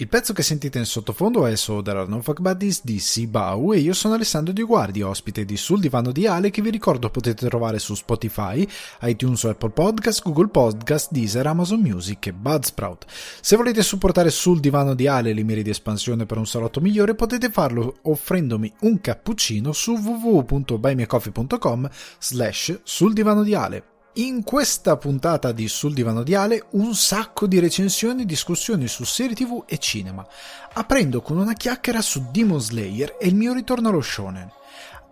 [0.00, 3.72] Il pezzo che sentite in sottofondo è So There Are No Fuck Buddies di Sibau
[3.72, 7.10] e io sono Alessandro Di Guardi, ospite di Sul Divano di Ale che vi ricordo
[7.10, 8.64] potete trovare su Spotify,
[9.02, 13.06] iTunes o Apple Podcast, Google Podcast, Deezer, Amazon Music e Budsprout.
[13.40, 17.16] Se volete supportare Sul Divano di Ale le mire di espansione per un salotto migliore
[17.16, 21.90] potete farlo offrendomi un cappuccino su www.buymeacoffee.com
[22.20, 23.97] slash sul divano di Ale.
[24.14, 29.04] In questa puntata di Sul Divano di Ale un sacco di recensioni e discussioni su
[29.04, 30.26] serie tv e cinema,
[30.72, 34.50] aprendo con una chiacchiera su Demon Slayer e il mio ritorno allo shonen.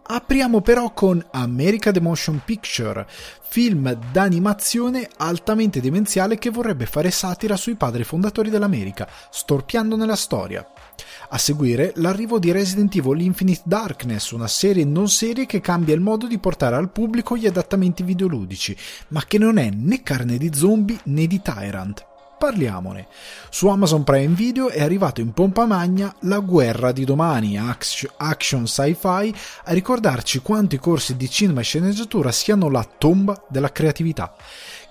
[0.09, 3.07] Apriamo però con America the Motion Picture,
[3.43, 10.67] film d'animazione altamente demenziale che vorrebbe fare satira sui padri fondatori dell'America, storpiando nella storia.
[11.29, 16.01] A seguire l'arrivo di Resident Evil Infinite Darkness, una serie non serie che cambia il
[16.01, 18.77] modo di portare al pubblico gli adattamenti videoludici,
[19.09, 22.07] ma che non è né carne di zombie né di Tyrant.
[22.39, 23.07] Parliamone.
[23.49, 29.35] Su Amazon Prime Video è arrivato in pompa magna La guerra di domani, action sci-fi,
[29.65, 34.37] a ricordarci quanto i corsi di cinema e sceneggiatura siano la tomba della creatività.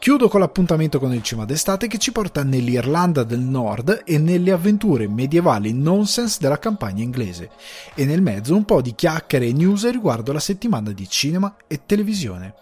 [0.06, 4.52] Chiudo con l'appuntamento con il cima d'estate che ci porta nell'Irlanda del Nord e nelle
[4.52, 7.50] avventure medievali nonsense della campagna inglese.
[7.96, 11.88] E nel mezzo un po' di chiacchiere e news riguardo la settimana di cinema e
[11.88, 12.54] televisione.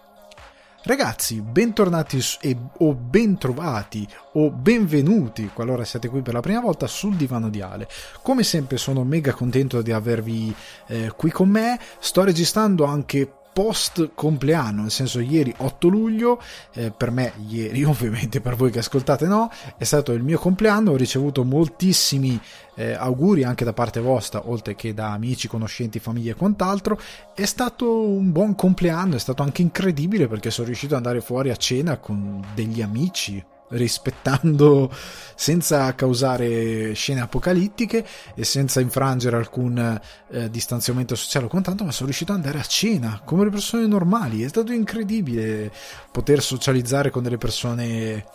[0.83, 7.17] Ragazzi, bentornati e, o bentrovati o benvenuti qualora siete qui per la prima volta sul
[7.17, 7.89] divano di Ale.
[8.21, 10.55] Come sempre sono mega contento di avervi
[10.87, 11.77] eh, qui con me.
[11.99, 16.41] Sto registrando anche post compleanno, nel senso ieri 8 luglio,
[16.73, 20.91] eh, per me ieri ovviamente, per voi che ascoltate no, è stato il mio compleanno,
[20.91, 22.39] ho ricevuto moltissimi
[22.75, 26.99] eh, auguri anche da parte vostra, oltre che da amici, conoscenti, famiglie e quant'altro,
[27.35, 31.51] è stato un buon compleanno, è stato anche incredibile perché sono riuscito ad andare fuori
[31.51, 33.43] a cena con degli amici,
[33.73, 34.91] rispettando
[35.35, 39.99] senza causare scene apocalittiche e senza infrangere alcun
[40.31, 43.85] eh, distanziamento sociale o quant'altro, ma sono riuscito ad andare a cena come le persone
[43.87, 44.43] normali.
[44.43, 45.71] È stato incredibile
[46.11, 48.25] poter socializzare con delle persone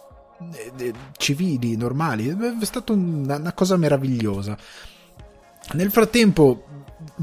[0.79, 2.29] eh, civili, normali.
[2.29, 4.57] È stata una, una cosa meravigliosa.
[5.73, 6.65] Nel frattempo,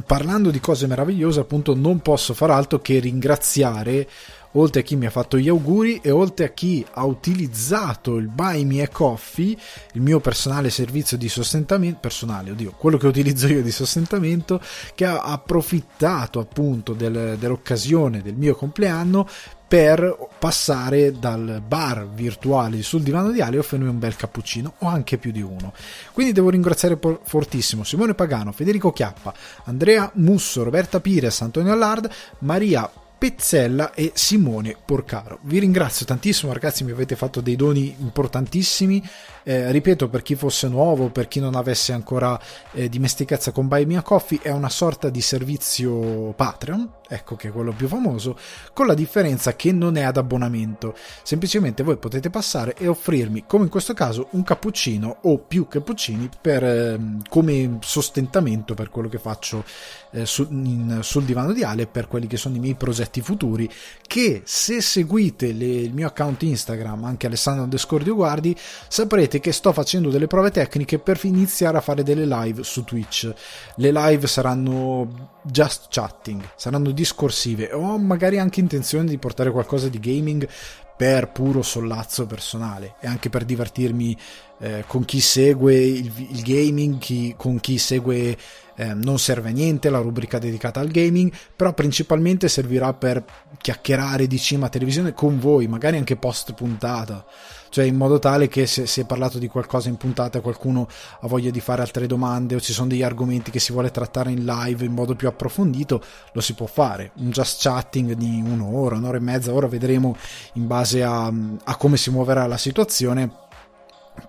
[0.06, 4.08] parlando di cose meravigliose, appunto, non posso far altro che ringraziare
[4.56, 8.28] oltre a chi mi ha fatto gli auguri e oltre a chi ha utilizzato il
[8.28, 9.56] Buy Me Coffee,
[9.94, 14.62] il mio personale servizio di sostentamento, personale, oddio, quello che utilizzo io di sostentamento,
[14.94, 19.28] che ha approfittato appunto del, dell'occasione del mio compleanno
[19.68, 24.88] per passare dal bar virtuale sul divano di Ale e offrirmi un bel cappuccino o
[24.88, 25.74] anche più di uno.
[26.14, 29.34] Quindi devo ringraziare fortissimo Simone Pagano, Federico Chiappa,
[29.64, 35.40] Andrea Musso, Roberta Pires, Antonio Allard, Maria Pezzella e Simone Porcaro.
[35.44, 39.02] Vi ringrazio tantissimo ragazzi, mi avete fatto dei doni importantissimi.
[39.44, 42.40] Eh, ripeto, per chi fosse nuovo, per chi non avesse ancora
[42.74, 47.50] eh, dimestichezza con Buy Me a Coffee, è una sorta di servizio Patreon, ecco che
[47.50, 48.38] è quello più famoso,
[48.74, 50.96] con la differenza che non è ad abbonamento.
[51.24, 56.30] Semplicemente voi potete passare e offrirmi, come in questo caso, un cappuccino o più cappuccini
[56.42, 57.00] per, eh,
[57.30, 59.64] come sostentamento per quello che faccio
[60.12, 63.70] eh, su, in, sul divano di Ale per quelli che sono i miei progetti futuri
[64.08, 68.56] che se seguite le, il mio account Instagram anche Alessandro Underscore Guardi
[68.88, 73.34] saprete che sto facendo delle prove tecniche per iniziare a fare delle live su Twitch.
[73.76, 80.00] Le live saranno just chatting saranno discorsive ho magari anche intenzione di portare qualcosa di
[80.00, 80.48] gaming
[80.96, 84.18] per puro sollazzo personale e anche per divertirmi
[84.60, 88.38] eh, con chi segue il, il gaming, chi, con chi segue
[88.76, 93.24] eh, non serve a niente la rubrica dedicata al gaming, però principalmente servirà per
[93.58, 97.26] chiacchierare di cinema televisione con voi, magari anche post puntata,
[97.70, 100.88] cioè in modo tale che se si è parlato di qualcosa in puntata qualcuno
[101.22, 104.32] ha voglia di fare altre domande o ci sono degli argomenti che si vuole trattare
[104.32, 107.12] in live in modo più approfondito, lo si può fare.
[107.16, 110.16] Un just chatting di un'ora, un'ora e mezza, ora vedremo
[110.54, 113.44] in base a, a come si muoverà la situazione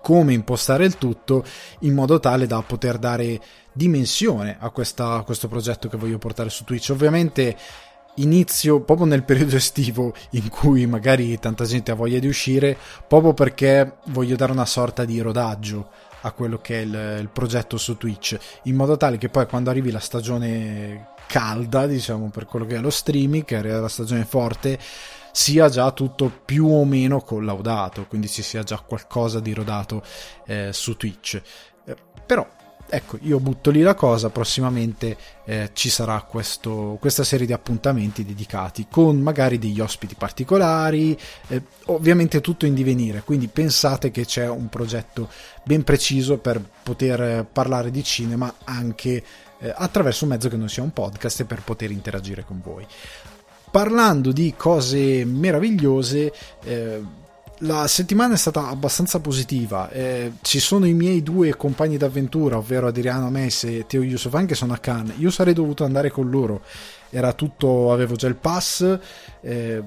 [0.01, 1.43] come impostare il tutto
[1.79, 3.39] in modo tale da poter dare
[3.71, 6.89] dimensione a, questa, a questo progetto che voglio portare su Twitch.
[6.91, 7.55] Ovviamente
[8.15, 13.33] inizio proprio nel periodo estivo in cui magari tanta gente ha voglia di uscire, proprio
[13.33, 15.89] perché voglio dare una sorta di rodaggio
[16.21, 19.69] a quello che è il, il progetto su Twitch, in modo tale che poi quando
[19.69, 24.25] arrivi la stagione calda, diciamo per quello che è lo streaming, che è la stagione
[24.25, 24.79] forte,
[25.37, 30.01] sia già tutto più o meno collaudato, quindi ci sia già qualcosa di rodato
[30.47, 31.39] eh, su Twitch.
[31.85, 31.95] Eh,
[32.25, 32.49] però
[32.89, 38.25] ecco, io butto lì la cosa, prossimamente eh, ci sarà questo, questa serie di appuntamenti
[38.25, 41.15] dedicati con magari degli ospiti particolari,
[41.49, 45.29] eh, ovviamente tutto in divenire, quindi pensate che c'è un progetto
[45.63, 49.23] ben preciso per poter parlare di cinema anche
[49.59, 52.87] eh, attraverso un mezzo che non sia un podcast e per poter interagire con voi.
[53.77, 56.33] Parlando di cose meravigliose,
[56.63, 56.99] eh,
[57.59, 59.91] la settimana è stata abbastanza positiva.
[59.91, 64.55] Eh, ci sono i miei due compagni d'avventura, ovvero Adriano Messe e Teo Yusufan, che
[64.55, 65.17] sono a Cannes.
[65.19, 66.61] Io sarei dovuto andare con loro.
[67.11, 68.97] Era tutto, avevo già il pass.
[69.41, 69.83] Eh,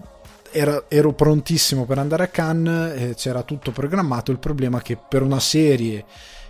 [0.53, 4.31] era, ero prontissimo per andare a Cannes, eh, c'era tutto programmato.
[4.31, 6.05] Il problema è che per una serie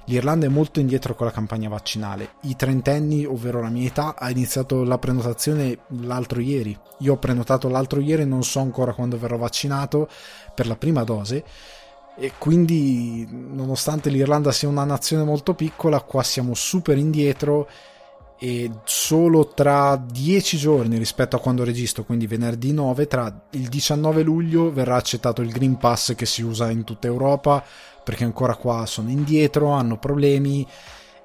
[0.05, 2.35] l'Irlanda è molto indietro con la campagna vaccinale.
[2.43, 6.77] I trentenni, ovvero la mia età, ha iniziato la prenotazione l'altro ieri.
[6.99, 10.09] Io ho prenotato l'altro ieri, non so ancora quando verrò vaccinato
[10.55, 11.45] per la prima dose
[12.17, 17.67] e quindi nonostante l'Irlanda sia una nazione molto piccola, qua siamo super indietro
[18.39, 24.23] e solo tra 10 giorni rispetto a quando registro, quindi venerdì 9, tra il 19
[24.23, 27.65] luglio verrà accettato il Green Pass che si usa in tutta Europa,
[28.03, 30.67] perché ancora qua sono indietro, hanno problemi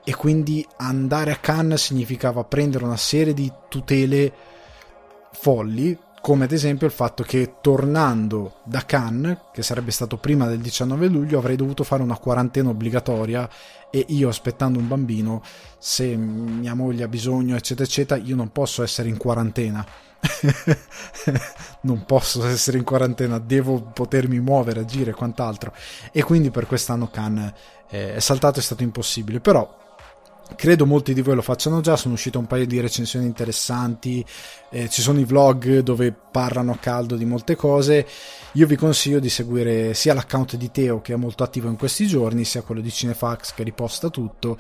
[0.04, 4.32] e quindi andare a Cannes significava prendere una serie di tutele
[5.32, 10.58] folli come ad esempio il fatto che tornando da Cannes, che sarebbe stato prima del
[10.58, 13.48] 19 luglio, avrei dovuto fare una quarantena obbligatoria
[13.92, 15.44] e io aspettando un bambino,
[15.78, 19.86] se mia moglie ha bisogno, eccetera, eccetera, io non posso essere in quarantena.
[21.82, 25.74] non posso essere in quarantena, devo potermi muovere, agire e quant'altro.
[26.12, 27.54] E quindi per quest'anno Cannes
[27.90, 29.40] eh, è saltato, è stato impossibile.
[29.40, 29.84] Però
[30.54, 34.24] Credo molti di voi lo facciano già, sono uscite un paio di recensioni interessanti,
[34.70, 38.06] eh, ci sono i vlog dove parlano a caldo di molte cose.
[38.54, 42.06] Io vi consiglio di seguire sia l'account di Teo che è molto attivo in questi
[42.06, 44.58] giorni, sia quello di Cinefax che riposta tutto,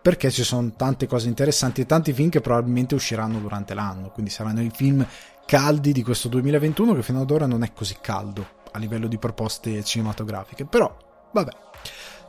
[0.00, 4.30] perché ci sono tante cose interessanti e tanti film che probabilmente usciranno durante l'anno, quindi
[4.30, 5.06] saranno i film
[5.46, 9.18] caldi di questo 2021 che fino ad ora non è così caldo a livello di
[9.18, 10.94] proposte cinematografiche, però
[11.32, 11.68] vabbè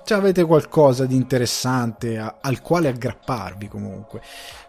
[0.03, 4.21] cioè avete qualcosa di interessante a, al quale aggrapparvi comunque.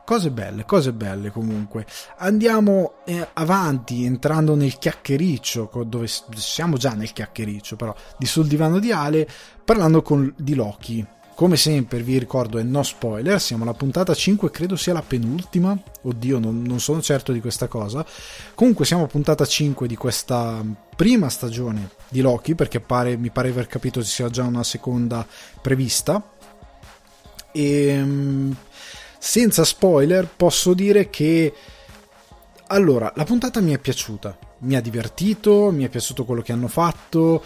[0.04, 1.87] Cose belle, cose belle comunque.
[2.19, 8.78] Andiamo eh, avanti entrando nel chiacchiericcio, dove siamo già nel chiacchiericcio però, di sul divano
[8.78, 9.26] di Ale,
[9.64, 11.06] parlando con, di Loki.
[11.34, 15.76] Come sempre vi ricordo è no spoiler, siamo alla puntata 5, credo sia la penultima,
[16.02, 18.05] oddio non, non sono certo di questa cosa.
[18.55, 20.62] Comunque siamo a puntata 5 di questa
[20.94, 25.26] prima stagione di Loki, perché pare, mi pare aver capito ci sia già una seconda
[25.61, 26.23] prevista.
[27.50, 28.56] E ehm,
[29.19, 31.52] senza spoiler posso dire che
[32.69, 36.69] allora la puntata mi è piaciuta, mi ha divertito, mi è piaciuto quello che hanno
[36.69, 37.43] fatto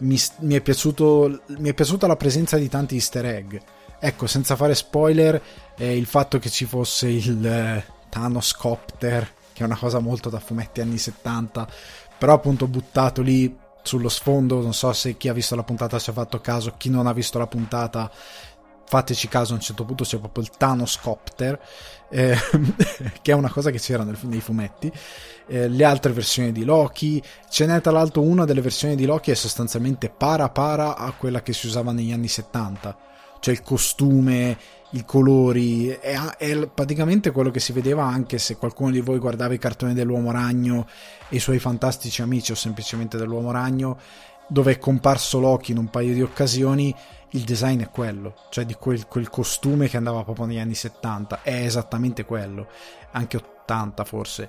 [0.00, 3.56] mi, mi, è piaciuto, mi è piaciuta la presenza di tanti easter egg.
[3.98, 5.40] Ecco, senza fare spoiler,
[5.76, 10.30] eh, il fatto che ci fosse il eh, Thanos Copter, che è una cosa molto
[10.30, 11.68] da fumetti anni 70,
[12.18, 16.10] però appunto buttato lì sullo sfondo, non so se chi ha visto la puntata ci
[16.10, 18.10] ha fatto caso, chi non ha visto la puntata
[18.90, 21.56] fateci caso a un certo punto c'è proprio il Thanos Copter
[22.08, 22.36] eh,
[23.22, 24.92] che è una cosa che c'era nel, nei fumetti
[25.46, 27.22] eh, le altre versioni di Loki.
[27.48, 31.40] Ce n'è tra l'altro una delle versioni di Loki è sostanzialmente para para a quella
[31.40, 32.96] che si usava negli anni 70
[33.38, 34.58] cioè il costume
[34.90, 39.54] i colori è, è praticamente quello che si vedeva anche se qualcuno di voi guardava
[39.54, 40.86] i cartoni dell'uomo ragno
[41.28, 43.98] e i suoi fantastici amici o semplicemente dell'uomo ragno
[44.50, 46.94] dove è comparso Loki in un paio di occasioni
[47.30, 51.42] il design è quello, cioè di quel, quel, costume che andava proprio negli anni 70,
[51.42, 52.66] è esattamente quello,
[53.12, 54.48] anche 80 forse.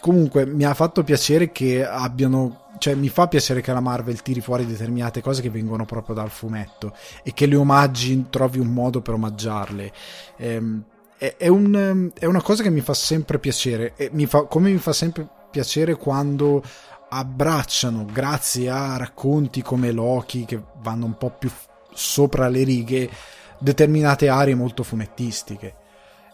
[0.00, 4.40] Comunque mi ha fatto piacere che abbiano, cioè mi fa piacere che la Marvel tiri
[4.40, 9.00] fuori determinate cose che vengono proprio dal fumetto e che le omaggi trovi un modo
[9.00, 9.92] per omaggiarle.
[10.36, 10.84] Ehm,
[11.16, 14.78] è, è, un, è, una cosa che mi fa sempre piacere, mi fa, come mi
[14.78, 16.62] fa sempre piacere quando
[17.08, 21.50] abbracciano, grazie a racconti come Loki che vanno un po' più
[21.94, 23.10] sopra le righe
[23.58, 25.74] determinate aree molto fumettistiche.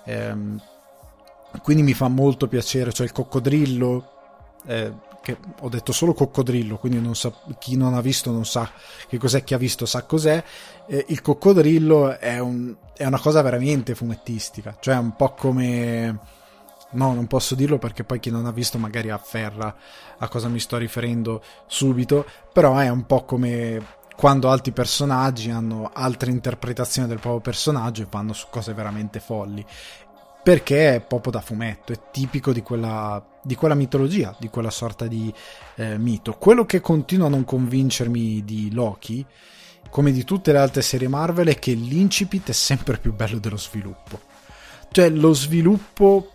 [0.05, 0.61] Ehm,
[1.63, 4.11] quindi mi fa molto piacere, cioè il coccodrillo,
[4.67, 8.71] eh, che ho detto solo coccodrillo, quindi non sa, chi non ha visto non sa
[9.09, 10.43] che cos'è, chi ha visto sa cos'è.
[10.87, 16.37] Eh, il coccodrillo è, un, è una cosa veramente fumettistica, cioè un po' come...
[16.91, 19.77] No, non posso dirlo perché poi chi non ha visto magari afferra
[20.17, 25.89] a cosa mi sto riferendo subito, però è un po' come quando altri personaggi hanno
[25.95, 29.65] altre interpretazioni del proprio personaggio e vanno su cose veramente folli.
[30.43, 35.07] Perché è proprio da fumetto, è tipico di quella, di quella mitologia, di quella sorta
[35.07, 35.33] di
[35.77, 36.33] eh, mito.
[36.33, 39.25] Quello che continua a non convincermi di Loki
[39.89, 43.57] come di tutte le altre serie Marvel, è che l'incipit è sempre più bello dello
[43.57, 44.19] sviluppo.
[44.91, 46.33] Cioè, lo sviluppo,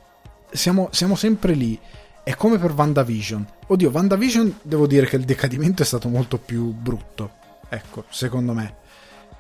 [0.50, 1.78] siamo, siamo sempre lì.
[2.24, 3.46] È come per WandaVision.
[3.68, 7.42] Oddio, WandaVision devo dire che il decadimento è stato molto più brutto.
[7.74, 8.76] Ecco, secondo me.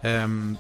[0.01, 0.57] Ehm,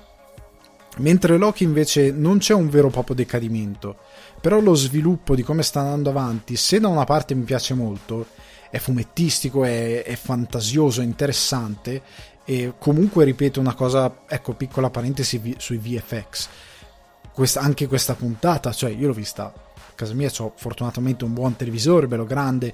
[0.97, 3.97] mentre Loki invece non c'è un vero e proprio decadimento.
[4.39, 8.27] Però lo sviluppo di come sta andando avanti, se da una parte mi piace molto,
[8.69, 12.01] è fumettistico, è, è fantasioso, è interessante
[12.45, 16.47] e comunque ripeto una cosa, ecco piccola parentesi sui VFX.
[17.33, 21.55] Questa, anche questa puntata, cioè io l'ho vista a casa mia, ho fortunatamente un buon
[21.55, 22.71] televisore, bello grande.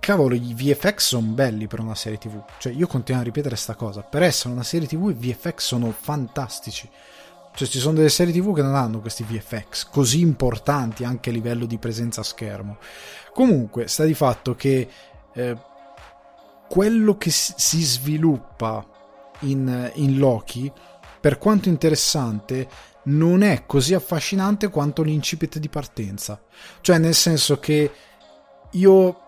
[0.00, 2.42] Cavolo, i VFX sono belli per una serie TV.
[2.58, 4.02] Cioè, io continuo a ripetere questa cosa.
[4.02, 6.88] Per essere una serie TV, i VFX sono fantastici.
[7.54, 11.32] Cioè, ci sono delle serie TV che non hanno questi VFX così importanti anche a
[11.32, 12.78] livello di presenza a schermo.
[13.32, 14.88] Comunque, sta di fatto che
[15.34, 15.56] eh,
[16.68, 18.86] quello che si sviluppa
[19.40, 20.72] in, in Loki,
[21.20, 22.68] per quanto interessante,
[23.04, 26.40] non è così affascinante quanto l'incipit di partenza.
[26.80, 27.90] Cioè, nel senso che
[28.70, 29.20] io,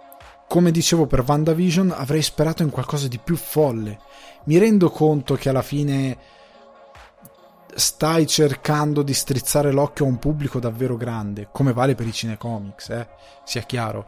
[0.52, 3.98] come dicevo per WandaVision, avrei sperato in qualcosa di più folle.
[4.44, 6.18] Mi rendo conto che alla fine
[7.74, 12.90] stai cercando di strizzare l'occhio a un pubblico davvero grande, come vale per i cinecomics,
[12.90, 13.08] eh?
[13.44, 14.06] sia chiaro.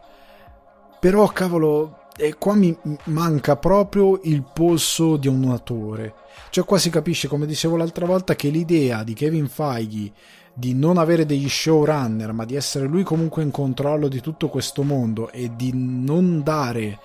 [0.99, 6.13] Però, cavolo, e qua mi manca proprio il polso di un attore.
[6.51, 10.11] Cioè qua si capisce, come dicevo l'altra volta, che l'idea di Kevin Feige
[10.57, 14.83] di non avere degli showrunner, ma di essere lui comunque in controllo di tutto questo
[14.83, 16.97] mondo e di non dare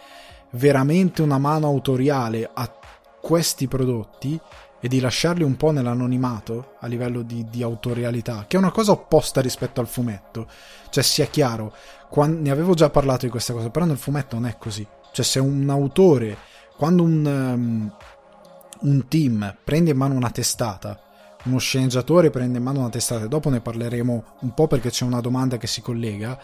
[0.50, 2.72] veramente una mano autoriale a
[3.20, 4.38] questi prodotti
[4.78, 8.92] e di lasciarli un po' nell'anonimato a livello di, di autorialità, che è una cosa
[8.92, 10.46] opposta rispetto al fumetto.
[10.88, 11.74] Cioè, sia chiaro,
[12.08, 14.86] quando, ne avevo già parlato di questa cosa, però nel fumetto non è così.
[15.12, 16.36] Cioè, se un autore,
[16.76, 17.92] quando un, um,
[18.82, 20.98] un team prende in mano una testata,
[21.44, 25.04] uno sceneggiatore prende in mano una testata, e dopo ne parleremo un po' perché c'è
[25.04, 26.38] una domanda che si collega,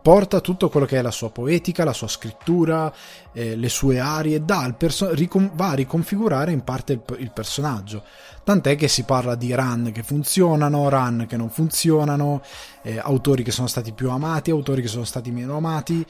[0.00, 2.92] porta tutto quello che è la sua poetica, la sua scrittura,
[3.32, 4.42] eh, le sue arie,
[4.76, 8.04] perso- ricon- va a riconfigurare in parte il, il, personaggio.
[8.44, 12.42] Tant'è che si parla di run che funzionano, run che non funzionano,
[12.82, 16.06] eh, autori che sono stati più amati, autori che sono stati meno amati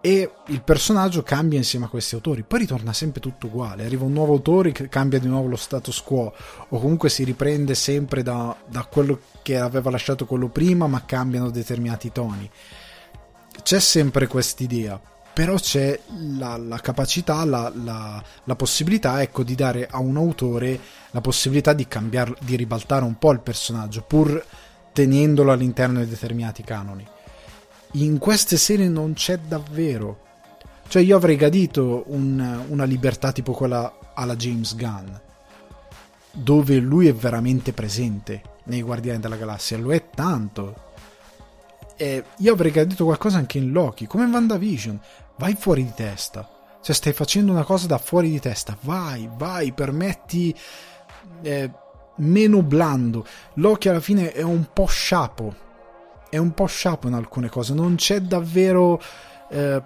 [0.00, 4.12] e il personaggio cambia insieme a questi autori, poi ritorna sempre tutto uguale, arriva un
[4.12, 6.32] nuovo autore che cambia di nuovo lo status quo.
[6.68, 11.50] O comunque si riprende sempre da, da quello che aveva lasciato quello prima ma cambiano
[11.50, 12.48] determinati toni.
[13.62, 15.00] C'è sempre quest'idea,
[15.32, 15.98] però c'è
[16.36, 20.78] la, la capacità, la, la, la, possibilità ecco, di dare a un autore
[21.10, 24.44] la possibilità di cambiare, di ribaltare un po' il personaggio pur
[24.92, 27.14] tenendolo all'interno di determinati canoni
[28.02, 30.24] in queste serie non c'è davvero.
[30.88, 35.08] Cioè io avrei gradito un, una libertà tipo quella alla James Gunn,
[36.32, 40.84] dove lui è veramente presente nei Guardiani della Galassia, lo è tanto.
[41.96, 45.00] E io avrei gradito qualcosa anche in Loki, come in WandaVision.
[45.36, 46.48] Vai fuori di testa.
[46.82, 48.76] Cioè stai facendo una cosa da fuori di testa.
[48.80, 50.54] Vai, vai, permetti...
[51.42, 51.70] Eh,
[52.18, 53.26] meno blando.
[53.54, 55.64] Loki alla fine è un po' sciapo
[56.28, 59.00] è un po' sciapo in alcune cose, non c'è davvero
[59.50, 59.82] eh,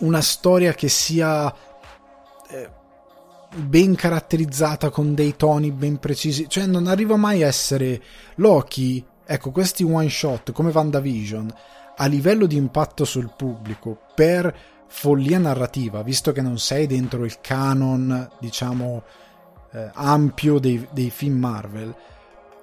[0.00, 1.52] una storia che sia
[2.48, 2.70] eh,
[3.54, 8.00] ben caratterizzata con dei toni ben precisi, cioè non arriva mai a essere
[8.36, 11.54] Loki, ecco questi one shot come WandaVision
[11.96, 17.40] a livello di impatto sul pubblico per follia narrativa, visto che non sei dentro il
[17.40, 19.02] canon, diciamo,
[19.72, 21.94] eh, ampio dei, dei film Marvel,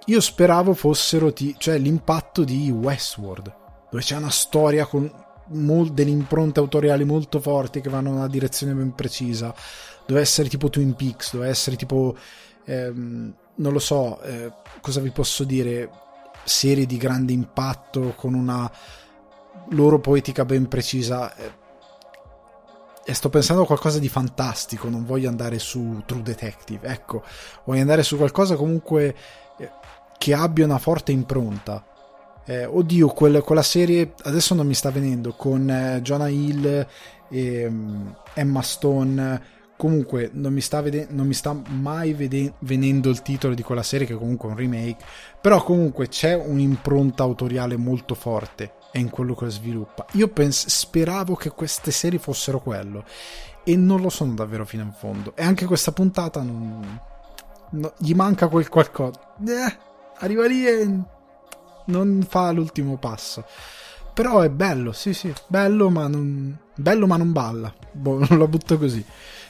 [0.07, 3.53] io speravo fossero t- cioè l'impatto di Westworld,
[3.89, 5.09] dove c'è una storia con
[5.47, 9.53] mol- delle impronte autoriali molto forti che vanno in una direzione ben precisa.
[10.05, 12.15] Doveva essere tipo Twin Peaks, doveva essere tipo,
[12.65, 15.89] ehm, non lo so, eh, cosa vi posso dire,
[16.43, 18.71] serie di grande impatto con una
[19.71, 21.35] loro poetica ben precisa.
[21.35, 21.51] Eh,
[23.03, 27.23] e sto pensando a qualcosa di fantastico, non voglio andare su True Detective, ecco,
[27.63, 29.15] voglio andare su qualcosa comunque
[30.17, 31.83] che abbia una forte impronta.
[32.45, 36.87] Eh, oddio, quel, quella serie adesso non mi sta venendo con eh, Jonah Hill
[37.29, 39.55] e um, Emma Stone.
[39.75, 43.83] Comunque non mi sta, vede- non mi sta mai vede- venendo il titolo di quella
[43.83, 45.03] serie, che comunque è un remake.
[45.39, 50.05] Però comunque c'è un'impronta autoriale molto forte e in quello che sviluppa.
[50.13, 53.03] Io pens- speravo che queste serie fossero quello
[53.63, 55.35] e non lo sono davvero fino in fondo.
[55.35, 56.99] E anche questa puntata non,
[57.71, 59.35] no, gli manca quel qualcosa.
[59.45, 59.77] Eh,
[60.19, 60.89] arriva lì e
[61.85, 63.45] non fa l'ultimo passo.
[64.13, 67.73] Però è bello, sì, sì, bello ma non, bello ma non balla.
[67.91, 69.05] Boh, non la butto così.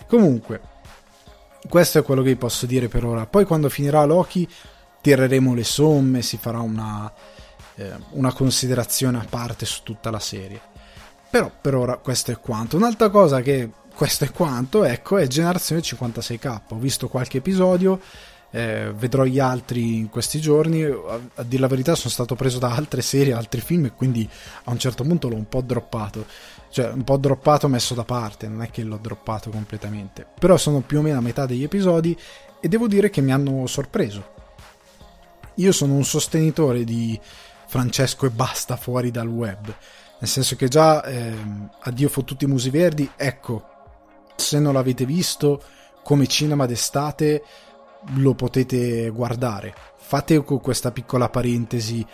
[0.08, 0.62] Comunque,
[1.70, 3.26] questo è quello che vi posso dire per ora.
[3.26, 4.48] Poi quando finirà Loki
[5.02, 7.12] tireremo le somme, si farà una,
[7.76, 10.60] eh, una considerazione a parte su tutta la serie.
[11.30, 12.78] Però per ora questo è quanto.
[12.78, 16.62] Un'altra cosa che questo è quanto, ecco, è Generazione 56K.
[16.70, 18.00] Ho visto qualche episodio,
[18.52, 20.84] eh, vedrò gli altri in questi giorni.
[20.84, 24.28] A, a dire la verità, sono stato preso da altre serie, altri film, e quindi
[24.64, 26.26] a un certo punto l'ho un po' droppato.
[26.70, 30.26] Cioè, un po' droppato, messo da parte, non è che l'ho droppato completamente.
[30.40, 32.18] Però sono più o meno a metà degli episodi
[32.60, 34.36] e devo dire che mi hanno sorpreso.
[35.56, 37.20] Io sono un sostenitore di
[37.68, 39.74] Francesco e basta fuori dal web.
[40.20, 41.34] Nel senso che già eh,
[41.82, 43.64] Addio fottuti musi verdi, ecco,
[44.36, 45.62] se non l'avete visto
[46.04, 47.44] come cinema d'estate
[48.16, 49.74] lo potete guardare.
[49.96, 52.06] Fate questa piccola parentesi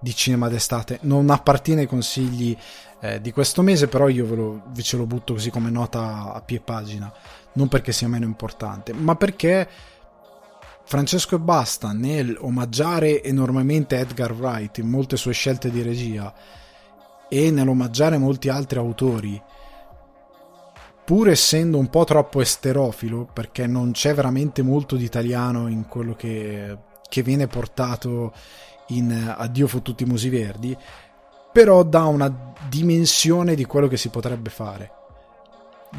[0.00, 0.98] di cinema d'estate.
[1.02, 2.56] Non appartiene ai consigli
[3.00, 6.32] eh, di questo mese, però io ve, lo, ve ce lo butto così come nota
[6.32, 7.12] a pie pagina.
[7.54, 9.68] Non perché sia meno importante, ma perché
[10.84, 16.32] Francesco e Basta nel omaggiare enormemente Edgar Wright in molte sue scelte di regia
[17.28, 19.40] e nell'omaggiare molti altri autori,
[21.04, 26.14] pur essendo un po' troppo esterofilo, perché non c'è veramente molto di italiano in quello
[26.14, 26.76] che,
[27.08, 28.32] che viene portato
[28.88, 30.76] in Addio fottuti musi verdi,
[31.52, 35.02] però dà una dimensione di quello che si potrebbe fare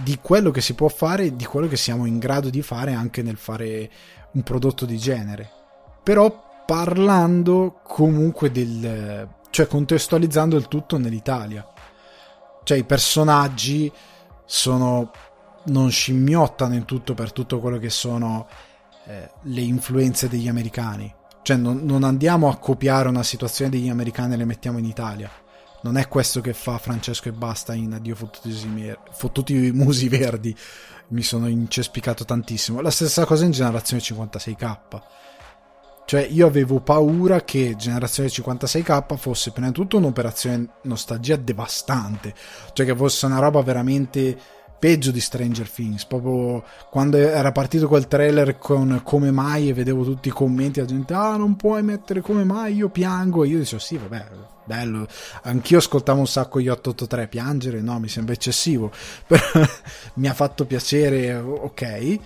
[0.04, 3.22] di quello che si può fare di quello che siamo in grado di fare anche
[3.22, 3.90] nel fare
[4.32, 5.50] un prodotto di genere.
[6.04, 9.28] Però parlando comunque del...
[9.50, 11.66] cioè contestualizzando il tutto nell'Italia.
[12.64, 13.92] Cioè i personaggi
[14.46, 15.12] sono...
[15.66, 18.48] non scimmiottano in tutto per tutto quello che sono
[19.08, 21.14] eh, le influenze degli americani.
[21.42, 25.30] Cioè non, non andiamo a copiare una situazione degli americani e le mettiamo in Italia
[25.86, 30.56] non è questo che fa Francesco e basta in Addio fottuti, fottuti musi verdi.
[31.10, 32.82] Mi sono incespicato tantissimo.
[32.82, 34.78] La stessa cosa in Generazione 56K.
[36.06, 42.34] Cioè, io avevo paura che Generazione 56K fosse prima di tutto un'operazione nostalgia devastante.
[42.74, 44.38] Cioè, che fosse una roba veramente
[44.78, 46.06] peggio di Stranger Things.
[46.06, 50.86] Proprio quando era partito quel trailer con come mai e vedevo tutti i commenti, la
[50.86, 53.44] gente, ah, non puoi mettere come mai, io piango.
[53.44, 54.28] E io dicevo, sì, vabbè,
[54.64, 55.08] bello.
[55.44, 58.92] Anch'io ascoltavo un sacco gli 883, piangere, no, mi sembra eccessivo.
[59.26, 59.44] Però
[60.16, 62.20] mi ha fatto piacere, ok.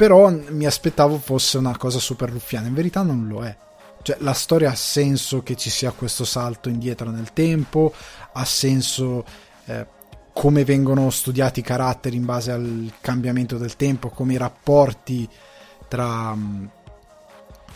[0.00, 3.54] Però mi aspettavo fosse una cosa super ruffiana, in verità non lo è.
[4.00, 7.92] Cioè, la storia ha senso che ci sia questo salto indietro nel tempo,
[8.32, 9.26] ha senso
[9.66, 9.86] eh,
[10.32, 15.28] come vengono studiati i caratteri in base al cambiamento del tempo, come i rapporti
[15.86, 16.64] tra mm,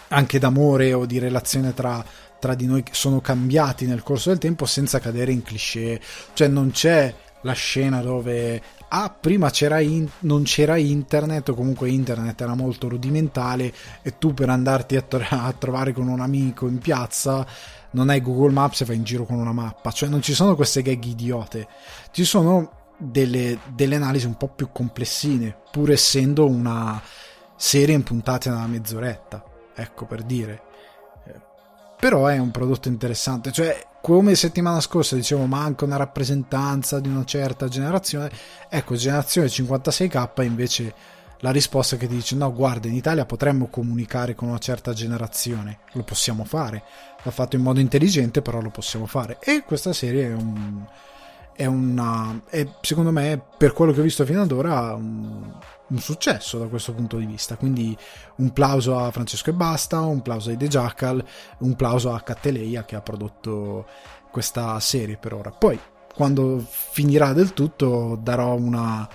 [0.08, 2.02] anche d'amore o di relazione tra,
[2.38, 6.00] tra di noi sono cambiati nel corso del tempo senza cadere in cliché.
[6.32, 8.62] Cioè non c'è la scena dove
[9.02, 14.34] ah, prima c'era in, non c'era internet o comunque internet era molto rudimentale e tu
[14.34, 17.46] per andarti a, to- a trovare con un amico in piazza
[17.94, 20.54] non hai Google Maps e vai in giro con una mappa, cioè non ci sono
[20.54, 21.68] queste gag idiote,
[22.10, 27.00] ci sono delle, delle analisi un po' più complessine, pur essendo una
[27.56, 30.62] serie impuntata nella mezz'oretta, ecco per dire.
[31.26, 31.40] Eh,
[31.98, 37.24] però è un prodotto interessante, cioè come settimana scorsa dicevo manca una rappresentanza di una
[37.24, 38.30] certa generazione,
[38.68, 40.94] ecco generazione 56k invece
[41.38, 45.78] la risposta che ti dice no guarda in Italia potremmo comunicare con una certa generazione.
[45.92, 46.82] Lo possiamo fare.
[47.22, 49.38] Va fatto in modo intelligente però lo possiamo fare.
[49.40, 50.84] E questa serie è un
[51.56, 54.98] è una è, secondo me per quello che ho visto fino ad ora
[55.88, 57.96] un, successo da questo punto di vista quindi
[58.36, 61.24] un plauso a Francesco e Basta un plauso ai The Jackal
[61.58, 63.86] un plauso a Catteleia che ha prodotto
[64.30, 65.78] questa serie per ora poi
[66.14, 69.08] quando finirà del tutto darò una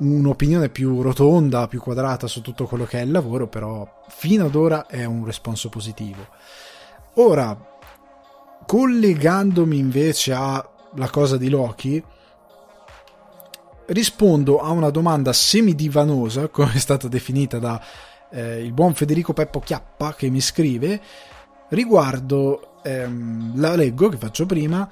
[0.00, 4.54] un'opinione più rotonda, più quadrata su tutto quello che è il lavoro, però fino ad
[4.54, 6.26] ora è un responso positivo.
[7.14, 7.56] Ora,
[8.66, 12.02] collegandomi invece alla cosa di Loki,
[13.90, 17.80] rispondo a una domanda semidivanosa, come è stata definita da
[18.30, 21.00] eh, il buon Federico Peppo Chiappa che mi scrive,
[21.68, 24.88] riguardo, ehm, la leggo che faccio prima,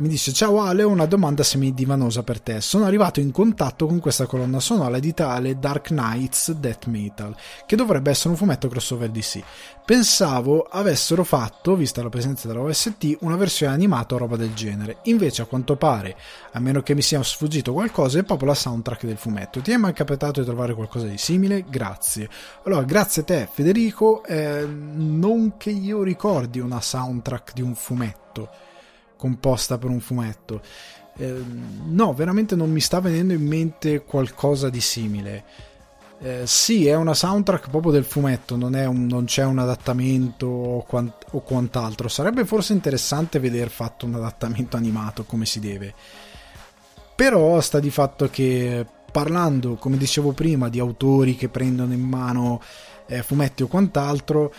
[0.00, 2.62] mi dice ciao Ale ho una domanda semidivanosa per te.
[2.62, 7.36] Sono arrivato in contatto con questa colonna sonora di tale Dark Knights Death Metal
[7.66, 9.42] che dovrebbe essere un fumetto crossover DC
[9.84, 14.98] pensavo avessero fatto vista la presenza della OST una versione animata o roba del genere.
[15.02, 16.16] Invece a quanto pare
[16.52, 19.60] a meno che mi sia sfuggito qualcosa è proprio la soundtrack del fumetto.
[19.60, 21.64] Ti è mai capitato di trovare qualcosa di simile?
[21.68, 22.28] grazie.
[22.62, 24.24] Allora grazie a te Federico.
[24.24, 28.69] Eh, non che io ricordi una soundtrack di un fumetto
[29.20, 30.62] composta per un fumetto.
[31.18, 31.44] Eh,
[31.84, 35.44] no, veramente non mi sta venendo in mente qualcosa di simile.
[36.22, 40.82] Eh, sì, è una soundtrack proprio del fumetto, non, un, non c'è un adattamento o,
[40.84, 42.08] quant, o, quant'altro.
[42.08, 45.94] Sarebbe forse interessante vedere fatto un adattamento animato come si deve.
[47.14, 52.62] Però sta di fatto che parlando, come dicevo prima, di autori che prendono in mano
[53.06, 54.52] eh, fumetti o quant'altro,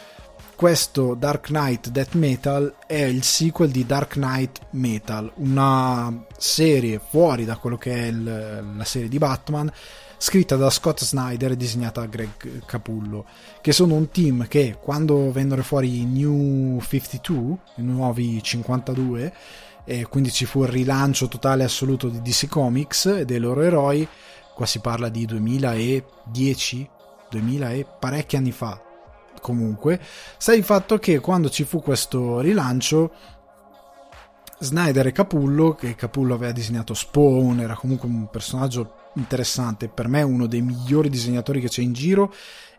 [0.62, 7.46] questo Dark Knight Death Metal è il sequel di Dark Knight Metal, una serie fuori
[7.46, 9.74] da quello che è il, la serie di Batman
[10.20, 13.26] scritta da Scott Snyder e disegnata da Greg Capullo,
[13.60, 19.34] che sono un team che quando vennero fuori i New 52, i nuovi 52,
[19.84, 24.08] e quindi ci fu il rilancio totale assoluto di DC Comics e dei loro eroi,
[24.54, 26.88] qua si parla di 2010,
[27.32, 28.80] 2000 e parecchi anni fa,
[29.42, 30.00] comunque,
[30.38, 33.12] sta il fatto che quando ci fu questo rilancio
[34.60, 40.22] Snyder e Capullo, che Capullo aveva disegnato Spawn, era comunque un personaggio interessante, per me
[40.22, 42.32] uno dei migliori disegnatori che c'è in giro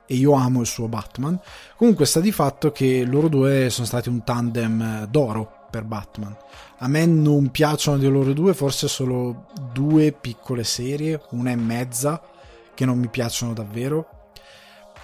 [0.06, 1.38] e io amo il suo Batman.
[1.76, 6.36] Comunque sta di fatto che loro due sono stati un tandem d'oro per Batman.
[6.78, 12.20] A me non piacciono di loro due, forse solo due piccole serie, una e mezza,
[12.74, 14.21] che non mi piacciono davvero.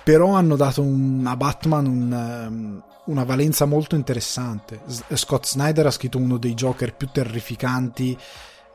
[0.08, 4.80] Però hanno dato un, a Batman un, um, una valenza molto interessante.
[5.12, 8.16] Scott Snyder ha scritto uno dei Joker più terrificanti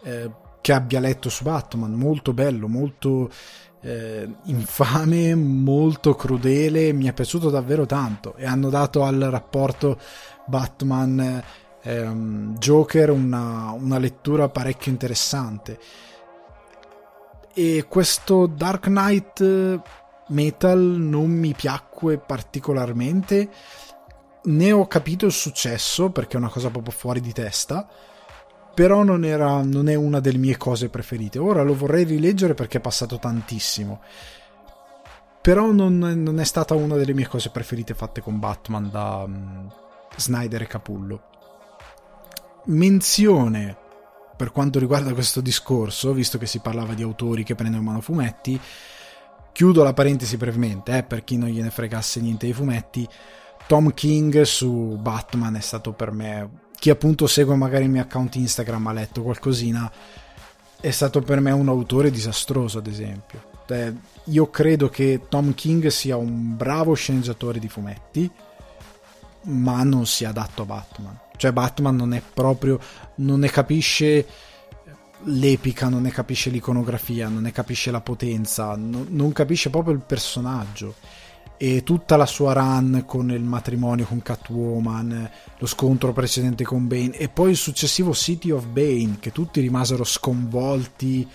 [0.04, 3.32] eh, che abbia letto su Batman, molto bello, molto
[3.82, 9.98] eh, infame, molto crudele, mi è piaciuto davvero tanto e hanno dato al rapporto
[10.46, 11.44] Batman
[11.82, 15.80] ehm, Joker una, una lettura parecchio interessante.
[17.56, 19.82] E questo Dark Knight
[20.28, 23.50] Metal non mi piacque particolarmente,
[24.44, 27.88] ne ho capito il successo perché è una cosa proprio fuori di testa
[28.74, 31.38] però non, era, non è una delle mie cose preferite.
[31.38, 34.02] Ora lo vorrei rileggere perché è passato tantissimo.
[35.42, 39.72] Però non, non è stata una delle mie cose preferite fatte con Batman da um,
[40.16, 41.24] Snyder e Capullo.
[42.66, 43.78] Menzione
[44.36, 48.02] per quanto riguarda questo discorso, visto che si parlava di autori che prendono in mano
[48.02, 48.60] fumetti,
[49.54, 53.08] chiudo la parentesi brevemente, eh, per chi non gliene fregasse niente dei fumetti.
[53.68, 56.50] Tom King su Batman è stato per me
[56.84, 59.90] chi appunto segue magari il mio account Instagram ha letto qualcosina,
[60.82, 63.52] è stato per me un autore disastroso, ad esempio.
[63.70, 63.94] Eh,
[64.26, 68.30] io credo che Tom King sia un bravo sceneggiatore di fumetti,
[69.44, 71.20] ma non sia adatto a Batman.
[71.38, 72.78] Cioè, Batman non è proprio.
[73.16, 74.26] non ne capisce
[75.26, 80.04] l'epica, non ne capisce l'iconografia, non ne capisce la potenza, no, non capisce proprio il
[80.06, 80.96] personaggio
[81.58, 87.16] e tutta la sua run con il matrimonio con Catwoman, lo scontro precedente con Bane
[87.18, 91.28] e poi il successivo City of Bane che tutti rimasero sconvolti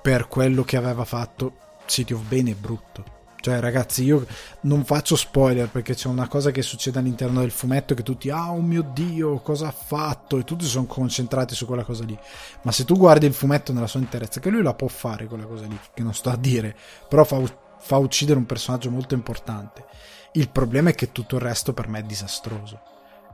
[0.00, 1.56] per quello che aveva fatto.
[1.86, 3.23] City of Bane è brutto.
[3.44, 4.24] Cioè, ragazzi, io
[4.60, 8.52] non faccio spoiler perché c'è una cosa che succede all'interno del fumetto che tutti, ah,
[8.52, 10.38] oh mio dio, cosa ha fatto?
[10.38, 12.18] E tutti sono concentrati su quella cosa lì.
[12.62, 15.44] Ma se tu guardi il fumetto nella sua interezza, che lui la può fare quella
[15.44, 16.74] cosa lì, che non sto a dire,
[17.06, 17.38] però fa
[17.84, 19.84] fa uccidere un personaggio molto importante.
[20.32, 22.80] Il problema è che tutto il resto per me è disastroso.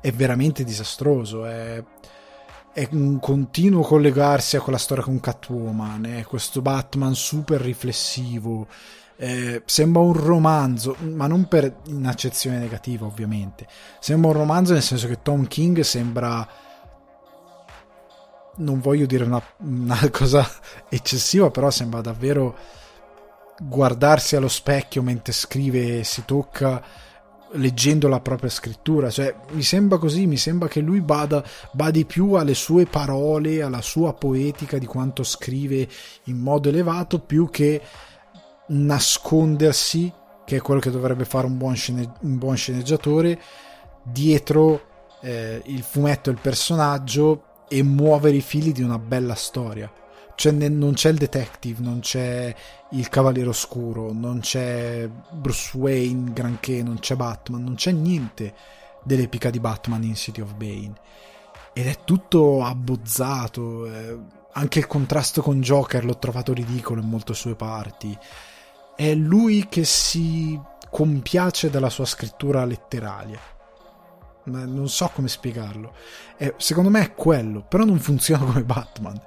[0.00, 1.46] È veramente disastroso.
[1.46, 1.80] È,
[2.72, 6.04] è un continuo collegarsi a quella storia con Catwoman.
[6.04, 8.66] È questo Batman super riflessivo.
[9.22, 13.66] Eh, sembra un romanzo, ma non per in accezione negativa, ovviamente.
[13.98, 16.48] Sembra un romanzo nel senso che Tom King sembra.
[18.56, 20.48] Non voglio dire una, una cosa
[20.88, 22.56] eccessiva, però sembra davvero
[23.60, 26.82] guardarsi allo specchio mentre scrive e si tocca
[27.52, 32.34] leggendo la propria scrittura, cioè mi sembra così, mi sembra che lui bada, badi più
[32.34, 35.86] alle sue parole, alla sua poetica di quanto scrive
[36.24, 37.82] in modo elevato, più che
[38.70, 40.12] nascondersi,
[40.44, 43.40] che è quello che dovrebbe fare un buon, scene, un buon sceneggiatore,
[44.02, 44.88] dietro
[45.20, 49.90] eh, il fumetto e il personaggio e muovere i fili di una bella storia
[50.40, 52.54] cioè, non c'è il detective, non c'è
[52.92, 58.54] il Cavaliere Oscuro, non c'è Bruce Wayne, granché, non c'è Batman, non c'è niente
[59.04, 60.94] dell'epica di Batman in City of Bane.
[61.74, 63.84] Ed è tutto abbozzato.
[63.84, 64.18] Eh,
[64.52, 68.16] anche il contrasto con Joker l'ho trovato ridicolo in molte sue parti.
[69.00, 70.60] È lui che si
[70.90, 73.40] compiace della sua scrittura letteraria.
[74.42, 75.94] Non so come spiegarlo.
[76.36, 79.18] Eh, secondo me è quello, però non funziona come Batman.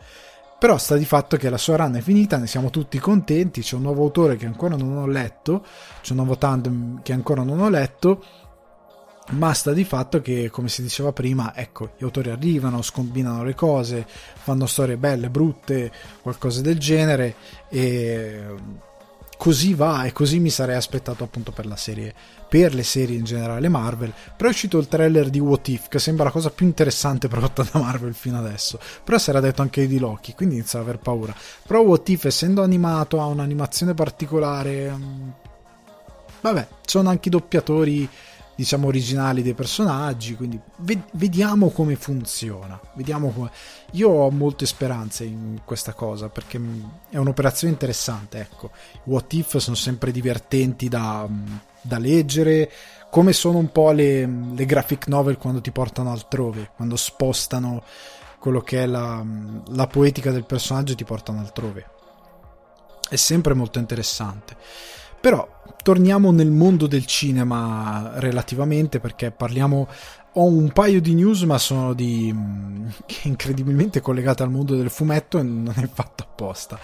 [0.60, 3.76] Però sta di fatto che la sua run è finita, ne siamo tutti contenti, c'è
[3.76, 5.66] un nuovo autore che ancora non ho letto,
[6.02, 8.24] c'è un nuovo tandem che ancora non ho letto,
[9.32, 13.56] ma sta di fatto che, come si diceva prima, ecco, gli autori arrivano, scombinano le
[13.56, 17.36] cose, fanno storie belle, brutte, qualcosa del genere
[17.70, 18.92] e
[19.38, 22.14] così va e così mi sarei aspettato appunto per la serie
[22.48, 24.14] per le serie in generale Marvel.
[24.38, 27.64] Però è uscito il trailer di What If che sembra la cosa più interessante prodotta
[27.64, 28.80] da Marvel fino adesso.
[29.04, 31.36] Però si era detto anche di Loki quindi inizio ad aver paura.
[31.66, 35.30] Però What If essendo animato ha un'animazione particolare mm,
[36.42, 38.08] vabbè sono anche i doppiatori
[38.56, 43.52] diciamo originali dei personaggi quindi ved- vediamo come funziona vediamo come...
[43.92, 46.60] io ho molte speranze in questa cosa perché
[47.10, 48.72] è un'operazione interessante ecco.
[49.06, 51.28] What if sono sempre divertenti da,
[51.82, 52.72] da leggere
[53.10, 57.84] come sono un po' le, le, graphic novel quando ti portano altrove quando spostano
[58.40, 59.24] quello che è la,
[59.68, 61.90] la poetica del personaggio e ti portano altrove.
[63.08, 64.58] È sempre molto interessante
[65.24, 65.48] però
[65.82, 69.88] torniamo nel mondo del cinema relativamente perché parliamo
[70.34, 72.88] ho un paio di news ma sono di mm,
[73.24, 76.78] incredibilmente collegate al mondo del fumetto e non è fatto apposta.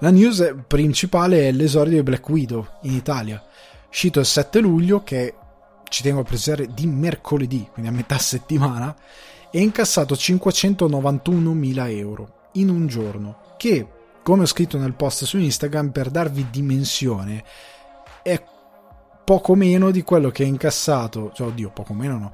[0.00, 3.42] La news principale è l'esordio di Black Widow in Italia,
[3.88, 5.32] uscito il 7 luglio che
[5.88, 8.94] ci tengo a precisare di mercoledì, quindi a metà settimana,
[9.50, 13.88] e incassato 591.000 euro in un giorno, che
[14.22, 17.44] come ho scritto nel post su Instagram per darvi dimensione
[18.26, 18.42] è
[19.24, 22.32] poco meno di quello che ha incassato, cioè oddio, poco meno no.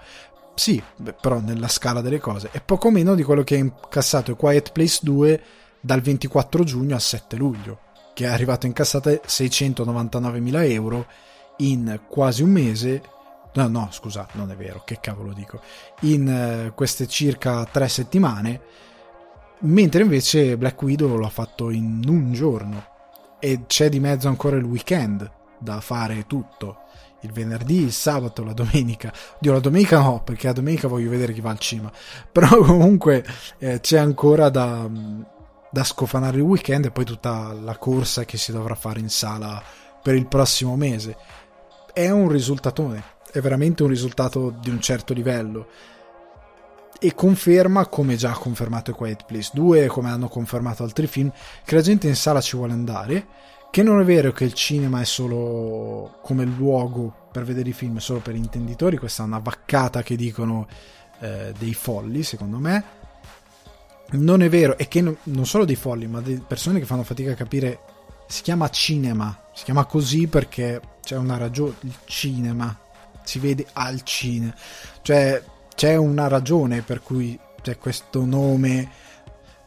[0.55, 0.83] Sì,
[1.21, 5.01] però nella scala delle cose, è poco meno di quello che ha incassato Quiet Place
[5.03, 5.43] 2
[5.81, 7.79] dal 24 giugno al 7 luglio,
[8.15, 11.07] che è arrivato a incassate 699.000 euro
[11.59, 13.03] in quasi un mese.
[13.55, 15.61] No, no, scusa, non è vero, che cavolo dico.
[16.01, 18.61] In uh, queste circa tre settimane,
[19.61, 22.87] mentre invece Black Widow l'ha fatto in un giorno
[23.39, 26.79] e c'è di mezzo ancora il weekend da fare tutto.
[27.21, 29.13] Il venerdì, il sabato, la domenica.
[29.39, 31.91] Dio, la domenica no, perché la domenica voglio vedere chi va al cinema.
[32.31, 33.25] Però comunque
[33.59, 34.89] eh, c'è ancora da,
[35.71, 39.63] da scofanare il weekend e poi tutta la corsa che si dovrà fare in sala
[40.03, 41.17] per il prossimo mese.
[41.93, 45.69] È un risultatone, è veramente un risultato di un certo livello
[47.05, 51.33] e conferma, come già ha confermato Quiet Place 2 e come hanno confermato altri film,
[51.65, 53.27] che la gente in sala ci vuole andare
[53.73, 57.97] che non è vero che il cinema è solo come luogo per vedere i film,
[57.97, 60.69] solo per intenditori, questa è una vaccata che dicono
[61.21, 62.85] eh, dei folli, secondo me.
[64.11, 67.03] Non è vero, e che non, non solo dei folli, ma di persone che fanno
[67.03, 67.81] fatica a capire.
[68.27, 71.77] Si chiama cinema, si chiama così perché c'è una ragione.
[71.81, 72.79] Il cinema
[73.23, 74.55] si vede al cinema,
[75.01, 75.43] cioè
[75.75, 78.91] c'è una ragione per cui c'è questo nome.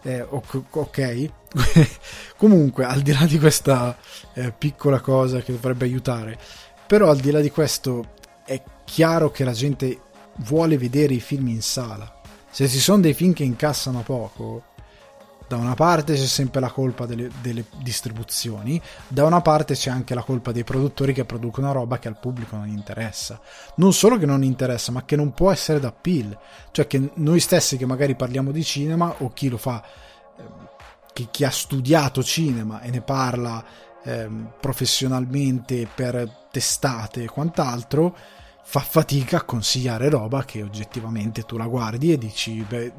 [0.05, 1.29] Eh, ok,
[2.37, 3.97] Comunque, al di là di questa
[4.33, 6.37] eh, piccola cosa che dovrebbe aiutare,
[6.85, 8.13] però al di là di questo
[8.45, 9.99] è chiaro che la gente
[10.37, 12.21] vuole vedere i film in sala.
[12.51, 14.63] Se ci sono dei film che incassano poco,
[15.47, 20.15] da una parte c'è sempre la colpa delle, delle, distribuzioni, da una parte c'è anche
[20.15, 23.39] la colpa dei produttori che producono roba che al pubblico non interessa.
[23.75, 26.37] Non solo che non interessa, ma che non può essere da appeal.
[26.71, 29.83] Cioè che noi stessi che magari parliamo di cinema o chi lo fa
[31.15, 33.63] che chi ha studiato cinema e ne parla
[34.03, 34.29] eh,
[34.59, 38.15] professionalmente per testate e quant'altro
[38.63, 42.91] fa fatica a consigliare roba che oggettivamente tu la guardi e dici beh,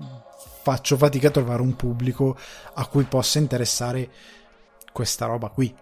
[0.66, 2.36] faccio fatica a trovare un pubblico
[2.74, 4.10] a cui possa interessare
[4.92, 5.72] questa roba qui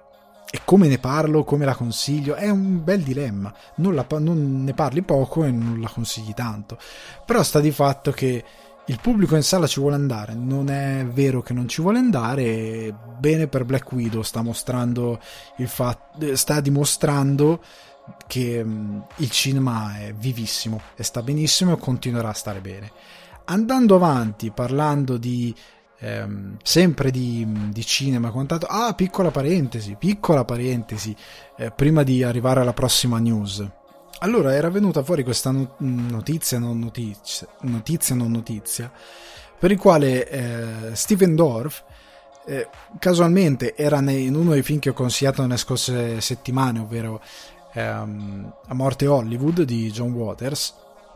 [0.50, 3.52] e come ne parlo, come la consiglio, è un bel dilemma.
[3.76, 6.78] Non, la, non, ne parli poco e non la consigli tanto.
[7.24, 8.44] Però sta di fatto che
[8.84, 12.94] il pubblico in sala ci vuole andare, non è vero che non ci vuole andare,
[13.18, 15.18] bene per Black Widow sta mostrando
[15.56, 17.62] il fatto, sta dimostrando
[18.26, 22.92] che mm, il cinema è vivissimo e sta benissimo e continuerà a stare bene.
[23.46, 25.54] Andando avanti, parlando di
[25.98, 31.14] ehm, sempre di, di cinema quant'altro, ah, piccola parentesi, piccola parentesi,
[31.56, 33.66] eh, prima di arrivare alla prossima news.
[34.20, 38.90] Allora era venuta fuori questa notizia non notizia, notizia non notizia,
[39.58, 41.82] per il quale eh, Steven Dorff
[42.46, 47.20] eh, casualmente era in uno dei film che ho consigliato nelle scorse settimane, ovvero
[47.74, 50.74] ehm, A morte Hollywood di John Waters,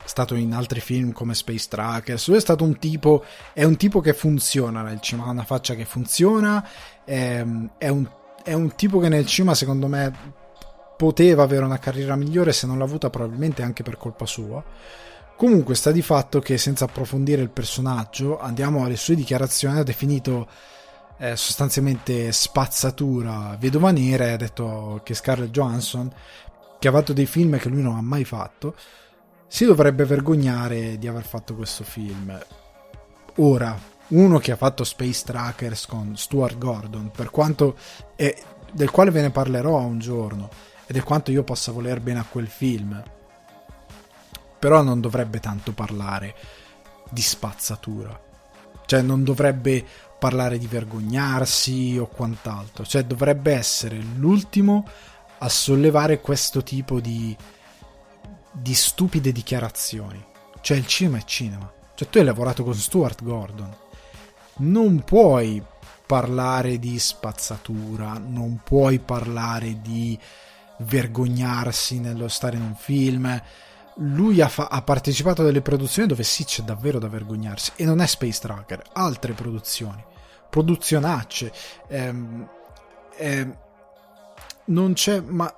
[0.08, 4.00] stato in altri film come Space Trackers, lui è stato un tipo, è un tipo
[4.00, 6.66] che funziona nel cinema, ha una faccia che funziona,
[7.04, 7.44] è,
[7.78, 8.08] è, un,
[8.42, 10.36] è un tipo che nel cinema secondo me
[10.96, 14.62] poteva avere una carriera migliore se non l'ha avuta probabilmente anche per colpa sua.
[15.36, 20.48] Comunque sta di fatto che senza approfondire il personaggio andiamo alle sue dichiarazioni, ha definito
[21.18, 26.12] eh, sostanzialmente spazzatura vedova nera e ha detto che Scarlett Johansson,
[26.78, 28.74] che ha fatto dei film che lui non ha mai fatto,
[29.48, 32.38] si dovrebbe vergognare di aver fatto questo film.
[33.37, 33.76] Ora,
[34.08, 37.76] uno che ha fatto Space Trackers con Stuart Gordon, per quanto
[38.14, 38.34] è
[38.70, 40.50] del quale ve ne parlerò un giorno,
[40.87, 43.02] ed è quanto io possa voler bene a quel film.
[44.58, 46.34] Però non dovrebbe tanto parlare
[47.11, 48.18] di spazzatura.
[48.87, 49.84] Cioè non dovrebbe
[50.18, 52.84] parlare di vergognarsi o quant'altro.
[52.84, 54.87] Cioè dovrebbe essere l'ultimo
[55.38, 57.37] a sollevare questo tipo di,
[58.52, 60.24] di stupide dichiarazioni.
[60.61, 61.72] Cioè il cinema è cinema.
[61.94, 63.74] Cioè tu hai lavorato con Stuart Gordon.
[64.58, 65.62] Non puoi
[66.06, 70.18] parlare di spazzatura, non puoi parlare di
[70.78, 73.42] vergognarsi nello stare in un film.
[73.96, 77.84] Lui ha, fa- ha, partecipato a delle produzioni dove sì c'è davvero da vergognarsi e
[77.84, 80.02] non è Space Tracker, altre produzioni,
[80.48, 81.52] produzionacce.
[81.88, 82.48] Ehm,
[83.16, 83.58] ehm,
[84.66, 85.57] non c'è, ma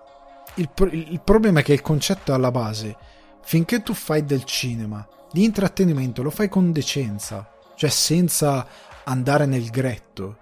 [0.61, 2.97] il, il problema è che il concetto è alla base.
[3.43, 8.67] Finché tu fai del cinema, di intrattenimento, lo fai con decenza, cioè senza
[9.05, 10.37] andare nel gretto.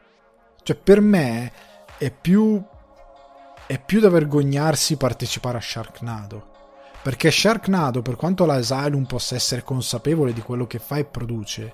[0.62, 1.52] Cioè, per me
[1.96, 2.62] è più,
[3.66, 6.56] è più da vergognarsi partecipare a Sharknado.
[7.00, 11.72] Perché Sharknado, per quanto l'Asylum possa essere consapevole di quello che fa e produce,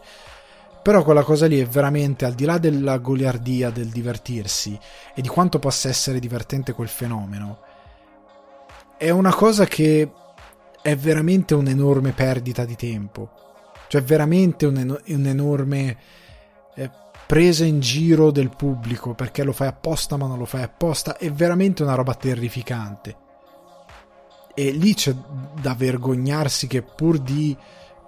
[0.83, 4.79] però quella cosa lì è veramente al di là della goliardia, del divertirsi
[5.15, 7.64] e di quanto possa essere divertente quel fenomeno.
[8.97, 10.11] È una cosa che
[10.83, 13.31] è veramente un'enorme perdita di tempo.
[13.89, 15.97] Cioè, veramente un, un'enorme
[16.75, 16.91] eh,
[17.27, 21.17] presa in giro del pubblico perché lo fai apposta ma non lo fai apposta.
[21.17, 23.17] È veramente una roba terrificante.
[24.55, 25.15] E lì c'è
[25.61, 27.57] da vergognarsi che pur di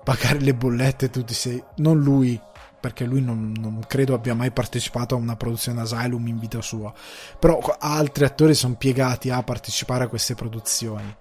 [0.04, 2.40] pagare le bollette tutti sei non lui
[2.86, 6.92] perché lui non, non, credo abbia mai partecipato a una produzione Asylum in vita sua
[7.38, 11.16] però altri attori sono piegati a partecipare a queste produzioni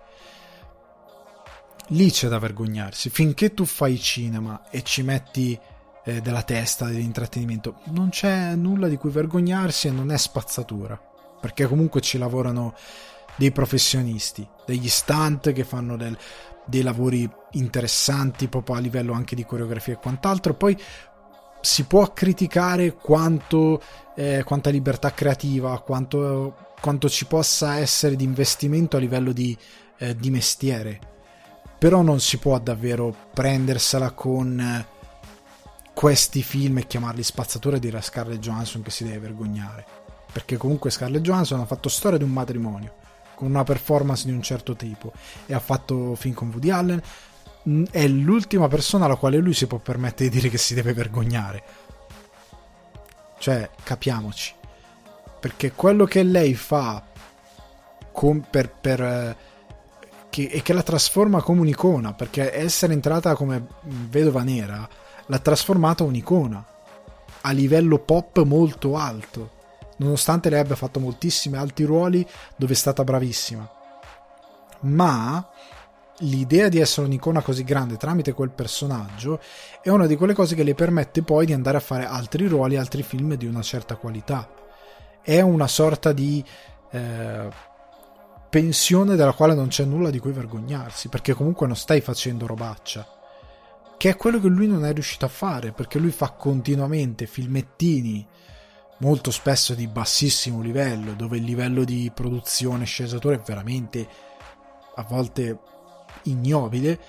[1.88, 5.60] lì c'è da vergognarsi finché tu fai cinema e ci metti
[6.06, 7.80] eh, della testa, dell'intrattenimento.
[7.86, 11.00] Non c'è nulla di cui vergognarsi e non è spazzatura,
[11.42, 12.76] perché comunque ci lavorano
[13.36, 16.18] dei professionisti, degli stunt che fanno del,
[16.66, 20.54] dei lavori interessanti proprio a livello anche di coreografia e quant'altro.
[20.54, 20.80] Poi
[21.66, 23.82] si può criticare quanto,
[24.16, 29.58] eh, quanta libertà creativa, quanto, quanto, ci possa essere di investimento a livello di,
[29.98, 31.00] eh, di mestiere,
[31.80, 34.86] però non si può davvero prendersela con
[35.92, 39.86] questi film e chiamarli spazzatura e dire a Scarlett Johansson che si deve vergognare.
[40.32, 42.94] Perché comunque Scarlett Johansson ha fatto storia di un matrimonio
[43.34, 45.12] con una performance di un certo tipo
[45.46, 47.02] e ha fatto film con Woody Allen.
[47.90, 51.64] È l'ultima persona alla quale lui si può permettere di dire che si deve vergognare.
[53.40, 54.54] Cioè, capiamoci.
[55.40, 57.04] Perché quello che lei fa
[58.12, 59.36] con, per, per eh,
[60.30, 64.88] che, e che la trasforma come un'icona, perché essere entrata come vedova nera
[65.28, 66.66] l'ha trasformata un'icona
[67.42, 69.52] a livello pop molto alto,
[69.98, 73.70] nonostante lei abbia fatto moltissimi altri ruoli dove è stata bravissima.
[74.82, 75.48] Ma
[76.20, 79.40] l'idea di essere un'icona così grande tramite quel personaggio
[79.82, 82.78] è una di quelle cose che le permette poi di andare a fare altri ruoli,
[82.78, 84.50] altri film di una certa qualità.
[85.22, 86.44] È una sorta di
[86.92, 87.50] eh,
[88.50, 93.16] pensione della quale non c'è nulla di cui vergognarsi, perché comunque non stai facendo robaccia
[93.98, 98.26] che è quello che lui non è riuscito a fare, perché lui fa continuamente filmettini
[99.00, 104.08] molto spesso di bassissimo livello, dove il livello di produzione e sceneggiatura è veramente
[104.96, 105.60] a volte
[106.26, 107.00] ignobile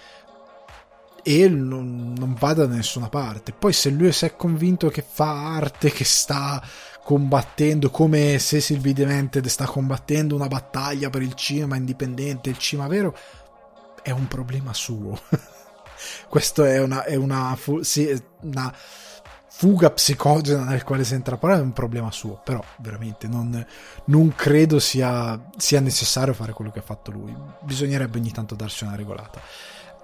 [1.22, 3.52] e non, non va da nessuna parte.
[3.52, 6.62] Poi se lui si è convinto che fa arte, che sta
[7.02, 12.88] combattendo come se Sylvie Demented sta combattendo una battaglia per il cinema indipendente, il cinema
[12.88, 13.16] vero,
[14.02, 15.20] è un problema suo.
[16.28, 18.72] Questo è una, è una, sì, una
[19.58, 23.66] fuga psicogena nel quale si entra a parlare è un problema suo, però veramente non,
[24.04, 27.34] non credo sia, sia, necessario fare quello che ha fatto lui.
[27.62, 29.40] Bisognerebbe ogni tanto darsi una regolata.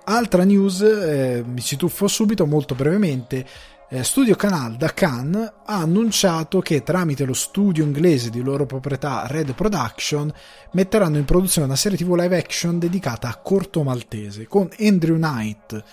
[0.04, 3.46] Altra news, eh, mi ci tuffo subito molto brevemente
[3.90, 9.26] eh, Studio Canal da Cannes ha annunciato che tramite lo studio inglese di loro proprietà
[9.26, 10.32] Red Production
[10.70, 15.84] metteranno in produzione una serie TV live action dedicata a Corto Maltese con Andrew Knight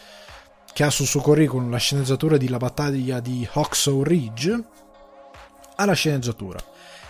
[0.73, 4.63] che ha sul suo curriculum la sceneggiatura di La battaglia di Hawksaw Ridge
[5.75, 6.59] alla sceneggiatura.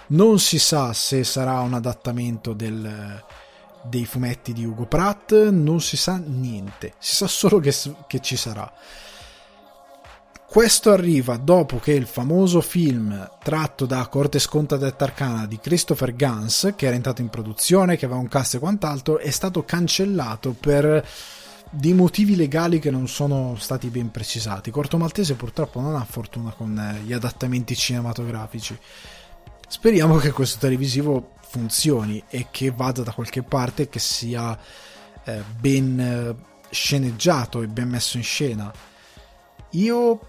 [0.07, 3.23] Non si sa se sarà un adattamento del,
[3.83, 7.73] dei fumetti di Ugo Pratt, non si sa niente, si sa solo che,
[8.07, 8.71] che ci sarà.
[10.49, 16.15] Questo arriva dopo che il famoso film tratto da Corte Sconta del Tarcana di Christopher
[16.15, 20.55] Gans, che era entrato in produzione, che aveva un cast e quant'altro, è stato cancellato
[20.59, 21.07] per
[21.69, 24.71] dei motivi legali che non sono stati ben precisati.
[24.71, 28.77] Corto Maltese purtroppo non ha fortuna con eh, gli adattamenti cinematografici.
[29.67, 34.57] Speriamo che questo televisivo funzioni e che vada da qualche parte che sia
[35.23, 36.35] eh, ben eh,
[36.69, 38.71] sceneggiato e ben messo in scena.
[39.71, 40.19] Io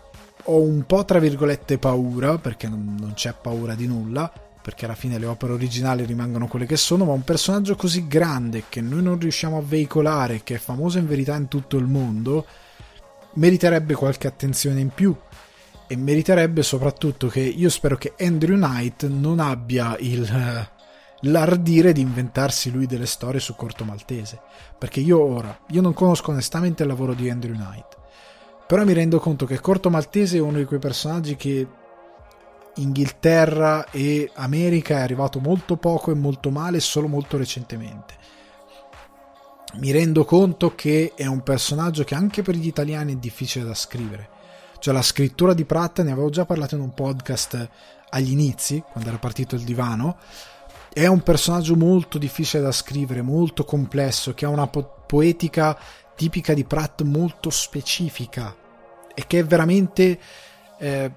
[0.43, 4.31] ho un po' tra virgolette paura, perché non, non c'è paura di nulla,
[4.63, 8.65] perché alla fine le opere originali rimangono quelle che sono, ma un personaggio così grande
[8.69, 12.47] che noi non riusciamo a veicolare, che è famoso in verità in tutto il mondo,
[13.35, 15.17] meriterebbe qualche attenzione in più
[15.87, 20.69] e meriterebbe soprattutto che io spero che Andrew Knight non abbia il
[21.25, 24.41] l'ardire di inventarsi lui delle storie su Corto Maltese,
[24.79, 27.99] perché io ora io non conosco onestamente il lavoro di Andrew Knight.
[28.67, 31.67] Però mi rendo conto che Corto Maltese è uno di quei personaggi che
[32.77, 38.15] Inghilterra e America è arrivato molto poco e molto male solo molto recentemente.
[39.75, 43.75] Mi rendo conto che è un personaggio che anche per gli italiani è difficile da
[43.75, 44.39] scrivere
[44.81, 47.69] cioè la scrittura di Pratt, ne avevo già parlato in un podcast
[48.09, 50.17] agli inizi, quando era partito il divano.
[50.93, 55.79] È un personaggio molto difficile da scrivere, molto complesso, che ha una po- poetica
[56.17, 58.57] tipica di Pratt molto specifica
[59.15, 60.19] e che è veramente
[60.79, 61.13] eh,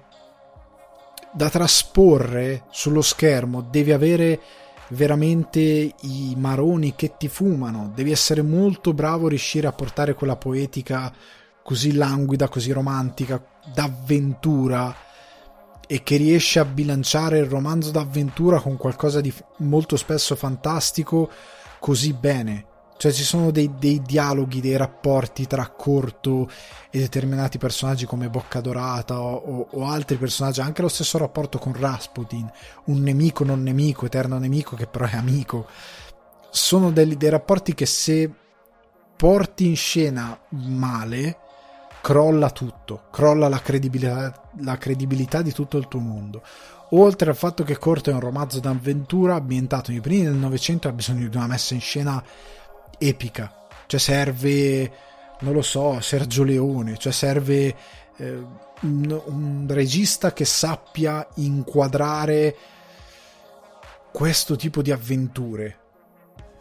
[1.34, 3.66] da trasporre sullo schermo.
[3.68, 4.40] Devi avere
[4.88, 5.60] veramente
[6.00, 11.12] i maroni che ti fumano, devi essere molto bravo a riuscire a portare quella poetica
[11.62, 14.94] così languida, così romantica, d'avventura
[15.86, 21.30] e che riesce a bilanciare il romanzo d'avventura con qualcosa di molto spesso fantastico
[21.78, 22.66] così bene.
[22.96, 26.48] Cioè ci sono dei, dei dialoghi, dei rapporti tra Corto
[26.90, 31.58] e determinati personaggi come Bocca Dorata o, o, o, altri personaggi, anche lo stesso rapporto
[31.58, 32.50] con Rasputin,
[32.86, 35.66] un nemico non nemico, eterno nemico che però è amico.
[36.50, 38.32] Sono dei, dei rapporti che se
[39.16, 41.38] porti in scena male
[42.04, 46.42] crolla tutto, crolla la credibilità, la credibilità di tutto il tuo mondo.
[46.90, 50.92] Oltre al fatto che Corto è un romanzo d'avventura ambientato nei primi del Novecento, ha
[50.92, 52.22] bisogno di una messa in scena
[52.98, 53.66] epica.
[53.86, 54.92] Cioè serve,
[55.40, 57.74] non lo so, Sergio Leone, cioè serve
[58.16, 58.42] eh,
[58.80, 62.56] un, un regista che sappia inquadrare
[64.12, 65.78] questo tipo di avventure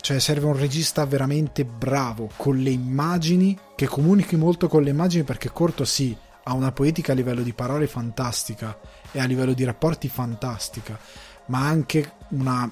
[0.03, 5.23] cioè serve un regista veramente bravo con le immagini, che comunichi molto con le immagini
[5.23, 6.13] perché Corto sì,
[6.43, 8.77] ha una poetica a livello di parole fantastica
[9.13, 10.99] e a livello di rapporti fantastica,
[11.45, 12.69] ma anche una,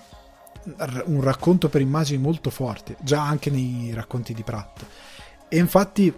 [1.05, 4.86] un racconto per immagini molto forte, già anche nei racconti di Pratt.
[5.47, 6.14] E infatti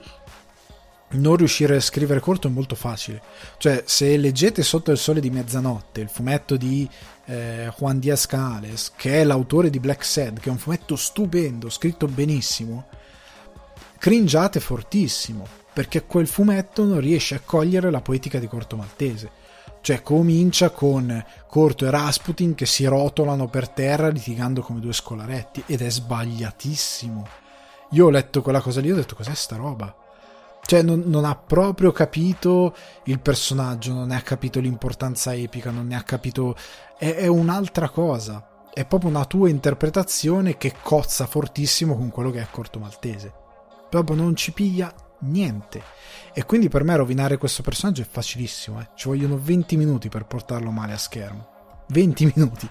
[1.14, 3.22] non riuscire a scrivere corto è molto facile.
[3.58, 6.90] Cioè, se leggete Sotto il sole di mezzanotte, il fumetto di
[7.26, 11.70] eh, Juan Diaz Canales, che è l'autore di Black Sad, che è un fumetto stupendo,
[11.70, 12.88] scritto benissimo,
[13.98, 19.42] cringiate fortissimo, perché quel fumetto non riesce a cogliere la poetica di Corto Maltese.
[19.84, 25.62] Cioè, comincia con Corto e Rasputin che si rotolano per terra litigando come due scolaretti,
[25.66, 27.28] ed è sbagliatissimo.
[27.90, 29.94] Io ho letto quella cosa lì e ho detto, cos'è sta roba?
[30.66, 32.74] Cioè, non, non, ha proprio capito
[33.04, 36.56] il personaggio, non ne ha capito l'importanza epica, non ne ha capito.
[36.98, 38.70] È, è, un'altra cosa.
[38.74, 43.34] È proprio una tua interpretazione che cozza fortissimo con quello che è Corto Maltese.
[43.90, 45.82] Proprio non ci piglia niente.
[46.34, 48.80] E quindi per me rovinare questo personaggio è facilissimo.
[48.80, 48.88] Eh.
[48.96, 51.48] Ci vogliono 20 minuti per portarlo male a schermo.
[51.88, 52.70] 20 minuti.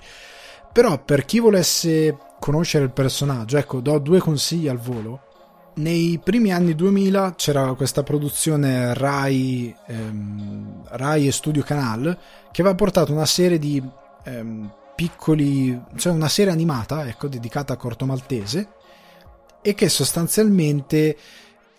[0.73, 5.31] Però per chi volesse conoscere il personaggio, ecco, do due consigli al volo
[5.75, 12.19] nei primi anni 2000 c'era questa produzione Rai, ehm, Rai e Studio Canal
[12.51, 13.83] che aveva portato una serie di
[14.25, 18.69] ehm, piccoli, cioè una serie animata, ecco, dedicata a Corto Maltese
[19.63, 21.17] e che sostanzialmente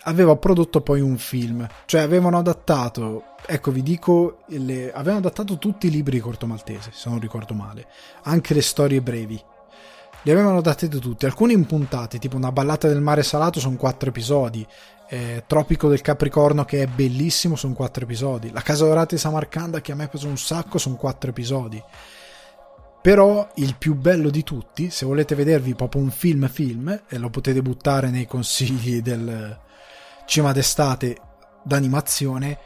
[0.04, 5.88] aveva prodotto poi un film, cioè avevano adattato, ecco vi dico, le, avevano adattato tutti
[5.88, 7.88] i libri di Corto Maltese, se non ricordo male,
[8.24, 9.42] anche le storie brevi
[10.26, 14.66] li avevano dati tutti, alcuni impuntati, tipo una ballata del mare salato sono quattro episodi,
[15.10, 19.82] eh, Tropico del Capricorno che è bellissimo sono quattro episodi, La Casa Dorata di Samarcanda
[19.82, 21.82] che a me piace un sacco sono quattro episodi.
[23.02, 27.30] Però il più bello di tutti, se volete vedervi proprio un film film, e lo
[27.30, 29.60] potete buttare nei consigli del
[30.26, 31.18] cinema d'estate
[31.64, 32.58] d'animazione,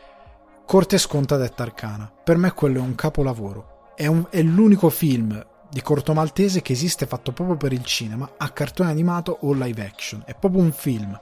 [0.65, 2.11] Corte Sconta detta Arcana.
[2.23, 3.93] Per me quello è un capolavoro.
[3.95, 8.33] È, un, è l'unico film di corto maltese che esiste fatto proprio per il cinema,
[8.37, 10.23] a cartone animato o live action.
[10.25, 11.17] È proprio un film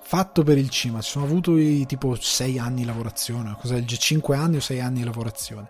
[0.00, 1.00] fatto per il cinema.
[1.00, 1.54] Ci sono avuto
[1.86, 5.68] tipo 6 anni di lavorazione, cosa del 5 anni o 6 anni di lavorazione.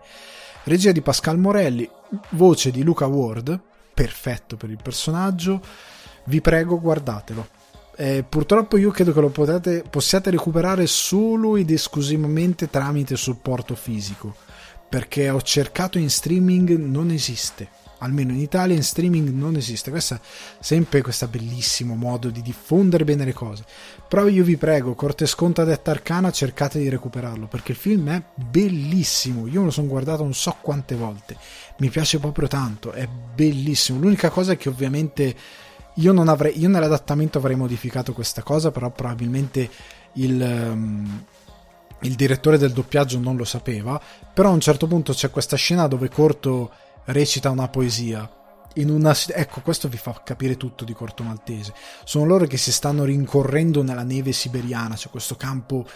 [0.64, 1.88] Regia di Pascal Morelli,
[2.30, 3.58] voce di Luca Ward,
[3.94, 5.60] perfetto per il personaggio.
[6.24, 7.55] Vi prego, guardatelo.
[7.96, 14.34] Eh, purtroppo io credo che lo potete, possiate recuperare solo ed esclusivamente tramite supporto fisico
[14.88, 17.68] perché ho cercato in streaming non esiste
[17.98, 19.90] almeno in Italia in streaming non esiste.
[19.90, 20.20] Questo è
[20.60, 23.64] sempre questo bellissimo modo di diffondere bene le cose.
[24.08, 28.22] Però io vi prego, corte sconto detta arcana, cercate di recuperarlo perché il film è
[28.34, 29.46] bellissimo.
[29.46, 31.36] Io me lo sono guardato non so quante volte.
[31.78, 34.00] Mi piace proprio tanto, è bellissimo.
[34.00, 35.34] L'unica cosa è che ovviamente
[35.96, 39.68] io non avrei io nell'adattamento avrei modificato questa cosa, però probabilmente
[40.14, 41.24] il um,
[42.00, 44.00] il direttore del doppiaggio non lo sapeva,
[44.32, 46.70] però a un certo punto c'è questa scena dove Corto
[47.04, 48.30] recita una poesia.
[48.76, 51.72] Una, ecco, questo vi fa capire tutto di Corto Maltese.
[52.04, 55.86] Sono loro che si stanno rincorrendo nella neve siberiana, c'è questo campo.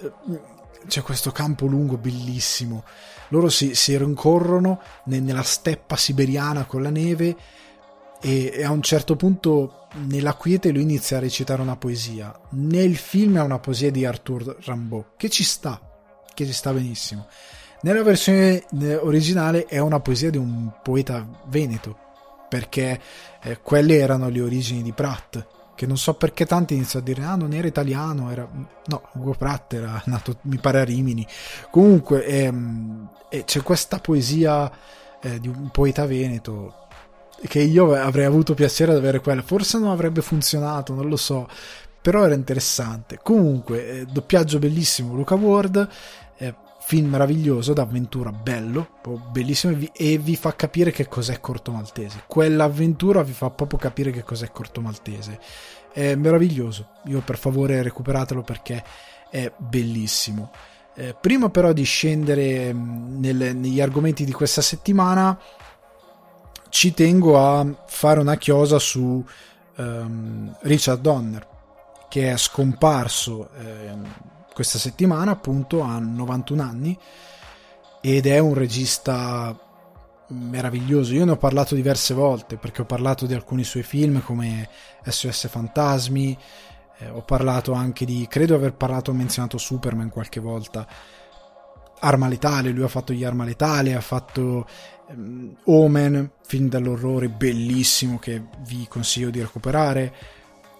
[0.00, 2.84] Eh, c'è questo campo lungo bellissimo.
[3.28, 7.36] Loro si, si rincorrono nella steppa siberiana con la neve
[8.22, 12.32] e, e, a un certo punto nella quiete lui inizia a recitare una poesia.
[12.50, 15.80] Nel film è una poesia di Arthur Rimbaud che ci sta,
[16.32, 17.26] che ci sta benissimo.
[17.82, 21.98] Nella versione eh, originale è una poesia di un poeta veneto,
[22.48, 23.00] perché
[23.42, 25.44] eh, quelle erano le origini di Pratt,
[25.74, 28.48] che non so perché tanti iniziano a dire ah non era italiano, era...
[28.86, 31.26] no, Ugo Pratt era nato mi pare a Rimini.
[31.70, 34.70] Comunque ehm, eh, c'è questa poesia
[35.20, 36.81] eh, di un poeta veneto
[37.46, 41.48] che io avrei avuto piacere ad avere quella, forse non avrebbe funzionato, non lo so,
[42.00, 43.18] però era interessante.
[43.22, 45.88] Comunque, eh, doppiaggio bellissimo Luca Ward,
[46.38, 48.98] eh, film meraviglioso d'avventura, bello,
[49.30, 52.24] bellissimo e vi, e vi, fa capire che cos'è Corto Maltese.
[52.26, 55.38] Quell'avventura vi fa proprio capire che cos'è Corto Maltese.
[55.92, 56.88] È meraviglioso.
[57.06, 58.82] Io per favore recuperatelo perché
[59.30, 60.50] è bellissimo.
[60.94, 65.38] Eh, prima però di scendere mm, nel, negli argomenti di questa settimana,
[66.72, 69.22] ci tengo a fare una chiosa su
[69.76, 71.46] um, Richard Donner,
[72.08, 73.50] che è scomparso.
[73.58, 73.94] Eh,
[74.54, 76.98] questa settimana appunto ha 91 anni
[78.00, 79.54] ed è un regista
[80.28, 81.12] meraviglioso.
[81.12, 84.66] Io ne ho parlato diverse volte perché ho parlato di alcuni suoi film come
[85.04, 86.38] SOS Fantasmi,
[87.00, 90.86] eh, ho parlato anche di, credo aver parlato, ho menzionato Superman qualche volta.
[92.00, 94.66] Arma Letale, lui ha fatto gli Arma Letale, ha fatto
[95.14, 100.12] um, Omen, film dell'orrore bellissimo che vi consiglio di recuperare.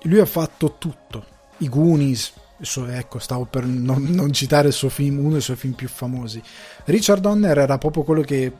[0.02, 1.24] Lui ha fatto tutto,
[1.58, 5.56] i Goonies, suo, ecco, stavo per non, non, citare il suo film, uno dei suoi
[5.56, 6.42] film più famosi.
[6.84, 8.52] Richard Donner era proprio quello che.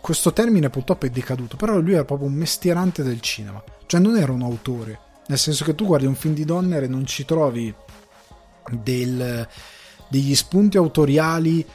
[0.00, 4.16] Questo termine purtroppo è decaduto, però lui era proprio un mestierante del cinema, cioè non
[4.16, 7.24] era un autore, nel senso che tu guardi un film di Donner e non ci
[7.24, 7.74] trovi
[8.70, 9.46] del,
[10.08, 11.66] degli spunti autoriali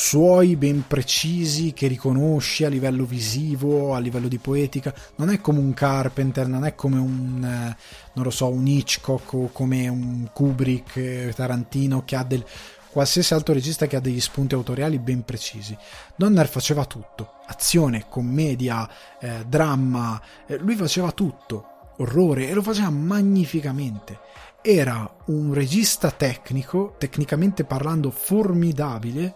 [0.00, 4.94] suoi ben precisi che riconosci a livello visivo, a livello di poetica.
[5.16, 7.76] Non è come un Carpenter, non è come un, eh,
[8.12, 12.44] non lo so, un Hitchcock o come un Kubrick, eh, Tarantino che ha del
[12.88, 15.76] qualsiasi altro regista che ha degli spunti autoriali ben precisi.
[16.14, 18.88] Donner faceva tutto, azione, commedia,
[19.18, 24.20] eh, dramma, eh, lui faceva tutto, orrore e lo faceva magnificamente.
[24.62, 29.34] Era un regista tecnico, tecnicamente parlando formidabile,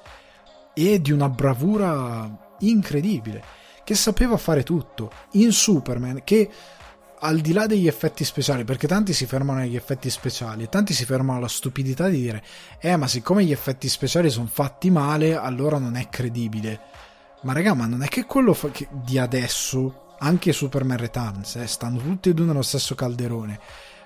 [0.75, 3.43] e di una bravura incredibile,
[3.85, 6.51] che sapeva fare tutto in Superman, che
[7.25, 10.93] al di là degli effetti speciali, perché tanti si fermano agli effetti speciali e tanti
[10.93, 12.43] si fermano alla stupidità di dire,
[12.81, 16.81] eh ma siccome gli effetti speciali sono fatti male, allora non è credibile.
[17.43, 21.67] Ma raga, ma non è che quello fa- che di adesso, anche Superman Returns, eh,
[21.67, 23.61] stanno tutti e due nello stesso calderone.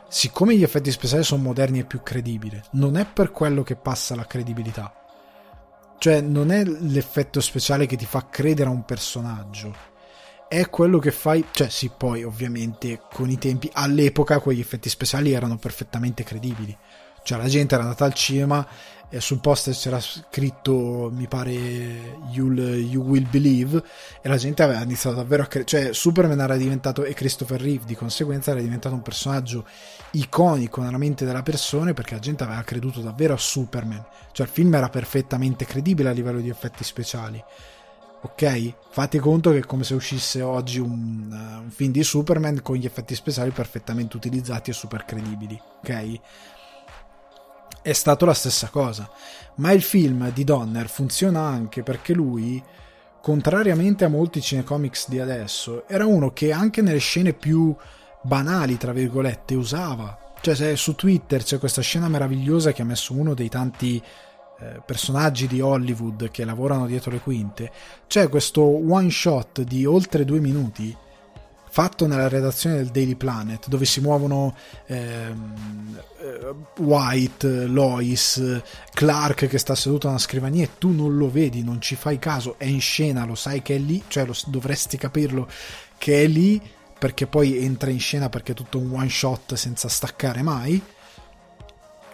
[0.09, 4.15] Siccome gli effetti speciali sono moderni e più credibili, non è per quello che passa
[4.15, 5.06] la credibilità
[5.99, 9.75] cioè, non è l'effetto speciale che ti fa credere a un personaggio,
[10.49, 11.45] è quello che fai.
[11.51, 16.77] Cioè, sì, poi ovviamente con i tempi, all'epoca quegli effetti speciali erano perfettamente credibili.
[17.23, 18.67] Cioè, la gente era andata al cinema
[19.09, 21.53] e sul poster c'era scritto, mi pare,
[22.31, 23.83] You'll, You Will Believe,
[24.21, 25.83] e la gente aveva iniziato davvero a credere.
[25.83, 29.67] Cioè, Superman era diventato, e Christopher Reeve di conseguenza era diventato un personaggio
[30.13, 34.05] iconico nella mente della persona perché la gente aveva creduto davvero a Superman.
[34.33, 37.43] Cioè il film era perfettamente credibile a livello di effetti speciali.
[38.23, 38.75] Ok?
[38.91, 42.77] Fate conto che è come se uscisse oggi un, uh, un film di Superman con
[42.77, 45.61] gli effetti speciali perfettamente utilizzati e super credibili.
[45.79, 46.21] Ok?
[47.83, 49.09] È stato la stessa cosa.
[49.57, 52.63] Ma il film di Donner funziona anche perché lui
[53.27, 57.75] contrariamente a molti cinecomics di adesso, era uno che anche nelle scene più
[58.27, 60.35] banali, tra virgolette, usava.
[60.41, 64.03] Cioè, se su Twitter c'è questa scena meravigliosa che ha messo uno dei tanti
[64.59, 67.71] eh, personaggi di Hollywood che lavorano dietro le quinte,
[68.07, 70.97] c'è questo one shot di oltre due minuti
[71.77, 74.57] fatto nella redazione del Daily Planet, dove si muovono
[74.87, 78.63] ehm, eh, White, Lois,
[78.95, 82.19] Clark che sta seduto a una scrivania e tu non lo vedi, non ci fai
[82.19, 85.47] caso, è in scena, lo sai che è lì, cioè lo, dovresti capirlo
[85.99, 86.59] che è lì
[86.99, 90.83] perché poi entra in scena perché è tutto un one shot senza staccare mai.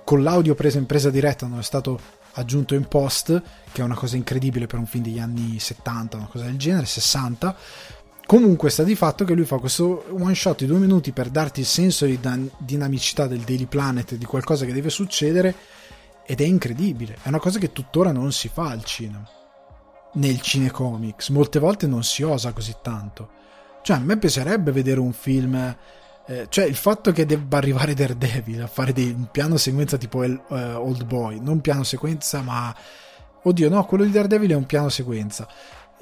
[0.05, 3.95] Con l'audio preso in presa diretta non è stato aggiunto in post, che è una
[3.95, 7.57] cosa incredibile per un film degli anni 70, una cosa del genere, 60
[8.33, 11.61] Comunque sta di fatto che lui fa questo one shot di due minuti per darti
[11.61, 12.19] il senso di
[12.57, 15.55] dinamicità del Daily Planet, di qualcosa che deve succedere,
[16.25, 17.19] ed è incredibile.
[17.23, 19.29] È una cosa che tuttora non si fa al cinema.
[20.15, 21.29] Nel cinecomics.
[21.29, 23.41] Molte volte non si osa così tanto.
[23.83, 25.77] Cioè, a me piacerebbe vedere un film.
[26.27, 30.23] Eh, cioè, il fatto che debba arrivare Daredevil a fare dei, un piano sequenza tipo
[30.23, 32.75] el, uh, Old Boy, non piano sequenza, ma.
[33.45, 35.49] Oddio, no, quello di Daredevil è un piano sequenza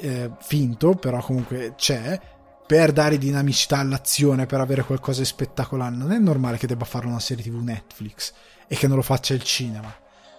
[0.01, 2.19] eh, finto, però comunque c'è,
[2.67, 5.95] per dare dinamicità all'azione, per avere qualcosa di spettacolare.
[5.95, 8.33] Non è normale che debba fare una serie TV Netflix
[8.67, 9.93] e che non lo faccia il cinema.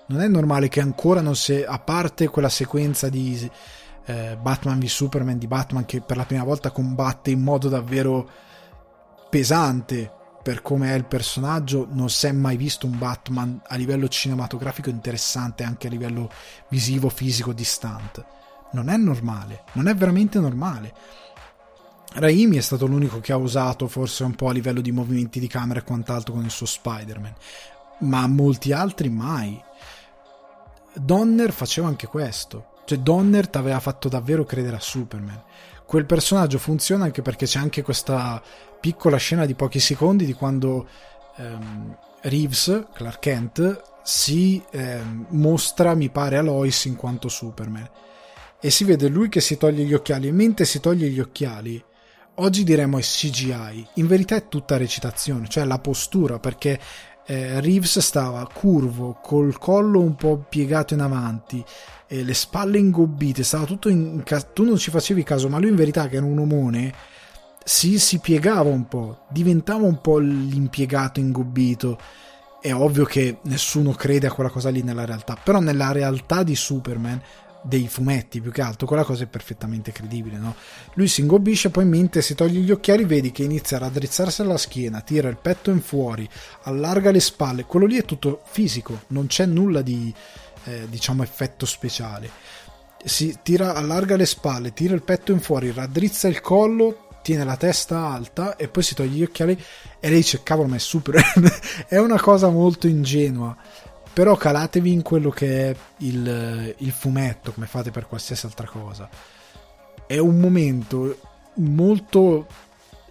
[0.08, 3.50] Non è normale che ancora non si, a parte quella sequenza di
[4.12, 8.30] eh, Batman v Superman di Batman che per la prima volta combatte in modo davvero
[9.30, 10.12] pesante
[10.44, 14.90] per come è il personaggio, non si è mai visto un Batman a livello cinematografico
[14.90, 16.32] interessante anche a livello
[16.68, 18.40] visivo, fisico, distante
[18.72, 20.94] non è normale, non è veramente normale.
[22.14, 25.48] Raimi è stato l'unico che ha usato forse un po' a livello di movimenti di
[25.48, 27.34] camera e quant'altro con il suo Spider-Man,
[28.00, 29.62] ma molti altri mai.
[30.94, 35.42] Donner faceva anche questo, cioè Donner ti aveva fatto davvero credere a Superman.
[35.86, 38.42] Quel personaggio funziona anche perché c'è anche questa
[38.80, 40.88] piccola scena di pochi secondi di quando
[41.38, 47.90] ehm, Reeves, Clark Kent, si ehm, mostra, mi pare, a Lois in quanto Superman.
[48.60, 50.28] E si vede lui che si toglie gli occhiali.
[50.28, 51.82] E mentre si toglie gli occhiali
[52.36, 56.80] oggi diremmo è CGI in verità è tutta recitazione cioè la postura perché
[57.26, 61.64] eh, Reeves stava curvo col collo un po' piegato in avanti
[62.12, 65.78] e le spalle ingobbite stava tutto in tu non ci facevi caso ma lui in
[65.78, 66.94] verità che era un omone
[67.64, 71.98] si, si piegava un po' diventava un po' l'impiegato ingobbito
[72.60, 76.54] è ovvio che nessuno crede a quella cosa lì nella realtà però nella realtà di
[76.54, 77.22] Superman
[77.64, 80.56] dei fumetti più che altro, quella cosa è perfettamente credibile, no?
[80.96, 84.58] Lui si ingobbisce, poi mentre si toglie gli occhiali vedi che inizia a raddrizzarsi alla
[84.58, 86.28] schiena, tira il petto in fuori,
[86.64, 90.12] allarga le spalle, quello lì è tutto fisico, non c'è nulla di
[90.66, 92.30] eh, diciamo effetto speciale.
[93.04, 97.58] Si tira, allarga le spalle, tira il petto in fuori, raddrizza il collo, tiene la
[97.58, 99.54] testa alta e poi si toglie gli occhiali
[100.00, 101.22] e lei dice cavolo ma è super
[101.88, 103.56] è una cosa molto ingenua.
[104.14, 109.10] Però calatevi in quello che è il, il fumetto come fate per qualsiasi altra cosa.
[110.06, 111.18] È un momento
[111.56, 112.46] molto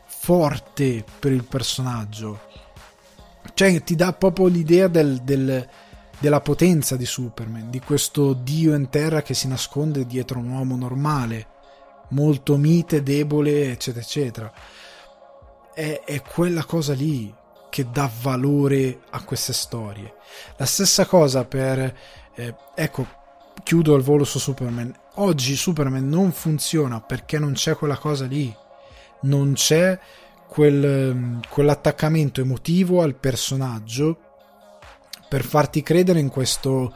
[0.05, 2.41] forte per il personaggio.
[3.55, 5.67] Cioè ti dà proprio l'idea del, del,
[6.21, 10.77] della potenza di Superman di questo dio in terra che si nasconde dietro un uomo
[10.77, 11.47] normale
[12.11, 14.53] molto mite, debole eccetera eccetera
[15.75, 17.33] è, è quella cosa lì
[17.71, 20.15] che dà valore a queste storie.
[20.57, 21.97] La stessa cosa per...
[22.35, 23.07] Eh, ecco,
[23.63, 24.95] chiudo il volo su Superman.
[25.15, 28.55] Oggi Superman non funziona perché non c'è quella cosa lì.
[29.23, 29.99] Non c'è
[30.49, 34.30] quel, quell'attaccamento emotivo al personaggio
[35.31, 36.93] per farti credere in questo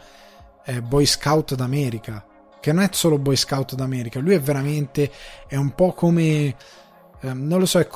[0.67, 2.27] eh, Boy Scout d'America.
[2.61, 5.09] Che non è solo Boy Scout d'America, lui è veramente.
[5.47, 6.57] È un po' come.
[7.21, 7.89] Eh, non lo so, è,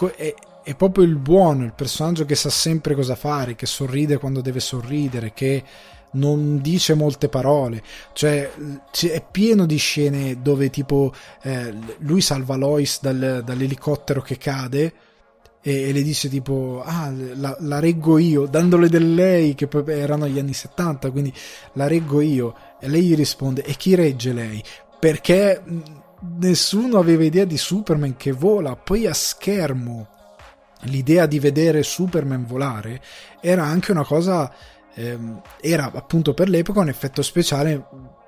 [0.62, 4.61] è, proprio il buono, il personaggio che sa sempre cosa fare, che sorride quando deve
[4.61, 5.64] sorridere, che
[6.12, 7.82] non dice molte parole,
[8.12, 8.51] cioè
[8.91, 11.12] è pieno di scene dove tipo
[11.43, 14.93] eh, lui salva Lois dal, dall'elicottero che cade
[15.68, 19.84] e, e, le dice tipo ah la, la, reggo io, dandole del lei che poi
[19.86, 21.32] erano gli anni 70, quindi
[21.74, 24.62] la reggo io e lei gli risponde e chi regge lei?
[24.98, 25.62] Perché
[26.38, 30.08] nessuno aveva idea di Superman che vola, poi a schermo
[30.82, 33.00] l'idea di vedere Superman volare
[33.40, 34.50] era anche una cosa,
[34.94, 37.84] ehm, era appunto per l'epoca un effetto speciale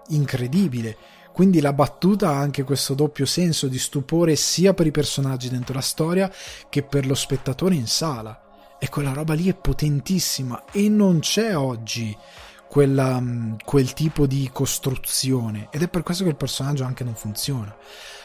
[0.09, 0.97] incredibile.
[1.41, 5.73] Quindi la battuta ha anche questo doppio senso di stupore sia per i personaggi dentro
[5.73, 6.31] la storia
[6.69, 8.77] che per lo spettatore in sala.
[8.79, 12.15] E quella roba lì è potentissima e non c'è oggi
[12.69, 13.23] quella,
[13.65, 17.75] quel tipo di costruzione ed è per questo che il personaggio anche non funziona.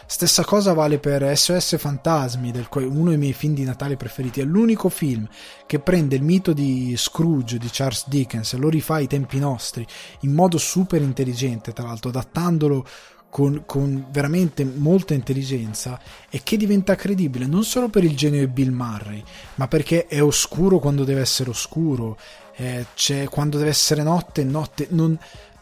[0.08, 4.40] Stessa cosa vale per SOS Fantasmi, uno dei miei film di Natale preferiti.
[4.40, 5.28] È l'unico film
[5.66, 9.86] che prende il mito di Scrooge di Charles Dickens e lo rifà ai tempi nostri
[10.22, 12.86] in modo super intelligente, tra l'altro, adattandolo
[13.32, 16.00] con, con, veramente molta intelligenza
[16.30, 19.24] e che diventa credibile non solo per il genio di Bill Murray,
[19.56, 22.18] ma perché è oscuro quando deve essere oscuro,
[22.56, 22.86] eh,
[23.30, 24.88] quando deve essere notte, notte.
[24.92, 25.18] Non,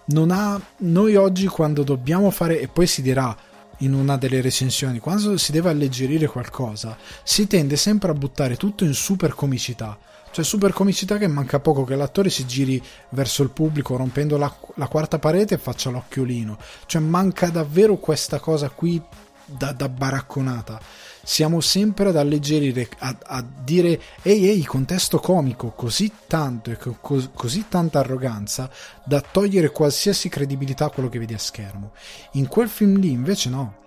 [0.07, 0.61] non ha.
[0.79, 3.35] Noi oggi, quando dobbiamo fare, e poi si dirà
[3.83, 8.83] in una delle recensioni, quando si deve alleggerire qualcosa, si tende sempre a buttare tutto
[8.83, 9.97] in super comicità
[10.33, 14.51] cioè, super comicità che manca poco che l'attore si giri verso il pubblico rompendo la,
[14.77, 16.57] la quarta parete e faccia l'occhiolino.
[16.87, 18.99] Cioè, manca davvero questa cosa qui
[19.45, 20.81] da, da baracconata.
[21.25, 27.29] Siamo sempre ad alleggerire, a, a, dire ehi ehi, contesto comico così tanto e co-
[27.33, 28.69] così tanta arroganza
[29.05, 31.93] da togliere qualsiasi credibilità a quello che vedi a schermo.
[32.33, 33.81] In quel film lì invece no.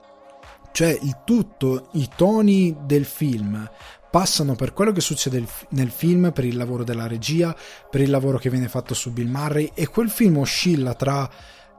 [0.72, 3.70] Cioè il tutto, i toni del film
[4.10, 7.54] passano per quello che succede nel film, per il lavoro della regia,
[7.90, 11.30] per il lavoro che viene fatto su Bill Murray e quel film oscilla tra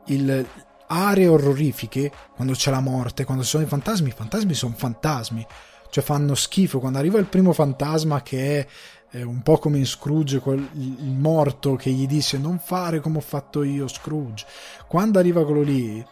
[0.05, 0.47] il,
[0.87, 5.45] aree orrorifiche, quando c'è la morte, quando ci sono i fantasmi, i fantasmi sono fantasmi,
[5.89, 6.79] cioè fanno schifo.
[6.79, 8.67] Quando arriva il primo fantasma che
[9.09, 13.21] è un po' come in Scrooge, il morto che gli dice non fare come ho
[13.21, 14.45] fatto io Scrooge,
[14.87, 16.05] quando arriva quello lì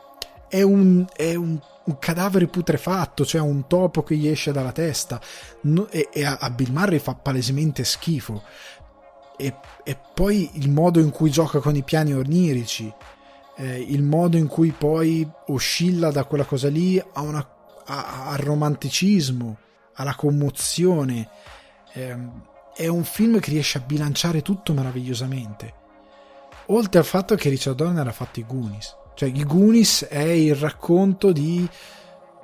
[0.47, 5.19] è un, è un, un, cadavere putrefatto, cioè un topo che gli esce dalla testa
[5.61, 8.43] no, e, e, a, Bill Murray fa palesemente schifo.
[9.38, 9.53] E,
[9.84, 12.91] e, poi il modo in cui gioca con i piani onirici,
[13.58, 17.47] eh, il modo in cui poi oscilla da quella cosa lì a una,
[17.86, 19.58] a, al romanticismo,
[19.93, 21.30] alla commozione.
[21.93, 22.18] Eh,
[22.76, 25.74] è un film che riesce a bilanciare tutto meravigliosamente.
[26.68, 30.56] Oltre al fatto che Richard Donner ha fatto i Goonies cioè, i Goonies è il
[30.56, 31.68] racconto di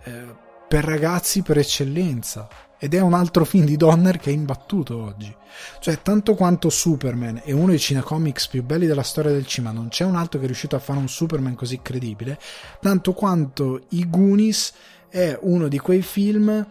[0.03, 0.36] eh,
[0.68, 2.47] per ragazzi per eccellenza.
[2.84, 5.32] Ed è un altro film di Donner che è imbattuto oggi.
[5.79, 9.89] Cioè, tanto quanto Superman è uno dei cinecomics più belli della storia del cinema, non
[9.89, 12.39] c'è un altro che è riuscito a fare un Superman così credibile,
[12.79, 14.73] tanto quanto I Goonies
[15.09, 16.67] è uno di quei film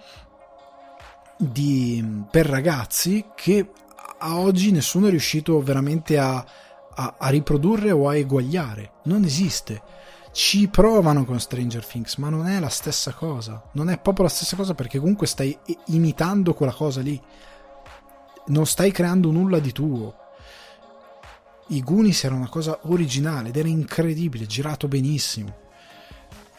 [1.37, 3.71] di, per ragazzi che
[4.19, 6.45] a oggi nessuno è riuscito veramente a
[6.95, 8.93] a, a riprodurre o a eguagliare.
[9.05, 9.83] Non esiste.
[10.33, 13.63] Ci provano con Stranger Things, ma non è la stessa cosa.
[13.73, 15.57] Non è proprio la stessa cosa perché comunque stai
[15.87, 17.21] imitando quella cosa lì.
[18.47, 20.15] Non stai creando nulla di tuo.
[21.69, 25.69] I Goonies era una cosa originale ed era incredibile, girato benissimo.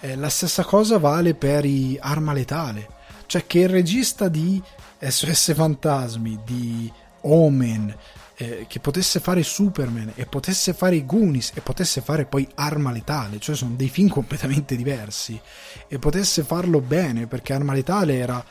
[0.01, 2.99] Eh, la stessa cosa vale per i Arma Letale.
[3.25, 4.61] Cioè che il regista di
[4.99, 6.91] SOS Fantasmi, di
[7.21, 7.95] Omen,
[8.41, 12.91] eh, che potesse fare Superman e potesse fare i Goonies e potesse fare poi Arma
[12.91, 15.39] Letale, cioè sono dei film completamente diversi
[15.87, 18.43] e potesse farlo bene perché Arma Letale era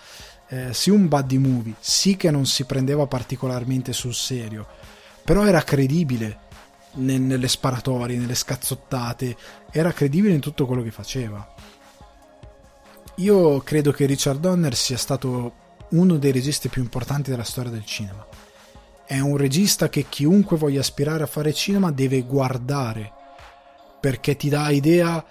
[0.49, 4.65] eh, sì un buddy movie, sì che non si prendeva particolarmente sul serio,
[5.25, 6.39] però era credibile
[6.95, 9.37] nelle sparatorie, nelle scazzottate,
[9.73, 11.53] era credibile in tutto quello che faceva.
[13.17, 15.55] Io credo che Richard Donner sia stato
[15.91, 18.30] uno dei registi più importanti della storia del cinema
[19.11, 23.13] è un regista che chiunque voglia aspirare a fare cinema deve guardare
[23.99, 25.25] perché ti dà idea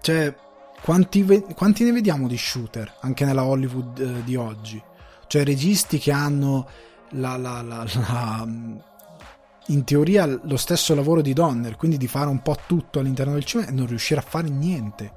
[0.00, 0.34] cioè
[0.82, 1.22] quanti,
[1.54, 4.82] quanti ne vediamo di shooter anche nella Hollywood eh, di oggi?
[5.26, 6.66] Cioè registi che hanno
[7.10, 8.48] la, la, la, la,
[9.66, 13.44] in teoria lo stesso lavoro di Donner quindi di fare un po' tutto all'interno del
[13.44, 15.12] cinema e non riuscire a fare niente.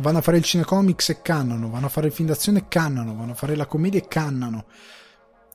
[0.00, 3.16] Vanno a fare il cinecomics e cannano vanno a fare il film d'azione e cannano
[3.16, 4.66] vanno a fare la commedia e cannano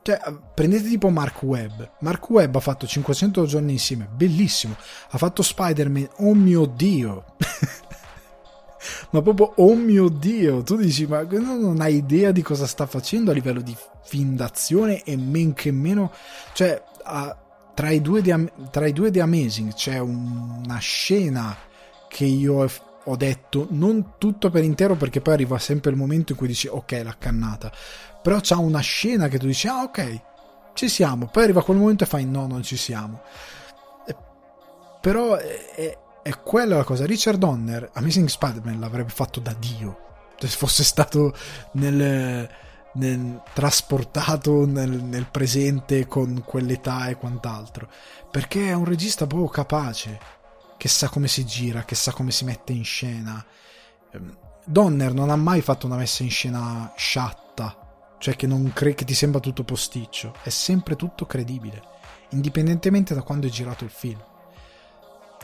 [0.02, 0.20] cioè,
[0.54, 1.82] prendete tipo Mark Webb.
[2.00, 4.76] Mark Webb ha fatto 500 giorni insieme, bellissimo.
[5.10, 7.36] Ha fatto Spider-Man, oh mio dio.
[9.12, 10.64] ma proprio, oh mio dio.
[10.64, 15.04] Tu dici, ma non hai idea di cosa sta facendo a livello di film d'azione
[15.04, 16.12] e men che meno.
[16.54, 16.82] Cioè,
[17.74, 18.34] tra, i due di,
[18.72, 21.56] tra i due di Amazing c'è una scena
[22.08, 22.68] che io
[23.04, 26.68] ho detto non tutto per intero perché poi arriva sempre il momento in cui dici
[26.68, 27.72] ok l'ha cannata
[28.22, 30.22] però c'ha una scena che tu dici ah ok
[30.80, 31.28] ci siamo.
[31.28, 33.22] Poi arriva quel momento e fai no non ci siamo.
[34.05, 34.15] E,
[35.01, 37.05] però è, è, è, quella la cosa.
[37.05, 40.07] Richard Donner Amazing Spider-Man l'avrebbe fatto da Dio
[40.38, 41.36] se fosse stato
[41.74, 42.49] nel,
[42.93, 47.89] nel, trasportato nel, nel, presente con quell'età e quant'altro.
[48.32, 50.38] Perché è un regista proprio capace
[50.78, 53.45] che sa come si gira che sa come si mette in scena.
[54.11, 57.49] Ehm, Donner non ha mai fatto una messa in scena sciatta
[58.20, 61.82] cioè che non cre- che ti sembra tutto posticcio, è sempre tutto credibile,
[62.30, 64.22] indipendentemente da quando è girato il film.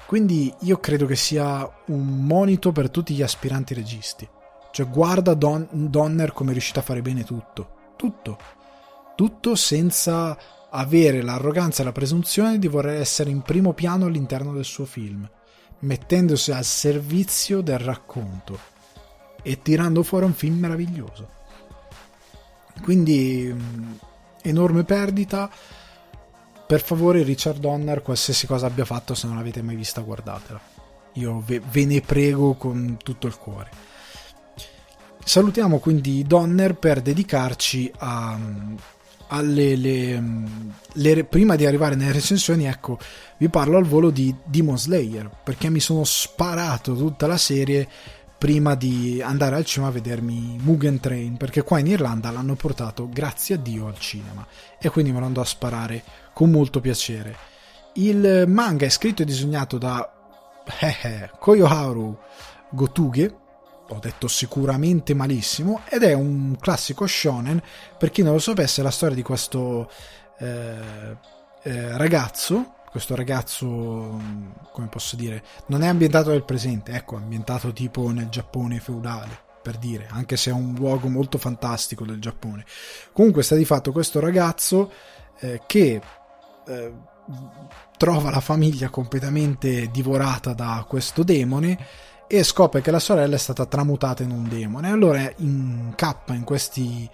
[0.06, 4.30] Quindi io credo che sia un monito per tutti gli aspiranti registi.
[4.72, 8.38] Cioè guarda Don- Donner come è riuscito a fare bene tutto, tutto,
[9.16, 10.38] tutto senza
[10.70, 15.28] avere l'arroganza e la presunzione di voler essere in primo piano all'interno del suo film,
[15.80, 18.60] mettendosi al servizio del racconto
[19.42, 21.35] e tirando fuori un film meraviglioso.
[22.82, 24.00] Quindi mh,
[24.44, 25.50] enorme perdita.
[26.68, 30.60] Per favore, Richard Donner, qualsiasi cosa abbia fatto, se non l'avete mai vista, guardatela.
[31.14, 33.70] Io ve, ve ne prego con tutto il cuore.
[35.24, 38.38] Salutiamo quindi Donner per dedicarci a,
[39.28, 40.24] alle, le,
[40.94, 43.00] le, prima di arrivare nelle recensioni, ecco,
[43.38, 47.88] vi parlo al volo di Demon Slayer perché mi sono sparato tutta la serie
[48.46, 53.10] prima di andare al cinema a vedermi Mugen Train perché qua in Irlanda l'hanno portato
[53.10, 54.46] grazie a Dio al cinema
[54.80, 57.36] e quindi me lo andò a sparare con molto piacere.
[57.94, 60.08] Il manga è scritto e disegnato da
[60.80, 62.20] eh, eh, Koyoharu
[62.70, 63.36] Gotuge
[63.88, 67.60] ho detto sicuramente malissimo, ed è un classico shonen,
[67.98, 69.90] per chi non lo sapesse, è la storia di questo
[70.38, 71.18] eh,
[71.64, 73.68] eh, ragazzo, questo ragazzo,
[74.72, 79.76] come posso dire, non è ambientato nel presente, ecco, ambientato tipo nel Giappone feudale, per
[79.76, 82.64] dire, anche se è un luogo molto fantastico del Giappone.
[83.12, 84.94] Comunque sta di fatto questo ragazzo
[85.42, 86.02] eh, che
[86.66, 86.94] eh,
[87.98, 91.78] trova la famiglia completamente divorata da questo demone
[92.28, 94.90] e scopre che la sorella è stata tramutata in un demone.
[94.90, 97.10] Allora incappa in questi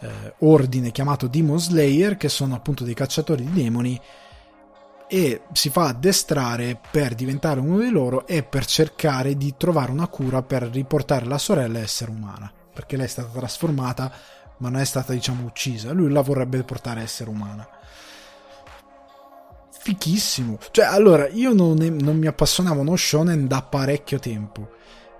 [0.00, 4.00] eh, ordine chiamato Demon Slayer, che sono appunto dei cacciatori di demoni,
[5.12, 10.06] e si fa addestrare per diventare uno di loro e per cercare di trovare una
[10.06, 12.50] cura per riportare la sorella a essere umana.
[12.72, 14.10] Perché lei è stata trasformata,
[14.56, 15.92] ma non è stata, diciamo, uccisa.
[15.92, 17.68] Lui la vorrebbe portare a essere umana
[19.82, 20.58] fichissimo.
[20.70, 24.70] Cioè, allora, io non, non mi appassionavo a uno shonen da parecchio tempo.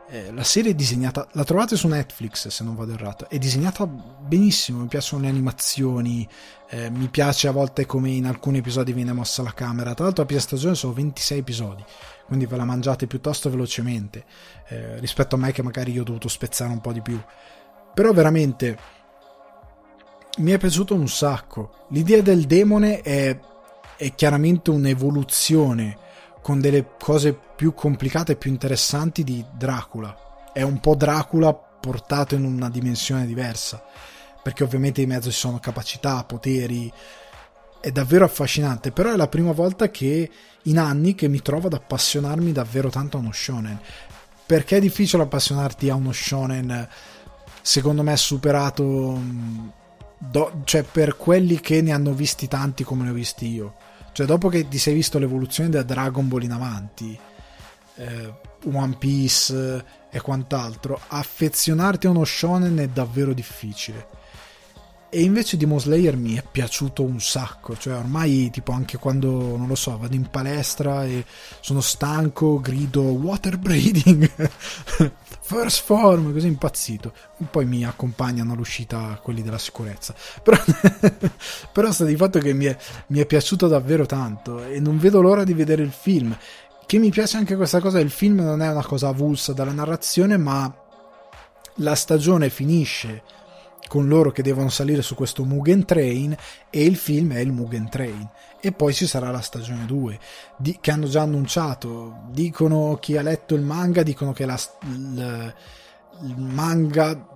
[0.08, 3.86] Eh, la serie è disegnata, la trovate su Netflix se non vado errato, è disegnata
[3.86, 6.28] benissimo, mi piacciono le animazioni,
[6.72, 10.22] eh, mi piace a volte come in alcuni episodi viene mossa la camera, tra l'altro
[10.22, 11.84] la prima stagione sono 26 episodi,
[12.26, 14.24] quindi ve la mangiate piuttosto velocemente
[14.68, 17.20] eh, rispetto a me che magari io ho dovuto spezzare un po' di più.
[17.94, 18.78] Però veramente
[20.38, 21.86] mi è piaciuto un sacco.
[21.90, 23.38] L'idea del demone è
[24.02, 25.96] è chiaramente un'evoluzione
[26.42, 30.50] con delle cose più complicate e più interessanti di Dracula.
[30.52, 33.84] È un po' Dracula portato in una dimensione diversa,
[34.42, 36.92] perché ovviamente in mezzo ci sono capacità, poteri.
[37.80, 40.30] È davvero affascinante, però è la prima volta che
[40.62, 43.78] in anni che mi trovo ad appassionarmi davvero tanto a uno shonen.
[44.44, 46.88] Perché è difficile appassionarti a uno shonen,
[47.60, 48.84] secondo me superato
[49.16, 49.68] mm,
[50.18, 53.74] do, cioè per quelli che ne hanno visti tanti come ne ho visti io.
[54.12, 57.18] Cioè, dopo che ti sei visto l'evoluzione da Dragon Ball in avanti,
[57.96, 58.34] eh,
[58.70, 64.20] One Piece e quant'altro, affezionarti a uno shonen è davvero difficile.
[65.14, 69.66] E invece Demon Slayer mi è piaciuto un sacco, cioè ormai tipo anche quando, non
[69.66, 71.26] lo so, vado in palestra e
[71.60, 74.26] sono stanco, grido water breathing,
[75.42, 77.12] first form, così impazzito.
[77.50, 80.14] Poi mi accompagnano all'uscita quelli della sicurezza.
[80.42, 80.56] Però,
[81.74, 82.76] però sta di fatto che mi è,
[83.08, 86.34] mi è piaciuto davvero tanto e non vedo l'ora di vedere il film.
[86.86, 90.38] Che mi piace anche questa cosa, il film non è una cosa avulsa dalla narrazione,
[90.38, 90.74] ma
[91.76, 93.40] la stagione finisce
[93.88, 96.34] con loro che devono salire su questo Mugen Train
[96.70, 98.28] e il film è il Mugen Train
[98.60, 100.18] e poi ci sarà la stagione 2
[100.56, 105.54] di, che hanno già annunciato dicono chi ha letto il manga dicono che la, il,
[106.22, 107.32] il manga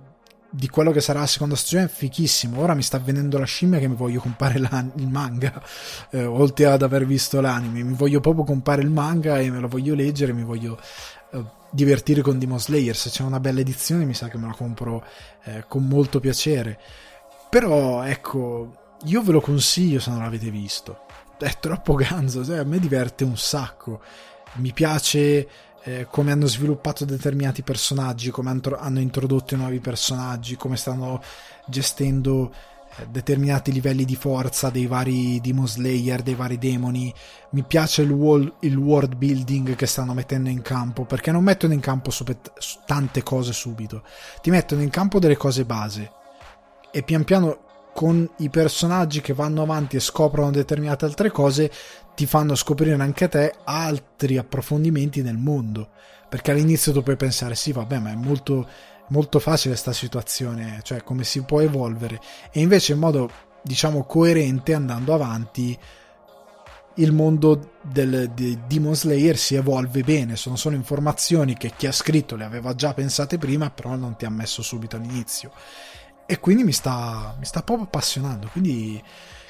[0.49, 2.61] di quello che sarà la seconda stagione è fichissimo.
[2.61, 5.61] Ora mi sta venendo la scimmia che mi voglio comprare il manga,
[6.11, 7.83] eh, oltre ad aver visto l'anime.
[7.83, 10.79] Mi voglio proprio comprare il manga e me lo voglio leggere, mi voglio
[11.31, 12.95] eh, divertire con Demon Slayer.
[12.95, 15.03] Se c'è una bella edizione, mi sa che me la compro
[15.47, 16.79] eh, con molto piacere.
[17.49, 21.05] Però, ecco, io ve lo consiglio se non l'avete visto.
[21.37, 24.01] È troppo ganzo, cioè, a me diverte un sacco.
[24.55, 25.47] Mi piace
[25.83, 31.21] eh, come hanno sviluppato determinati personaggi, come hanno introdotto nuovi personaggi, come stanno
[31.65, 32.51] gestendo
[33.09, 37.13] determinati livelli di forza dei vari Demon Slayer, dei vari demoni.
[37.51, 41.73] Mi piace il, wall, il world building che stanno mettendo in campo perché non mettono
[41.73, 42.37] in campo super,
[42.85, 44.03] tante cose subito,
[44.41, 46.11] ti mettono in campo delle cose base.
[46.91, 51.71] E pian piano con i personaggi che vanno avanti e scoprono determinate altre cose
[52.13, 55.89] ti fanno scoprire anche te altri approfondimenti nel mondo.
[56.29, 58.67] Perché all'inizio tu puoi pensare sì vabbè ma è molto
[59.09, 62.19] molto facile questa situazione, cioè come si può evolvere.
[62.51, 63.29] E invece in modo
[63.61, 65.77] diciamo coerente andando avanti
[66.97, 71.91] il mondo del, di Demon Slayer si evolve bene, sono solo informazioni che chi ha
[71.91, 75.51] scritto le aveva già pensate prima, però non ti ha messo subito all'inizio.
[76.25, 79.01] E quindi mi sta, mi sta proprio appassionando, quindi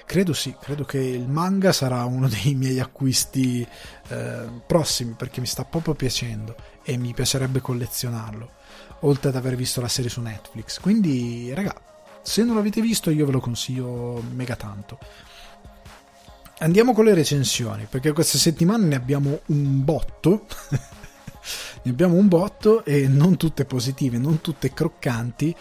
[0.05, 3.65] credo sì, credo che il manga sarà uno dei miei acquisti
[4.09, 8.51] eh, prossimi perché mi sta proprio piacendo e mi piacerebbe collezionarlo,
[9.01, 10.79] oltre ad aver visto la serie su Netflix.
[10.79, 11.75] Quindi, raga,
[12.21, 14.97] se non l'avete visto io ve lo consiglio mega tanto.
[16.59, 20.45] Andiamo con le recensioni, perché questa settimana ne abbiamo un botto.
[21.83, 25.55] ne abbiamo un botto e non tutte positive, non tutte croccanti,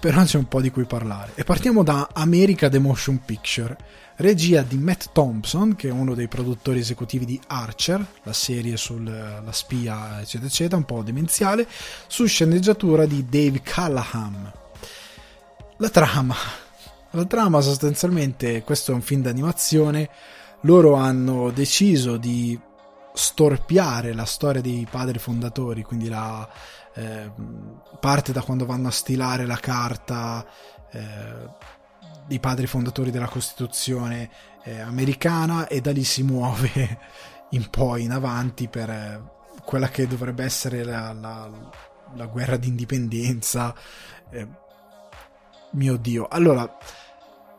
[0.00, 1.32] però c'è un po' di cui parlare.
[1.34, 3.76] E partiamo da America The Motion Picture,
[4.16, 9.42] regia di Matt Thompson, che è uno dei produttori esecutivi di Archer, la serie sulla
[9.50, 11.66] spia, eccetera, eccetera, un po' demenziale,
[12.06, 14.52] su sceneggiatura di Dave Callahan.
[15.78, 16.34] La trama
[17.16, 20.10] la trama sostanzialmente, questo è un film d'animazione,
[20.62, 22.58] loro hanno deciso di
[23.14, 26.46] storpiare la storia dei padri fondatori, quindi la
[26.94, 27.30] eh,
[27.98, 30.44] parte da quando vanno a stilare la carta
[30.92, 31.48] eh,
[32.26, 34.30] dei padri fondatori della Costituzione
[34.64, 36.98] eh, americana e da lì si muove
[37.50, 39.22] in poi in avanti per eh,
[39.64, 41.48] quella che dovrebbe essere la, la,
[42.14, 43.74] la guerra d'indipendenza.
[44.30, 44.64] Eh,
[45.72, 46.26] mio Dio.
[46.28, 46.78] Allora,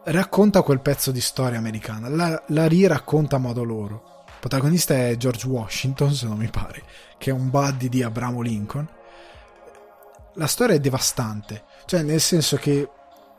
[0.06, 4.24] racconta quel pezzo di storia americana, la, la riracconta a modo loro.
[4.28, 6.84] Il protagonista è George Washington, se non mi pare,
[7.18, 8.88] che è un buddy di Abramo Lincoln.
[10.34, 12.88] La storia è devastante, cioè nel senso che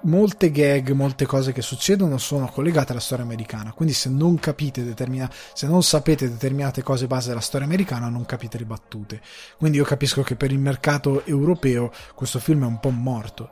[0.02, 3.72] molte gag, molte cose che succedono sono collegate alla storia americana.
[3.72, 8.24] Quindi, se non capite determinate, se non sapete determinate cose base della storia americana, non
[8.24, 9.20] capite le battute.
[9.56, 13.50] Quindi, io capisco che per il mercato europeo questo film è un po' morto.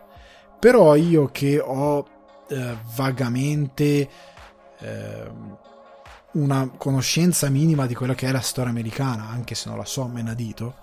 [0.58, 2.06] Però io che ho
[2.48, 4.08] eh, vagamente
[4.78, 5.30] eh,
[6.32, 10.06] una conoscenza minima di quella che è la storia americana, anche se non la so
[10.06, 10.74] menadito,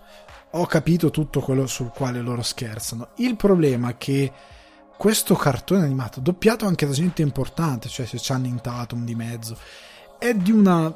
[0.51, 3.09] ho capito tutto quello sul quale loro scherzano.
[3.15, 4.31] Il problema è che
[4.97, 9.57] questo cartone animato, doppiato anche da gente importante, cioè se Channing Tatum di mezzo,
[10.17, 10.95] è di una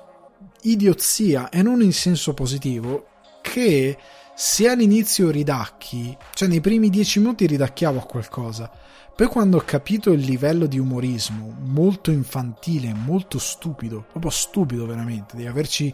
[0.62, 3.08] idiozia e non in senso positivo
[3.42, 3.98] che
[4.36, 8.72] se all'inizio ridacchi, cioè nei primi dieci minuti ridacchiavo a qualcosa,
[9.16, 15.36] poi quando ho capito il livello di umorismo, molto infantile, molto stupido, proprio stupido veramente,
[15.36, 15.92] di averci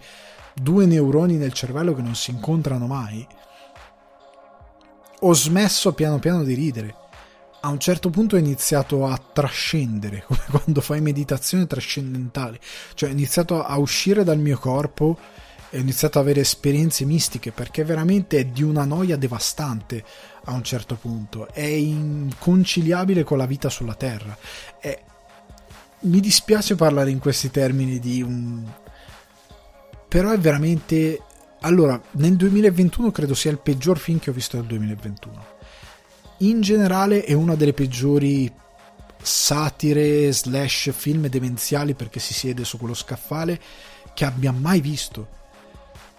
[0.53, 3.25] due neuroni nel cervello che non si incontrano mai,
[5.21, 6.95] ho smesso piano piano di ridere.
[7.65, 12.59] A un certo punto ho iniziato a trascendere, come quando fai meditazione trascendentale,
[12.93, 15.17] cioè ho iniziato a uscire dal mio corpo
[15.69, 20.03] e ho iniziato ad avere esperienze mistiche perché veramente è di una noia devastante
[20.43, 24.37] a un certo punto, è inconciliabile con la vita sulla Terra.
[24.77, 25.01] È...
[26.01, 28.61] Mi dispiace parlare in questi termini di un...
[30.09, 31.21] però è veramente...
[31.61, 35.52] Allora, nel 2021 credo sia il peggior film che ho visto nel 2021.
[36.39, 38.51] In generale è una delle peggiori
[39.21, 43.59] satire slash film demenziali perché si siede su quello scaffale
[44.13, 45.41] che abbia mai visto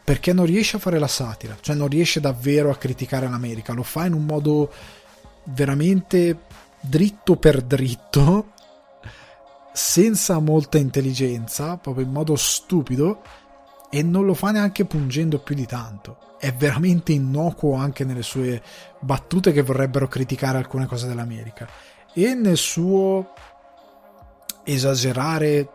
[0.05, 3.83] perché non riesce a fare la satira, cioè non riesce davvero a criticare l'America, lo
[3.83, 4.71] fa in un modo
[5.45, 6.41] veramente
[6.79, 8.53] dritto per dritto,
[9.73, 13.23] senza molta intelligenza, proprio in modo stupido,
[13.91, 16.37] e non lo fa neanche pungendo più di tanto.
[16.39, 18.63] È veramente innocuo anche nelle sue
[19.05, 21.69] battute che vorrebbero criticare alcune cose dell'America.
[22.13, 23.33] E nel suo
[24.65, 25.69] esagerare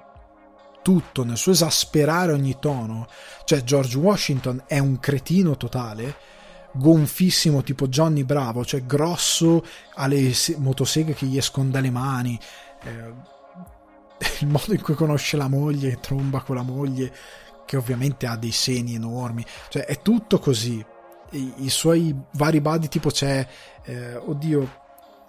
[0.81, 3.07] tutto, nel suo esasperare ogni tono.
[3.43, 6.15] Cioè, George Washington è un cretino totale,
[6.73, 9.63] gonfissimo tipo Johnny Bravo, cioè grosso,
[9.95, 12.39] ha le motoseghe che gli escono dalle mani.
[12.83, 13.37] Eh,
[14.41, 17.13] il modo in cui conosce la moglie, tromba con la moglie,
[17.65, 20.83] che ovviamente ha dei seni enormi, cioè è tutto così.
[21.31, 23.45] I, i suoi vari buddy, tipo c'è,
[23.83, 24.69] eh, oddio,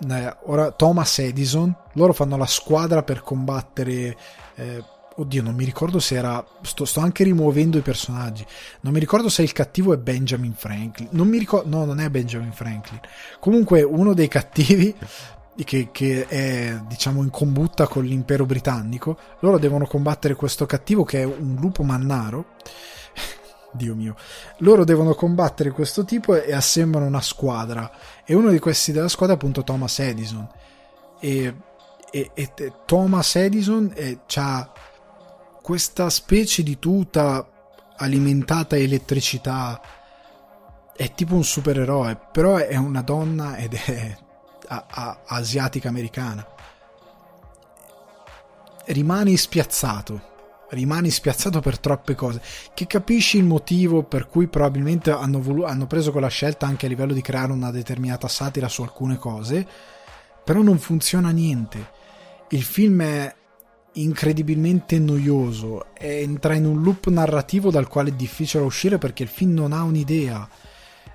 [0.09, 4.17] eh, ora Thomas Edison, loro fanno la squadra per combattere.
[4.55, 4.83] Eh,
[5.17, 6.45] oddio, non mi ricordo se era.
[6.63, 8.45] Sto, sto, anche rimuovendo i personaggi.
[8.81, 11.09] Non mi ricordo se il cattivo è Benjamin Franklin.
[11.13, 11.69] Non mi ricordo.
[11.69, 13.01] No, non è Benjamin Franklin.
[13.39, 14.95] Comunque, uno dei cattivi.
[15.61, 19.19] Che, che è diciamo in combutta con l'impero britannico.
[19.41, 22.55] Loro devono combattere questo cattivo che è un lupo mannaro.
[23.73, 24.17] Dio mio,
[24.59, 27.91] loro devono combattere questo tipo e assemblano una squadra.
[28.25, 30.49] E uno di questi della squadra è appunto Thomas Edison.
[31.21, 31.55] E,
[32.11, 32.53] e, e
[32.87, 33.95] Thomas Edison
[34.35, 34.73] ha
[35.63, 37.49] questa specie di tuta
[37.97, 39.81] alimentata elettricità
[41.01, 44.17] è tipo un supereroe, però è una donna ed è
[44.69, 46.47] a, a, asiatica americana.
[48.85, 50.30] Rimani spiazzato,
[50.71, 52.41] rimani spiazzato per troppe cose,
[52.75, 56.89] che capisci il motivo per cui probabilmente hanno, volu- hanno preso quella scelta anche a
[56.89, 59.67] livello di creare una determinata satira su alcune cose,
[60.45, 61.99] però non funziona niente.
[62.51, 63.35] Il film è
[63.95, 69.55] incredibilmente noioso, entra in un loop narrativo dal quale è difficile uscire perché il film
[69.55, 70.49] non ha un'idea.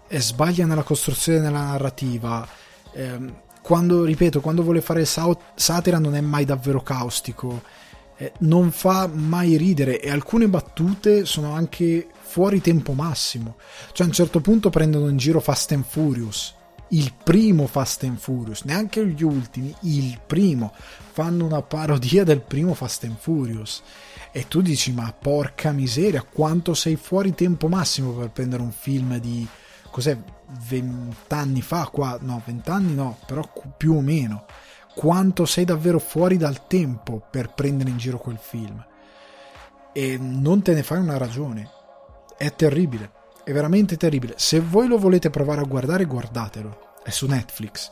[0.08, 2.48] eh, sbaglia nella costruzione della narrativa.
[2.94, 7.64] Eh, quando, ripeto, quando vuole fare satira non è mai davvero caustico,
[8.18, 13.56] eh, non fa mai ridere e alcune battute sono anche fuori tempo massimo.
[13.92, 16.54] Cioè a un certo punto prendono in giro Fast and Furious,
[16.90, 20.74] il primo Fast and Furious, neanche gli ultimi, il primo.
[21.12, 23.82] Fanno una parodia del primo Fast and Furious.
[24.32, 29.18] E tu dici, ma porca miseria, quanto sei fuori tempo massimo per prendere un film
[29.18, 29.48] di
[29.90, 30.18] cos'è,
[30.68, 34.46] vent'anni fa, qua, no, vent'anni no, però più o meno,
[34.96, 38.84] quanto sei davvero fuori dal tempo per prendere in giro quel film.
[39.92, 41.70] E non te ne fai una ragione.
[42.38, 43.12] È terribile,
[43.44, 44.34] è veramente terribile.
[44.38, 46.94] Se voi lo volete provare a guardare, guardatelo.
[47.04, 47.92] È su Netflix.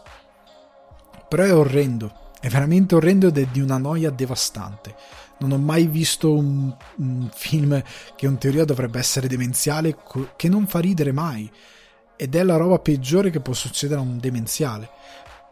[1.27, 4.95] Però è orrendo, è veramente orrendo ed è di una noia devastante.
[5.39, 7.81] Non ho mai visto un, un film
[8.15, 9.97] che in teoria dovrebbe essere demenziale
[10.35, 11.51] che non fa ridere mai
[12.15, 14.89] ed è la roba peggiore che può succedere a un demenziale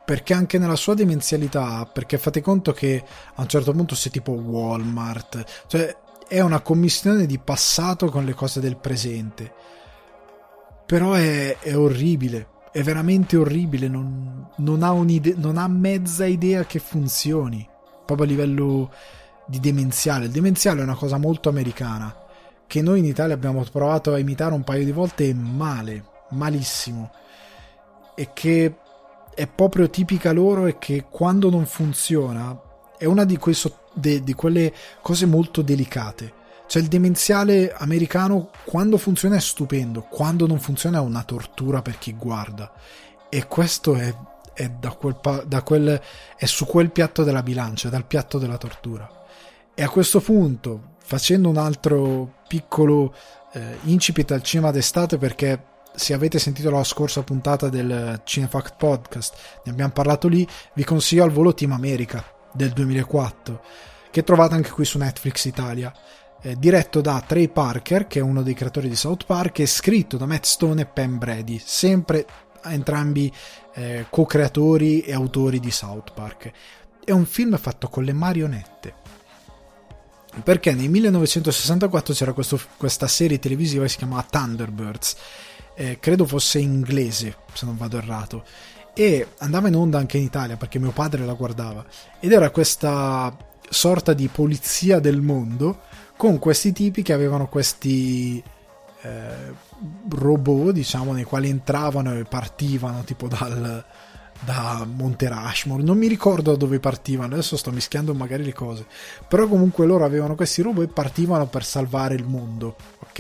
[0.03, 3.03] perché anche nella sua demenzialità perché fate conto che
[3.35, 5.95] a un certo punto sei tipo Walmart cioè
[6.27, 9.53] è una commissione di passato con le cose del presente.
[10.85, 16.79] Però è, è orribile è veramente orribile non, non, ha non ha mezza idea che
[16.79, 17.67] funzioni
[18.05, 18.91] proprio a livello
[19.45, 20.25] di demenziale.
[20.25, 22.15] Il demenziale è una cosa molto americana
[22.65, 27.11] che noi in Italia abbiamo provato a imitare un paio di volte male malissimo.
[28.15, 28.75] E che
[29.33, 32.59] è proprio tipica loro e che quando non funziona
[32.97, 36.39] è una di, so- de- di quelle cose molto delicate.
[36.67, 41.97] Cioè il demenziale americano quando funziona è stupendo, quando non funziona è una tortura per
[41.97, 42.71] chi guarda.
[43.27, 44.13] E questo è,
[44.53, 45.99] è, da quel da quel,
[46.37, 49.09] è su quel piatto della bilancia, dal piatto della tortura.
[49.73, 53.13] E a questo punto, facendo un altro piccolo
[53.53, 59.35] eh, incipit al cinema d'estate, perché se avete sentito la scorsa puntata del Cinefact Podcast,
[59.65, 62.23] ne abbiamo parlato lì, vi consiglio al volo Team America
[62.53, 63.61] del 2004,
[64.09, 65.93] che trovate anche qui su Netflix Italia.
[66.43, 70.17] Eh, diretto da Trey Parker, che è uno dei creatori di South Park, e scritto
[70.17, 72.25] da Matt Stone e Pam Brady, sempre
[72.63, 73.31] entrambi
[73.73, 76.51] eh, co-creatori e autori di South Park.
[77.03, 78.95] È un film fatto con le marionette.
[80.43, 85.15] Perché nel 1964 c'era questo, questa serie televisiva che si chiamava Thunderbirds
[85.81, 88.43] eh, credo fosse inglese, se non vado errato,
[88.93, 91.83] e andava in onda anche in Italia perché mio padre la guardava,
[92.19, 93.35] ed era questa
[93.67, 95.81] sorta di polizia del mondo
[96.17, 98.43] con questi tipi che avevano questi
[99.01, 99.53] eh,
[100.07, 103.83] robot, diciamo, nei quali entravano e partivano tipo dal,
[104.39, 108.85] da Monte Rushmore, non mi ricordo da dove partivano, adesso sto mischiando magari le cose,
[109.27, 113.19] però comunque loro avevano questi robot e partivano per salvare il mondo, ok?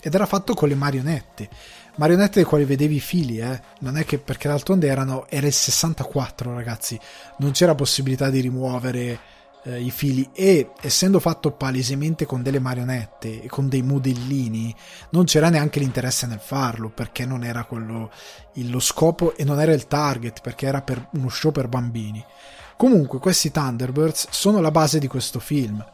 [0.00, 1.48] Ed era fatto con le marionette
[1.96, 3.60] marionette dei quali vedevi i fili, eh?
[3.80, 6.98] non è che perché d'altronde erano, era il 64 ragazzi,
[7.38, 9.18] non c'era possibilità di rimuovere
[9.64, 14.74] eh, i fili e essendo fatto palesemente con delle marionette e con dei modellini
[15.10, 18.10] non c'era neanche l'interesse nel farlo perché non era quello
[18.54, 22.24] il, lo scopo e non era il target perché era per uno show per bambini.
[22.76, 25.84] Comunque questi Thunderbirds sono la base di questo film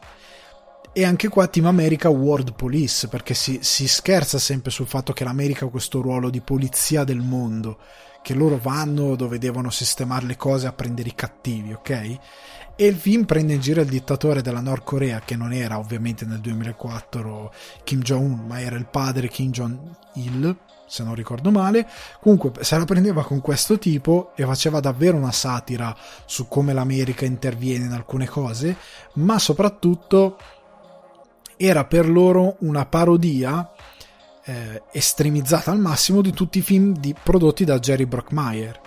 [0.97, 5.25] e anche qua Team America World Police, perché si, si, scherza sempre sul fatto che
[5.25, 7.77] l'America ha questo ruolo di polizia del mondo,
[8.23, 11.91] che loro vanno dove devono sistemare le cose a prendere i cattivi, ok?
[11.91, 16.25] E il film prende in giro il dittatore della Nord Corea, che non era ovviamente
[16.25, 17.53] nel 2004
[17.85, 21.87] Kim Jong-un, ma era il padre Kim Jong-il, se non ricordo male.
[22.23, 25.95] Comunque se la prendeva con questo tipo e faceva davvero una satira
[26.25, 28.77] su come l'America interviene in alcune cose,
[29.15, 30.39] ma soprattutto
[31.57, 33.71] era per loro una parodia
[34.45, 38.81] eh, estremizzata al massimo di tutti i film di, prodotti da Jerry Bruckheimer.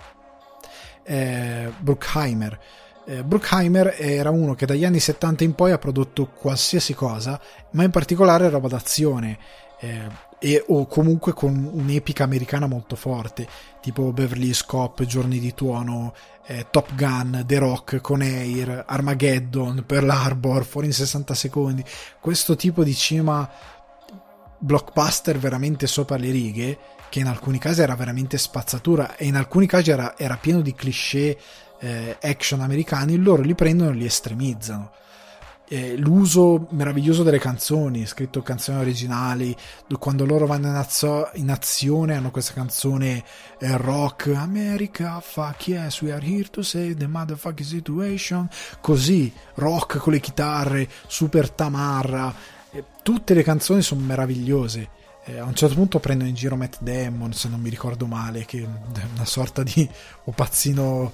[1.02, 2.58] Eh, Bruckheimer.
[3.06, 7.40] Eh, Bruckheimer era uno che dagli anni 70 in poi ha prodotto qualsiasi cosa,
[7.72, 9.38] ma in particolare roba d'azione.
[9.80, 13.46] Eh, e, o comunque con un'epica americana molto forte,
[13.80, 16.14] tipo Beverly Hills Cop, Giorni di Tuono,
[16.46, 21.84] eh, Top Gun, The Rock, Con Air, Armageddon, Pearl Harbor, Fuori in 60 secondi,
[22.20, 23.48] questo tipo di cinema
[24.58, 26.78] blockbuster veramente sopra le righe,
[27.10, 30.74] che in alcuni casi era veramente spazzatura e in alcuni casi era, era pieno di
[30.74, 31.38] cliché
[31.80, 34.90] eh, action americani, loro li prendono e li estremizzano
[35.72, 39.56] eh, l'uso meraviglioso delle canzoni, scritto canzoni originali,
[40.00, 43.22] quando loro vanno in, azzo- in azione hanno questa canzone
[43.60, 48.48] eh, rock, America, fuck yes, we are here to save the motherfucking situation,
[48.80, 52.34] così, rock con le chitarre, super tamarra,
[52.72, 54.88] eh, tutte le canzoni sono meravigliose.
[55.26, 58.44] eh, a un certo punto prendono in giro Matt Damon, se non mi ricordo male,
[58.44, 59.88] che è una sorta di
[60.24, 61.12] opazzino.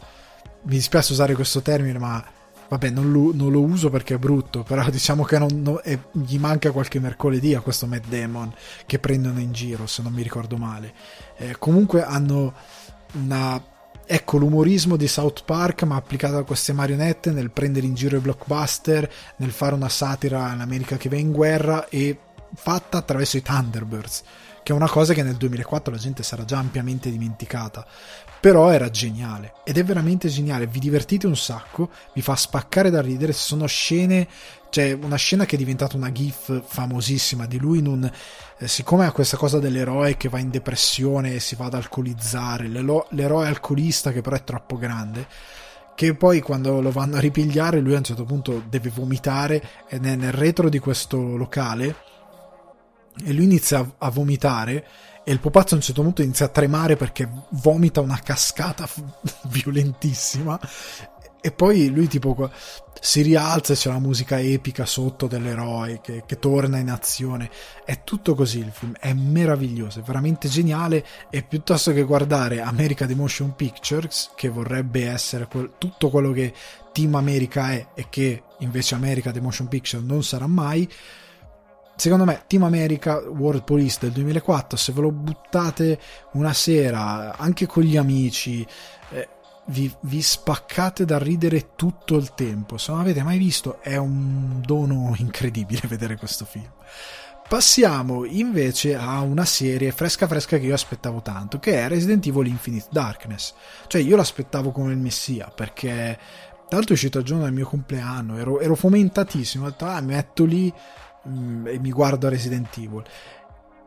[0.63, 2.25] Mi dispiace usare questo termine, ma
[2.69, 4.63] vabbè, non lo, non lo uso perché è brutto.
[4.63, 8.53] Però diciamo che non, non, è, gli manca qualche mercoledì a questo Matt Damon
[8.87, 10.95] che prendono in giro, se non mi ricordo male.
[11.37, 12.55] Eh, comunque hanno
[13.13, 13.75] una
[14.09, 18.21] ecco l'umorismo di South Park ma applicato a queste marionette nel prendere in giro i
[18.21, 22.17] blockbuster nel fare una satira all'America che va in guerra e
[22.55, 24.23] fatta attraverso i Thunderbirds,
[24.63, 27.87] che è una cosa che nel 2004 la gente sarà già ampiamente dimenticata.
[28.47, 30.69] Però era geniale ed è veramente geniale.
[30.69, 33.33] Vi divertite un sacco, vi fa spaccare da ridere.
[33.33, 34.29] Sono scene,
[34.71, 38.09] cioè una scena che è diventata una gif famosissima di lui in un.
[38.59, 42.69] Eh, siccome ha questa cosa dell'eroe che va in depressione e si va ad alcolizzare,
[42.69, 45.27] l'eroe alcolista che però è troppo grande
[45.97, 50.05] che poi quando lo vanno a ripigliare lui a un certo punto deve vomitare ed
[50.05, 51.97] è nel retro di questo locale
[53.25, 54.87] e lui inizia a vomitare
[55.29, 58.89] e il pupazzo a un certo punto inizia a tremare perché vomita una cascata
[59.51, 60.57] violentissima.
[61.41, 62.49] E poi lui tipo
[63.01, 67.51] si rialza e c'è la musica epica sotto dell'eroe che, che, torna in azione.
[67.85, 71.05] È tutto così il film è meraviglioso è veramente geniale.
[71.29, 76.55] E piuttosto che guardare America The Motion Pictures che vorrebbe essere quel, tutto quello che
[76.93, 80.89] Team America è e che invece America The Motion Picture non sarà mai
[81.97, 85.99] secondo me Team America World Police del 2004 se ve lo buttate
[86.33, 88.67] una sera anche con gli amici
[89.11, 89.29] eh,
[89.67, 92.79] vi, vi, spaccate da ridere tutto il tempo.
[92.79, 96.71] Se non avete mai visto è un dono incredibile vedere questo film.
[97.49, 102.49] Passiamo invece a una serie fresca fresca che io aspettavo tanto che è Resident Evil
[102.49, 103.55] Infinite Darkness.
[103.87, 106.19] Cioè io l'aspettavo come il messia perché
[106.69, 110.01] tra l'altro è uscito il giorno del mio compleanno ero, ero fomentatissimo ho detto ah
[110.01, 110.73] metto lì
[111.27, 113.03] Mm, e mi guardo Resident Evil.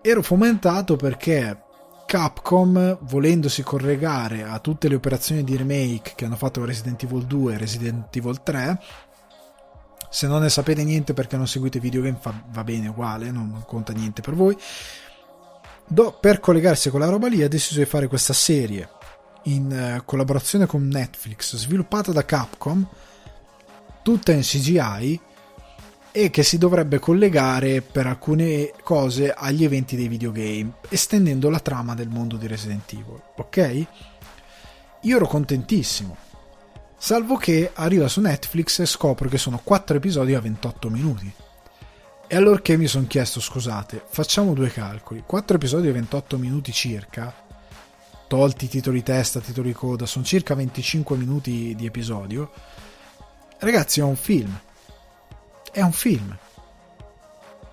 [0.01, 1.63] Ero fomentato perché
[2.05, 7.53] Capcom, volendosi collegare a tutte le operazioni di remake che hanno fatto Resident Evil 2
[7.53, 8.79] e Resident Evil 3,
[10.09, 13.93] se non ne sapete niente perché non seguite videogame fa, va bene uguale, non conta
[13.93, 14.57] niente per voi.
[15.85, 18.89] Do, per collegarsi con la roba lì ha deciso di fare questa serie
[19.43, 22.87] in uh, collaborazione con Netflix, sviluppata da Capcom,
[24.01, 25.19] tutta in CGI,
[26.11, 31.93] e che si dovrebbe collegare per alcune cose agli eventi dei videogame, estendendo la trama
[31.93, 33.21] del mondo di Resident Evil.
[33.35, 33.85] Ok?
[35.01, 36.17] Io ero contentissimo.
[36.97, 41.31] Salvo che arriva su Netflix e scopro che sono 4 episodi a 28 minuti.
[42.27, 45.23] E allora che mi sono chiesto, scusate, facciamo due calcoli.
[45.25, 47.33] 4 episodi a 28 minuti circa,
[48.27, 52.51] tolti titoli testa, titoli coda, sono circa 25 minuti di episodio.
[53.59, 54.59] Ragazzi, è un film
[55.71, 56.37] è un film.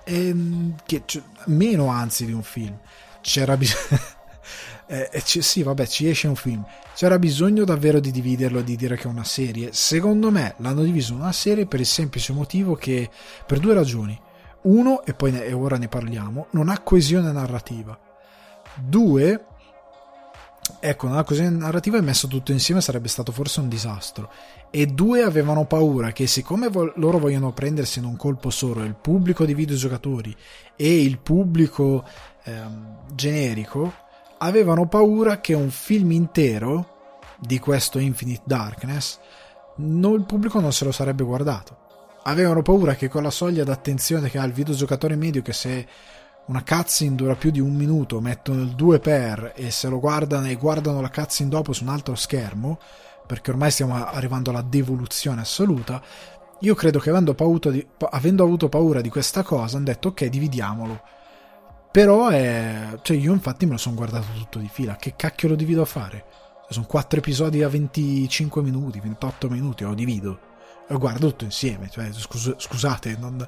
[0.04, 2.78] E, ehm, che, cioè, meno anzi di un film.
[3.20, 4.00] C'era bisogno...
[4.86, 6.64] eh, eh sì, vabbè, ci esce un film.
[6.94, 9.72] C'era bisogno davvero di dividerlo di dire che è una serie.
[9.72, 13.10] Secondo me l'hanno diviso in una serie per il semplice motivo che,
[13.44, 14.18] per due ragioni.
[14.62, 17.98] Uno, e poi ne, e ora ne parliamo, non ha coesione narrativa.
[18.74, 19.44] Due,
[20.80, 24.30] ecco, non ha coesione narrativa e messo tutto insieme sarebbe stato forse un disastro
[24.70, 28.94] e due avevano paura che siccome vo- loro vogliono prendersi in un colpo solo il
[28.94, 30.34] pubblico di videogiocatori
[30.76, 32.04] e il pubblico
[32.44, 33.92] ehm, generico,
[34.38, 36.94] avevano paura che un film intero
[37.38, 39.18] di questo Infinite Darkness
[39.76, 41.84] no, il pubblico non se lo sarebbe guardato.
[42.24, 45.86] Avevano paura che con la soglia d'attenzione che ha il videogiocatore medio che se
[46.46, 50.46] una cutscene dura più di un minuto mettono il 2 per e se lo guardano
[50.46, 52.78] e guardano la cutscene dopo su un altro schermo
[53.26, 56.02] perché ormai stiamo arrivando alla devoluzione assoluta,
[56.60, 57.34] io credo che avendo,
[57.70, 61.02] di, avendo avuto paura di questa cosa hanno detto ok dividiamolo.
[61.90, 62.98] Però è...
[63.02, 65.86] Cioè io infatti me lo sono guardato tutto di fila, che cacchio lo divido a
[65.86, 66.24] fare?
[66.68, 70.40] Sono 4 episodi a 25 minuti, 28 minuti, lo divido.
[70.88, 73.44] Lo guardo tutto insieme, cioè, scus- scusate, non,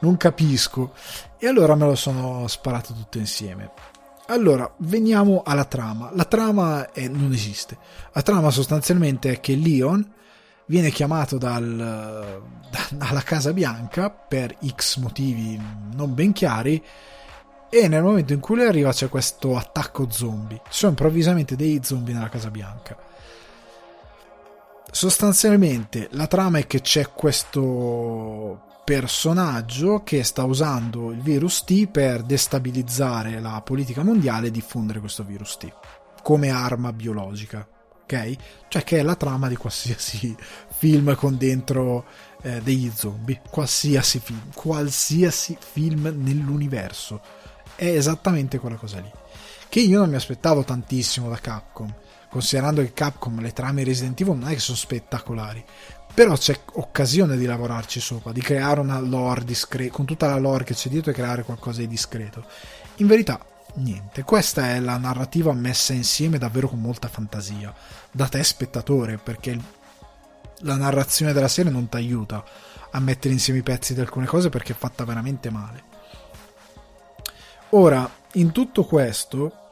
[0.00, 0.92] non capisco.
[1.38, 3.70] E allora me lo sono sparato tutto insieme.
[4.26, 6.10] Allora, veniamo alla trama.
[6.14, 7.76] La trama è, non esiste.
[8.12, 10.10] La trama sostanzialmente è che Leon
[10.66, 11.76] viene chiamato dal,
[12.70, 15.60] da, dalla Casa Bianca per X motivi
[15.94, 16.82] non ben chiari
[17.68, 20.60] e nel momento in cui lui arriva c'è questo attacco zombie.
[20.64, 22.96] Ci sono improvvisamente dei zombie nella Casa Bianca.
[24.90, 32.22] Sostanzialmente la trama è che c'è questo personaggio che sta usando il virus T per
[32.22, 35.72] destabilizzare la politica mondiale e diffondere questo virus T
[36.22, 37.66] come arma biologica.
[38.02, 38.36] Ok?
[38.68, 40.34] Cioè che è la trama di qualsiasi
[40.76, 42.06] film con dentro
[42.42, 47.20] eh, degli zombie, qualsiasi film, qualsiasi film nell'universo.
[47.74, 49.10] È esattamente quella cosa lì.
[49.68, 51.92] Che io non mi aspettavo tantissimo da Capcom,
[52.28, 55.64] considerando che Capcom le trame Resident Evil non è che sono spettacolari.
[56.14, 60.64] Però c'è occasione di lavorarci sopra, di creare una lore discreta, con tutta la lore
[60.64, 62.44] che c'è dietro e creare qualcosa di discreto.
[62.96, 63.42] In verità,
[63.76, 64.22] niente.
[64.22, 67.74] Questa è la narrativa messa insieme davvero con molta fantasia,
[68.10, 69.58] da te spettatore, perché
[70.60, 72.44] la narrazione della serie non ti aiuta
[72.90, 75.90] a mettere insieme i pezzi di alcune cose perché è fatta veramente male.
[77.70, 79.68] Ora, in tutto questo,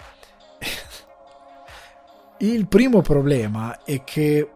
[2.39, 4.51] il primo problema è che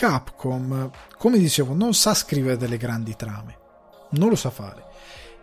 [0.00, 3.58] Capcom, come dicevo, non sa scrivere delle grandi trame.
[4.12, 4.82] Non lo sa fare.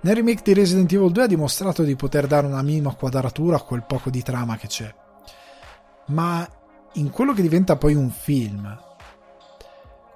[0.01, 3.61] Nel remake di Resident Evil 2 ha dimostrato di poter dare una minima quadratura a
[3.61, 4.91] quel poco di trama che c'è.
[6.07, 6.49] Ma
[6.93, 8.75] in quello che diventa poi un film,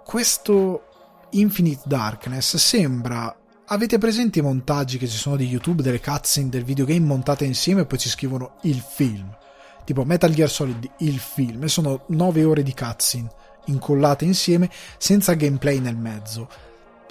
[0.04, 0.88] questo
[1.34, 3.38] Infinite Darkness sembra
[3.68, 7.82] avete presenti i montaggi che ci sono di YouTube delle cutscene del videogame montate insieme
[7.82, 9.38] e poi ci scrivono il film
[9.84, 13.30] tipo Metal Gear Solid il film e sono 9 ore di cutscene
[13.66, 16.50] incollate insieme senza gameplay nel mezzo.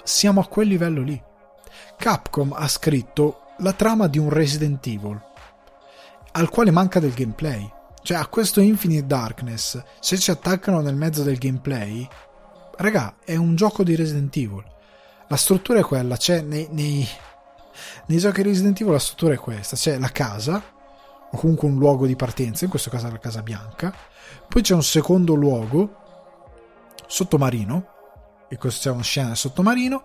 [0.03, 1.21] Siamo a quel livello lì.
[1.97, 5.21] Capcom ha scritto la trama di un Resident Evil
[6.33, 7.69] al quale manca del gameplay.
[8.03, 12.07] Cioè a questo Infinite Darkness se ci attaccano nel mezzo del gameplay
[12.77, 14.63] raga, è un gioco di Resident Evil.
[15.27, 17.07] La struttura è quella, c'è nei, nei,
[18.07, 20.61] nei giochi Resident Evil la struttura è questa, c'è la casa,
[21.31, 23.93] o comunque un luogo di partenza, in questo caso la Casa Bianca,
[24.47, 26.00] poi c'è un secondo luogo
[27.11, 27.87] sottomarino,
[28.47, 30.03] e questo c'è una scena sottomarino,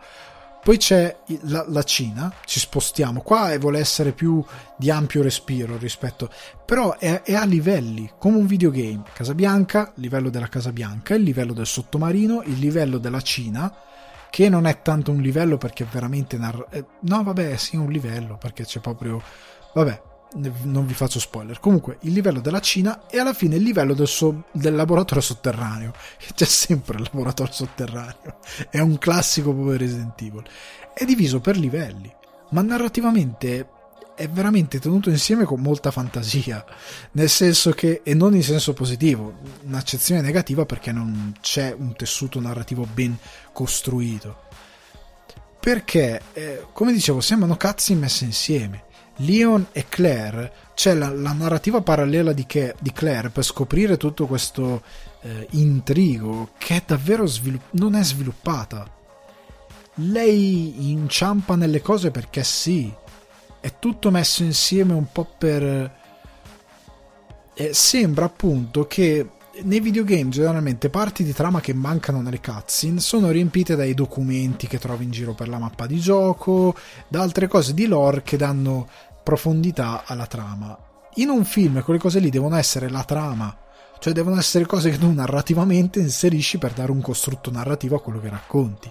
[0.63, 4.45] poi c'è la, la, Cina, ci spostiamo qua e vuole essere più
[4.77, 6.29] di ampio respiro rispetto,
[6.65, 9.05] però è, è, a livelli, come un videogame.
[9.13, 13.73] Casa Bianca, livello della Casa Bianca, il livello del sottomarino, il livello della Cina,
[14.29, 16.37] che non è tanto un livello perché è veramente...
[16.37, 19.23] Narra- eh, no, vabbè, sì, un livello perché c'è proprio...
[19.73, 20.03] Vabbè,
[20.63, 21.61] non vi faccio spoiler.
[21.61, 25.93] Comunque, il livello della Cina e alla fine il livello del, so- del laboratorio sotterraneo.
[26.35, 28.39] C'è sempre il laboratorio sotterraneo.
[28.71, 30.45] È un classico proprio Resident Evil.
[30.95, 32.13] È diviso per livelli,
[32.51, 33.69] ma narrativamente
[34.17, 36.65] è veramente tenuto insieme con molta fantasia.
[37.13, 39.35] Nel senso che, e non in senso positivo,
[39.65, 43.17] un'accezione negativa perché non c'è un tessuto narrativo ben
[43.53, 44.45] costruito.
[45.61, 48.85] Perché, eh, come dicevo, sembrano cazzi messe insieme
[49.17, 54.27] Leon e Claire, c'è la, la narrativa parallela di, che, di, Claire per scoprire tutto
[54.27, 54.83] questo
[55.23, 58.91] eh, intrigo che è davvero svilupp- non è sviluppata.
[60.01, 62.93] Lei inciampa nelle cose perché sì,
[63.61, 66.05] è tutto messo insieme un po' per...
[67.59, 69.31] Eh, sembra appunto che
[69.63, 74.79] nei videogame generalmente parti di trama che mancano nelle cutscene sono riempite dai documenti che
[74.79, 76.75] trovi in giro per la mappa di gioco,
[77.09, 78.89] da altre cose di lore che danno
[79.27, 80.79] profondità alla trama.
[81.15, 83.59] In un film quelle cose lì devono essere la trama,
[83.99, 88.21] cioè devono essere cose che tu narrativamente inserisci per dare un costrutto narrativo a quello
[88.21, 88.89] che racconti.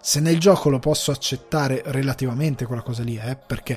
[0.00, 3.76] Se nel gioco lo posso accettare relativamente quella cosa lì, eh, perché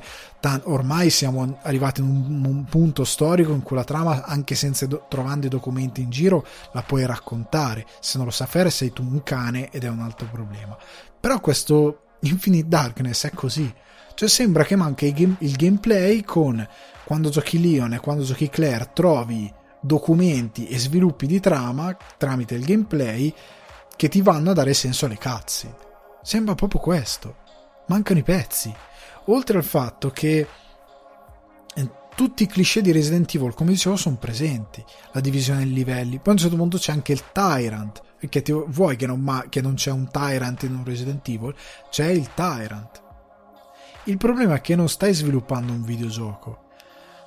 [0.66, 5.08] ormai siamo arrivati in un, un, punto storico in cui la trama, anche senza do-
[5.10, 7.88] trovando i documenti in giro, la puoi raccontare.
[8.00, 10.78] Se non lo sa fare, sei tu un cane ed è un altro problema.
[11.20, 13.74] Però questo Infinite Darkness è così
[14.20, 16.68] cioè sembra che manchi il, game, il gameplay con
[17.06, 22.66] quando giochi Leon e quando giochi Claire trovi documenti e sviluppi di trama tramite il
[22.66, 23.34] gameplay
[23.96, 25.74] che ti vanno a dare senso alle cazzi.
[26.22, 27.38] Sembra proprio questo.
[27.88, 28.76] Mancano i pezzi.
[29.28, 30.46] Oltre al fatto che
[31.74, 34.84] eh, tutti i cliché di Resident Evil, come dicevo, sono presenti.
[35.14, 36.18] La divisione dei livelli.
[36.18, 38.02] Poi a un certo punto c'è anche il Tyrant.
[38.20, 41.56] Perché vuoi che non, ma, che non c'è un Tyrant in un Resident Evil?
[41.90, 42.99] C'è il Tyrant.
[44.06, 46.68] Il problema è che non stai sviluppando un videogioco,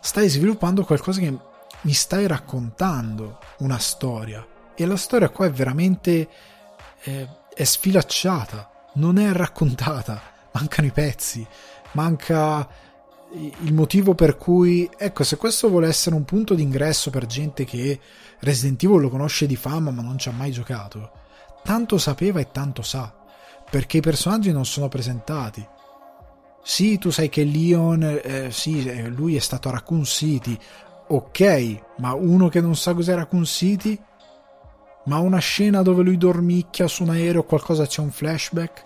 [0.00, 1.38] stai sviluppando qualcosa che
[1.82, 4.46] mi stai raccontando, una storia.
[4.74, 6.28] E la storia qua è veramente
[7.02, 10.20] eh, è sfilacciata, non è raccontata,
[10.52, 11.46] mancano i pezzi,
[11.92, 12.68] manca
[13.34, 17.98] il motivo per cui, ecco, se questo vuole essere un punto d'ingresso per gente che
[18.40, 21.10] Resident Evil lo conosce di fama ma non ci ha mai giocato,
[21.62, 23.12] tanto sapeva e tanto sa,
[23.70, 25.66] perché i personaggi non sono presentati,
[26.62, 30.56] sì, tu sai che Leon, eh, sì, eh, lui è stato a Raccoon City.
[31.08, 34.00] Ok, ma uno che non sa cos'è Raccoon City?
[35.06, 38.82] Ma una scena dove lui dormicchia su un aereo qualcosa c'è un flashback?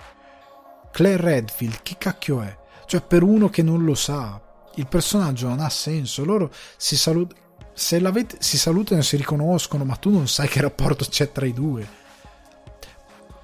[0.91, 2.57] Claire Redfield, chi cacchio è?
[2.87, 4.41] Cioè, per uno che non lo sa,
[4.77, 6.25] il personaggio non ha senso.
[6.25, 7.35] Loro si, salut-
[7.75, 8.01] se
[8.39, 11.87] si salutano e si riconoscono, ma tu non sai che rapporto c'è tra i due.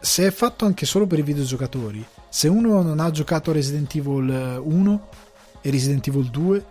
[0.01, 2.05] Se è fatto anche solo per i videogiocatori,
[2.35, 5.09] se uno non ha giocato Resident Evil 1,
[5.61, 6.65] e Resident Evil 2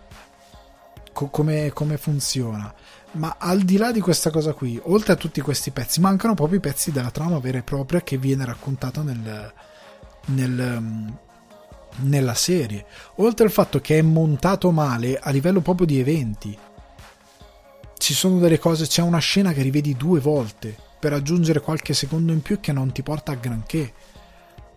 [1.12, 2.74] co- come, come funziona.
[3.12, 6.58] Ma al di là di questa cosa qui, oltre a tutti questi pezzi, mancano proprio
[6.58, 9.52] i pezzi della trama vera e propria che viene raccontata nel,
[10.26, 11.08] nel, mm,
[12.00, 12.84] nella serie.
[13.18, 16.58] Oltre al fatto che è montato male a livello proprio di eventi.
[17.98, 22.32] Ci sono delle cose, c'è una scena che rivedi due volte per aggiungere qualche secondo
[22.32, 23.92] in più che non ti porta a granché.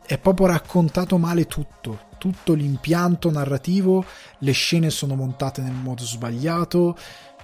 [0.05, 4.05] È proprio raccontato male tutto, tutto l'impianto narrativo,
[4.39, 6.95] le scene sono montate nel modo sbagliato,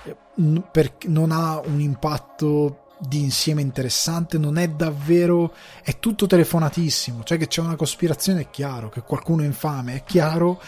[0.04, 7.40] eh, non ha un impatto di insieme interessante, non è davvero, è tutto telefonatissimo, cioè
[7.40, 10.62] che c'è una cospirazione è chiaro, che qualcuno è infame è chiaro,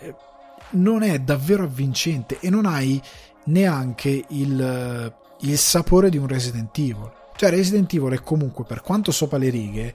[0.00, 0.14] eh,
[0.70, 3.00] non è davvero avvincente e non hai
[3.44, 7.12] neanche il, il sapore di un Resident Evil.
[7.36, 9.94] Cioè Resident Evil è comunque, per quanto sopra le righe,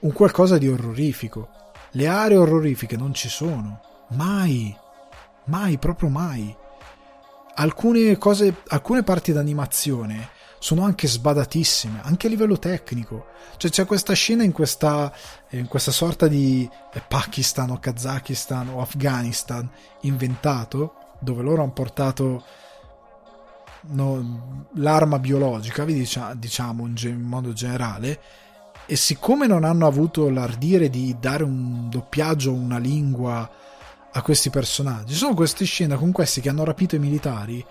[0.00, 1.48] un qualcosa di orrorifico.
[1.92, 3.80] Le aree orrorifiche non ci sono,
[4.10, 4.76] mai,
[5.44, 6.54] mai, proprio mai.
[7.54, 13.26] Alcune cose, alcune parti d'animazione sono anche sbadatissime, anche a livello tecnico.
[13.56, 15.12] Cioè c'è questa scena in questa,
[15.50, 19.68] in questa sorta di eh, Pakistan o Kazakistan o Afghanistan
[20.02, 22.44] inventato, dove loro hanno portato
[23.82, 25.84] no, l'arma biologica,
[26.34, 28.20] diciamo in, in modo generale,
[28.90, 33.48] e siccome non hanno avuto l'ardire di dare un doppiaggio, una lingua
[34.10, 37.62] a questi personaggi, sono queste scene con questi che hanno rapito i militari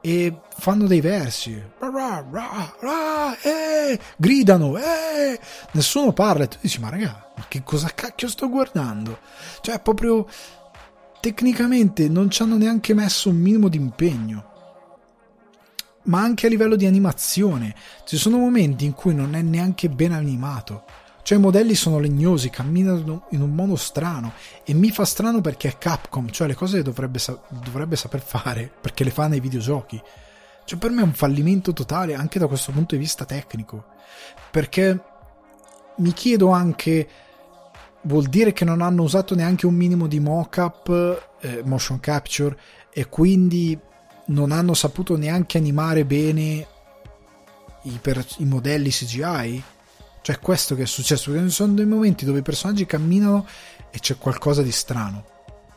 [0.00, 5.38] e fanno dei versi, ra, ra, ra, eh, gridano, eh,
[5.72, 9.18] nessuno parla e tu dici ma raga, ma che cosa cacchio sto guardando?
[9.60, 10.26] Cioè proprio
[11.20, 14.52] tecnicamente non ci hanno neanche messo un minimo di impegno.
[16.04, 17.74] Ma anche a livello di animazione,
[18.04, 20.84] ci sono momenti in cui non è neanche ben animato.
[21.22, 24.32] Cioè i modelli sono legnosi, camminano in un modo strano
[24.62, 27.18] e mi fa strano perché è Capcom, cioè le cose dovrebbe,
[27.48, 30.00] dovrebbe saper fare perché le fa nei videogiochi.
[30.66, 33.86] Cioè per me è un fallimento totale anche da questo punto di vista tecnico.
[34.50, 35.02] Perché
[35.96, 37.08] mi chiedo anche
[38.02, 42.58] vuol dire che non hanno usato neanche un minimo di mock-up, eh, motion capture
[42.90, 43.78] e quindi
[44.26, 46.66] non hanno saputo neanche animare bene
[47.82, 49.62] i, per, i modelli CGI
[50.24, 53.46] cioè, questo che è successo, perché ci sono dei momenti dove i personaggi camminano
[53.90, 55.22] e c'è qualcosa di strano.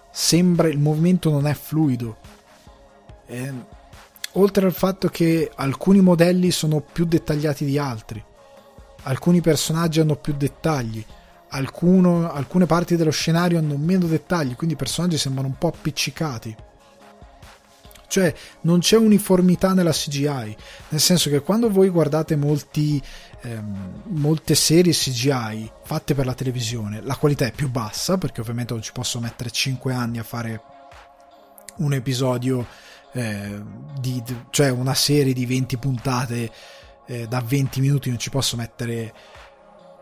[0.09, 2.15] Sembra il movimento non è fluido.
[3.25, 3.53] E,
[4.31, 8.23] oltre al fatto che alcuni modelli sono più dettagliati di altri,
[9.03, 11.03] alcuni personaggi hanno più dettagli,
[11.49, 16.55] alcuno, alcune parti dello scenario hanno meno dettagli, quindi i personaggi sembrano un po' appiccicati.
[18.07, 20.55] Cioè, non c'è uniformità nella CGI,
[20.89, 23.01] nel senso che quando voi guardate molti
[23.41, 28.73] ehm, molte serie CGI fatte per la televisione, la qualità è più bassa perché ovviamente
[28.73, 30.61] non ci posso mettere 5 anni a fare
[31.77, 32.65] un episodio,
[33.13, 33.61] eh,
[33.99, 36.51] di, cioè una serie di 20 puntate
[37.05, 39.13] eh, da 20 minuti, non ci posso mettere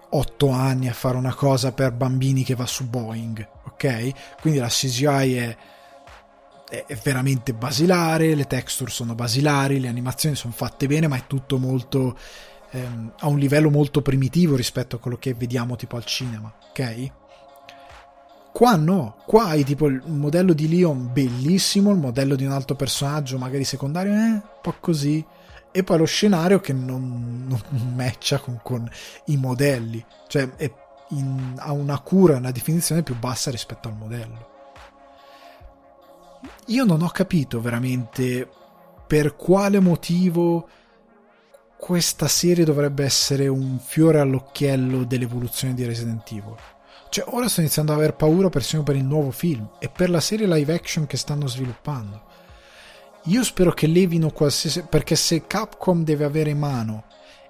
[0.09, 4.39] 8 anni a fare una cosa per bambini che va su Boeing, ok?
[4.39, 5.57] Quindi la CGI è
[6.67, 11.57] è veramente basilare, le texture sono basilari, le animazioni sono fatte bene, ma è tutto
[11.57, 12.17] molto
[12.71, 17.11] ehm, a un livello molto primitivo rispetto a quello che vediamo tipo al cinema, ok?
[18.51, 22.75] Qua no, qua hai tipo il modello di Leon bellissimo, il modello di un altro
[22.75, 25.23] personaggio magari secondario, eh, un po' così,
[25.71, 27.61] e poi lo scenario che non, non
[27.95, 28.89] matcha con, con,
[29.25, 30.49] i modelli, cioè
[31.09, 34.53] in, ha una cura, una definizione più bassa rispetto al modello.
[36.67, 38.49] Io non ho capito veramente
[39.07, 40.67] per quale motivo
[41.77, 46.55] questa serie dovrebbe essere un fiore all'occhiello dell'evoluzione di Resident Evil.
[47.09, 50.19] Cioè, ora sto iniziando ad aver paura persino per il nuovo film e per la
[50.19, 52.23] serie live action che stanno sviluppando.
[53.25, 54.83] Io spero che levino qualsiasi.
[54.83, 57.05] perché se Capcom deve avere mano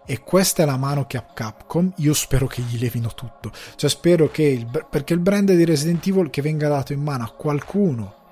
[0.06, 3.52] e questa è la mano che ha Capcom, io spero che gli levino tutto.
[3.76, 7.24] Cioè, spero che il, perché il brand di Resident Evil che venga dato in mano
[7.24, 8.24] a qualcuno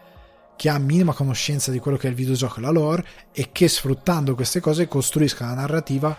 [0.63, 3.67] che ha minima conoscenza di quello che è il videogioco e la lore e che
[3.67, 6.15] sfruttando queste cose costruisca una narrativa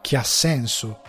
[0.00, 1.02] che ha senso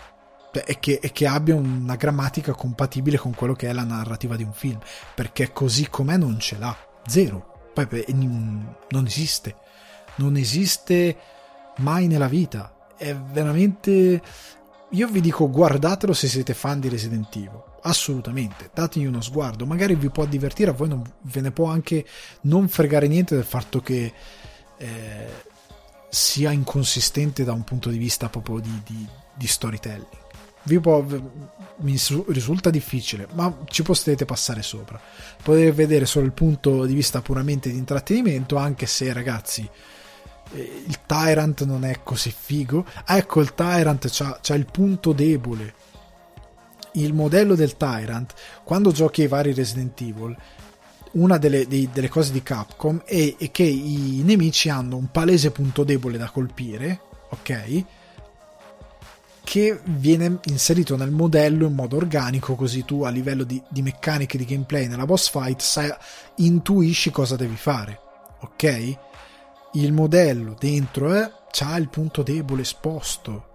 [0.51, 4.43] e che, e che, abbia una grammatica compatibile con quello che è la narrativa di
[4.43, 4.79] un film.
[5.15, 6.75] Perché così com'è non ce l'ha.
[7.05, 7.69] Zero.
[7.73, 9.55] Poi non esiste.
[10.15, 11.17] Non esiste
[11.77, 12.89] mai nella vita.
[12.97, 14.21] È veramente
[14.89, 19.95] io vi dico guardatelo se siete fan di Resident Evil assolutamente, dategli uno sguardo, magari
[19.95, 22.05] vi può divertire, a voi non, ve ne può anche
[22.41, 24.13] non fregare niente del fatto che
[24.77, 25.27] eh,
[26.09, 30.07] sia inconsistente da un punto di vista proprio di, di, di storytelling.
[30.81, 31.03] può,
[31.77, 34.99] mi risulta difficile, ma ci potete passare sopra.
[35.41, 39.67] Potete vedere solo il punto di vista puramente di intrattenimento, anche se ragazzi
[40.51, 42.85] eh, il Tyrant non è così figo.
[43.07, 45.73] ecco, il Tyrant c'ha, il punto debole.
[46.93, 48.33] Il modello del Tyrant,
[48.63, 50.37] quando giochi ai vari Resident Evil,
[51.13, 55.51] una delle, dei, delle cose di Capcom è, è, che i nemici hanno un palese
[55.51, 57.83] punto debole da colpire, ok?
[59.43, 64.37] Che viene inserito nel modello in modo organico, così tu a livello di, di meccaniche
[64.37, 65.93] di gameplay nella boss fight sai,
[66.37, 67.99] intuisci cosa devi fare,
[68.41, 68.97] ok?
[69.73, 73.51] Il modello dentro eh, ha il punto debole esposto.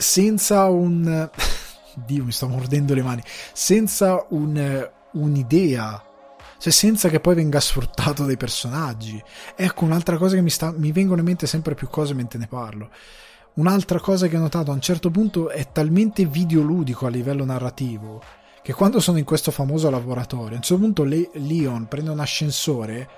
[0.00, 1.28] Senza un
[2.06, 3.22] Dio mi sto mordendo le mani,
[3.52, 6.02] senza un, un'idea,
[6.58, 9.22] cioè senza che poi venga sfruttato dai personaggi.
[9.54, 12.46] Ecco un'altra cosa che mi, sta, mi vengono in mente sempre più cose mentre ne
[12.46, 12.90] parlo.
[13.54, 18.22] Un'altra cosa che ho notato a un certo punto è talmente videoludico a livello narrativo
[18.62, 22.20] che quando sono in questo famoso laboratorio, a un certo punto Le- Leon prende un
[22.20, 23.08] ascensore,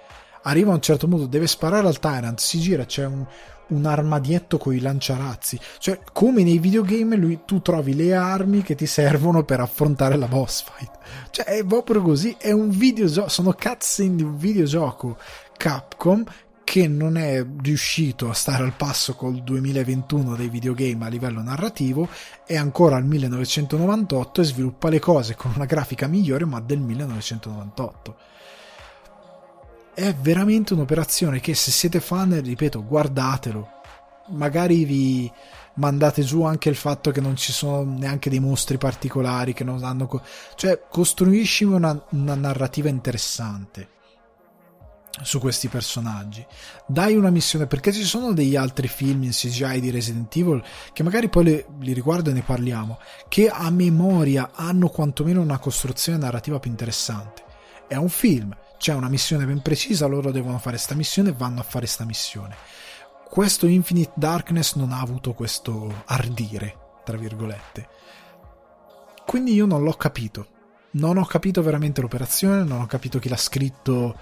[0.42, 3.26] arriva a un certo punto, deve sparare al Tyrant, si gira, c'è un,
[3.72, 5.58] un armadietto con i lanciarazzi.
[5.78, 10.26] Cioè, come nei videogame, lui, tu trovi le armi che ti servono per affrontare la
[10.26, 10.98] boss fight.
[11.30, 12.36] Cioè, è proprio così.
[12.38, 13.28] È un videogioco.
[13.28, 15.16] Sono cutscene di un videogioco
[15.56, 16.24] Capcom
[16.64, 22.08] che non è riuscito a stare al passo col 2021 dei videogame a livello narrativo,
[22.46, 28.16] è ancora al 1998 e sviluppa le cose con una grafica migliore, ma del 1998
[29.94, 33.68] è veramente un'operazione che se siete fan, ripeto, guardatelo.
[34.28, 35.30] Magari vi
[35.74, 39.82] mandate giù anche il fatto che non ci sono neanche dei mostri particolari, che non
[39.84, 40.06] hanno...
[40.06, 40.22] Co-
[40.54, 43.88] cioè, costruisci una, una narrativa interessante
[45.20, 46.44] su questi personaggi.
[46.86, 50.62] Dai una missione, perché ci sono degli altri film in CGI di Resident Evil
[50.92, 52.98] che magari poi li, li riguardo e ne parliamo,
[53.28, 57.42] che a memoria hanno quantomeno una costruzione narrativa più interessante.
[57.86, 61.60] È un film, c'è una missione ben precisa, loro devono fare sta missione e vanno
[61.60, 62.56] a fare sta missione.
[63.30, 67.88] Questo Infinite Darkness non ha avuto questo ardire, tra virgolette.
[69.24, 70.48] Quindi io non l'ho capito.
[70.94, 74.18] Non ho capito veramente l'operazione, non ho capito chi l'ha scritto,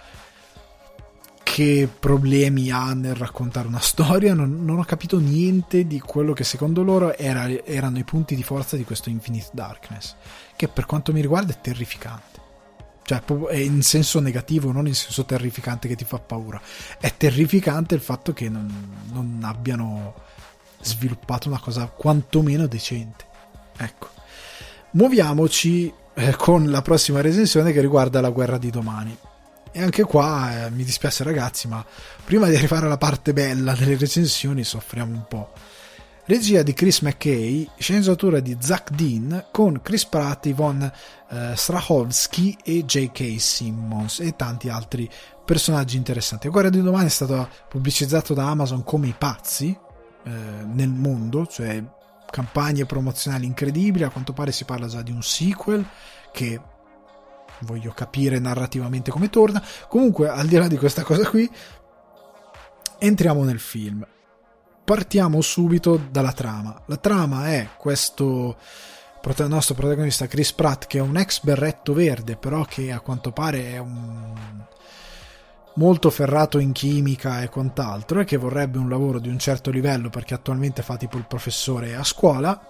[1.43, 6.45] che problemi ha nel raccontare una storia, non, non ho capito niente di quello che
[6.45, 10.17] secondo loro era, erano i punti di forza di questo Infinite Darkness,
[10.55, 12.50] che per quanto mi riguarda è terrificante
[13.11, 16.61] cioè è in senso negativo, non in senso terrificante che ti fa paura.
[17.01, 18.73] È terrificante il fatto che non,
[19.11, 20.15] non abbiano
[20.81, 23.25] sviluppato una cosa quantomeno decente.
[23.77, 24.11] Ecco.
[24.93, 29.17] Muoviamoci eh, con la prossima recensione che riguarda la guerra di domani.
[29.73, 31.85] E anche qua eh, mi dispiace ragazzi, ma
[32.25, 35.53] prima di arrivare alla parte bella delle recensioni soffriamo un po'
[36.31, 40.93] regia di Chris McKay, sceneggiatura di Zach Dean con Chris Pratt, Yvonne
[41.29, 43.35] eh, Strahovski e J.K.
[43.41, 45.11] Simmons e tanti altri
[45.45, 46.47] personaggi interessanti.
[46.47, 49.77] A Guerra di Domani è stato pubblicizzato da Amazon come i pazzi
[50.23, 51.83] eh, nel mondo, cioè
[52.31, 55.85] campagne promozionali incredibili, a quanto pare si parla già di un sequel
[56.31, 56.61] che
[57.63, 59.61] voglio capire narrativamente come torna.
[59.89, 61.51] Comunque, al di là di questa cosa qui,
[63.01, 64.07] entriamo nel film
[64.85, 66.81] partiamo subito dalla trama.
[66.87, 68.57] La trama è questo
[69.49, 73.73] nostro protagonista Chris Pratt che è un ex berretto verde, però che a quanto pare
[73.73, 74.35] è un
[75.75, 80.11] molto ferrato in chimica e quant'altro e che vorrebbe un lavoro di un certo livello
[80.11, 82.61] perché attualmente fa tipo il professore a scuola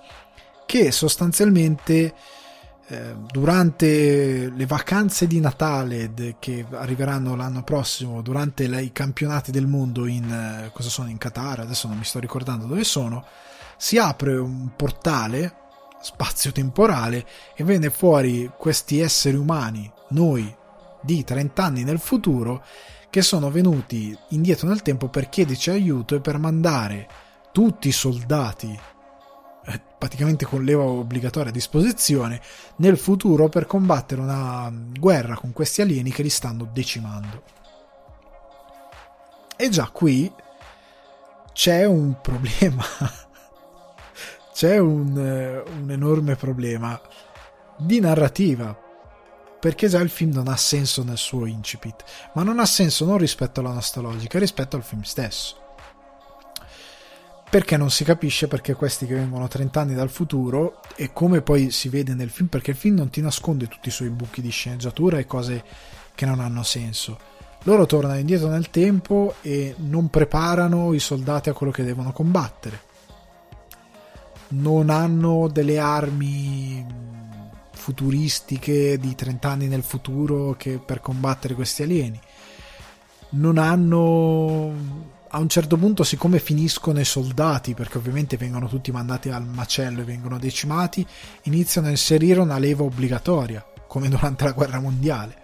[0.66, 2.15] che sostanzialmente
[2.91, 10.07] eh, durante le vacanze di Natale che arriveranno l'anno prossimo, durante i campionati del mondo
[10.07, 13.25] in eh, cosa sono in Qatar, adesso non mi sto ricordando dove sono,
[13.77, 15.55] si apre un portale
[16.03, 20.53] spazio-temporale e viene fuori questi esseri umani, noi
[21.01, 22.65] di 30 anni nel futuro,
[23.09, 27.09] che sono venuti indietro nel tempo per chiederci aiuto e per mandare
[27.53, 28.77] tutti i soldati
[29.99, 32.41] praticamente con leva obbligatoria a disposizione
[32.77, 37.43] nel futuro per combattere una guerra con questi alieni che li stanno decimando.
[39.57, 40.32] E già qui
[41.53, 42.82] c'è un problema.
[44.55, 46.99] c'è un, un enorme problema
[47.77, 48.89] di narrativa
[49.61, 53.19] perché già il film non ha senso nel suo incipit, ma non ha senso non
[53.19, 55.60] rispetto alla nostra logica, rispetto al film stesso
[57.51, 61.70] perché non si capisce perché questi che vengono 30 anni dal futuro e come poi
[61.70, 64.51] si vede nel film perché il film non ti nasconde tutti i suoi buchi di
[64.51, 65.64] sceneggiatura e cose
[66.14, 67.18] che non hanno senso
[67.64, 72.89] loro tornano indietro nel tempo e non preparano i soldati a quello che devono combattere
[74.51, 76.85] non hanno delle armi
[77.72, 82.20] futuristiche di 30 anni nel futuro per combattere questi alieni.
[83.31, 89.28] Non hanno a un certo punto, siccome finiscono i soldati, perché ovviamente vengono tutti mandati
[89.28, 91.07] al macello e vengono decimati,
[91.43, 95.39] iniziano a inserire una leva obbligatoria, come durante la guerra mondiale.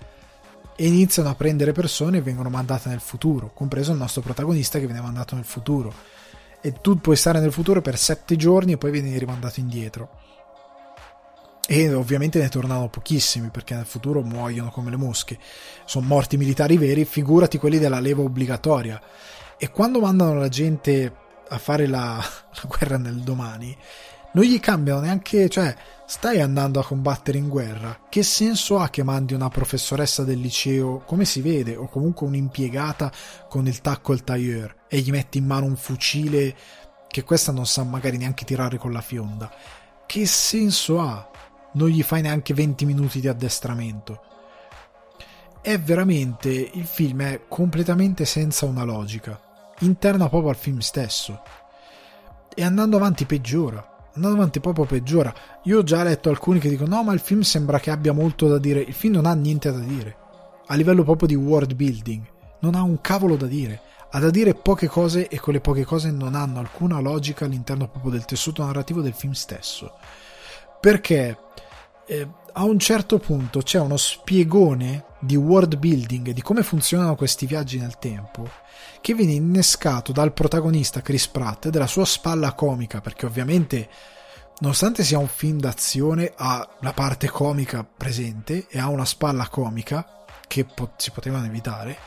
[0.74, 4.86] E iniziano a prendere persone e vengono mandate nel futuro, compreso il nostro protagonista che
[4.86, 5.92] viene mandato nel futuro.
[6.60, 10.10] E tu puoi stare nel futuro per sette giorni e poi vieni rimandato indietro.
[11.68, 15.38] E ovviamente ne tornano pochissimi perché nel futuro muoiono come le mosche.
[15.84, 19.00] Sono morti militari veri, figurati quelli della leva obbligatoria
[19.58, 21.14] e quando mandano la gente
[21.48, 23.76] a fare la, la guerra nel domani,
[24.36, 25.74] non gli cambiano neanche, cioè,
[26.04, 28.00] stai andando a combattere in guerra.
[28.06, 33.10] Che senso ha che mandi una professoressa del liceo, come si vede, o comunque un'impiegata
[33.48, 36.54] con il tacco il tailleur e gli metti in mano un fucile
[37.08, 39.50] che questa non sa magari neanche tirare con la fionda?
[40.04, 41.30] Che senso ha?
[41.72, 44.20] Non gli fai neanche 20 minuti di addestramento.
[45.62, 49.45] È veramente il film è completamente senza una logica
[49.80, 51.40] interna proprio al film stesso.
[52.54, 53.94] E andando avanti peggiora.
[54.14, 55.34] Andando avanti proprio peggiora.
[55.64, 58.48] Io ho già letto alcuni che dicono: no, ma il film sembra che abbia molto
[58.48, 58.80] da dire.
[58.80, 60.16] Il film non ha niente da dire.
[60.66, 62.24] A livello proprio di world building.
[62.60, 63.80] Non ha un cavolo da dire.
[64.10, 68.12] Ha da dire poche cose e quelle poche cose non hanno alcuna logica all'interno proprio
[68.12, 69.92] del tessuto narrativo del film stesso.
[70.80, 71.36] Perché
[72.06, 77.44] eh, a un certo punto c'è uno spiegone di world building, di come funzionano questi
[77.46, 78.48] viaggi nel tempo,
[79.00, 83.88] che viene innescato dal protagonista Chris Pratt e della sua spalla comica, perché ovviamente
[84.60, 90.24] nonostante sia un film d'azione ha la parte comica presente e ha una spalla comica
[90.46, 91.98] che po- si potevano evitare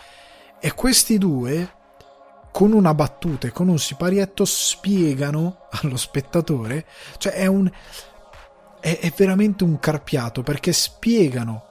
[0.60, 1.76] e questi due
[2.52, 6.88] con una battuta e con un siparietto spiegano allo spettatore
[7.18, 7.70] cioè è un
[8.82, 11.66] è veramente un carpiato perché spiegano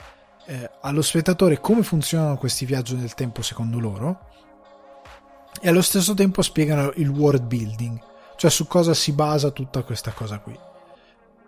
[0.48, 4.20] eh, allo spettatore come funzionano questi viaggi nel tempo secondo loro
[5.60, 8.00] e allo stesso tempo spiegano il world building,
[8.36, 10.58] cioè su cosa si basa tutta questa cosa qui.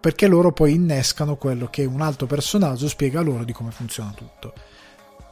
[0.01, 4.53] Perché loro poi innescano quello che un altro personaggio spiega loro di come funziona tutto.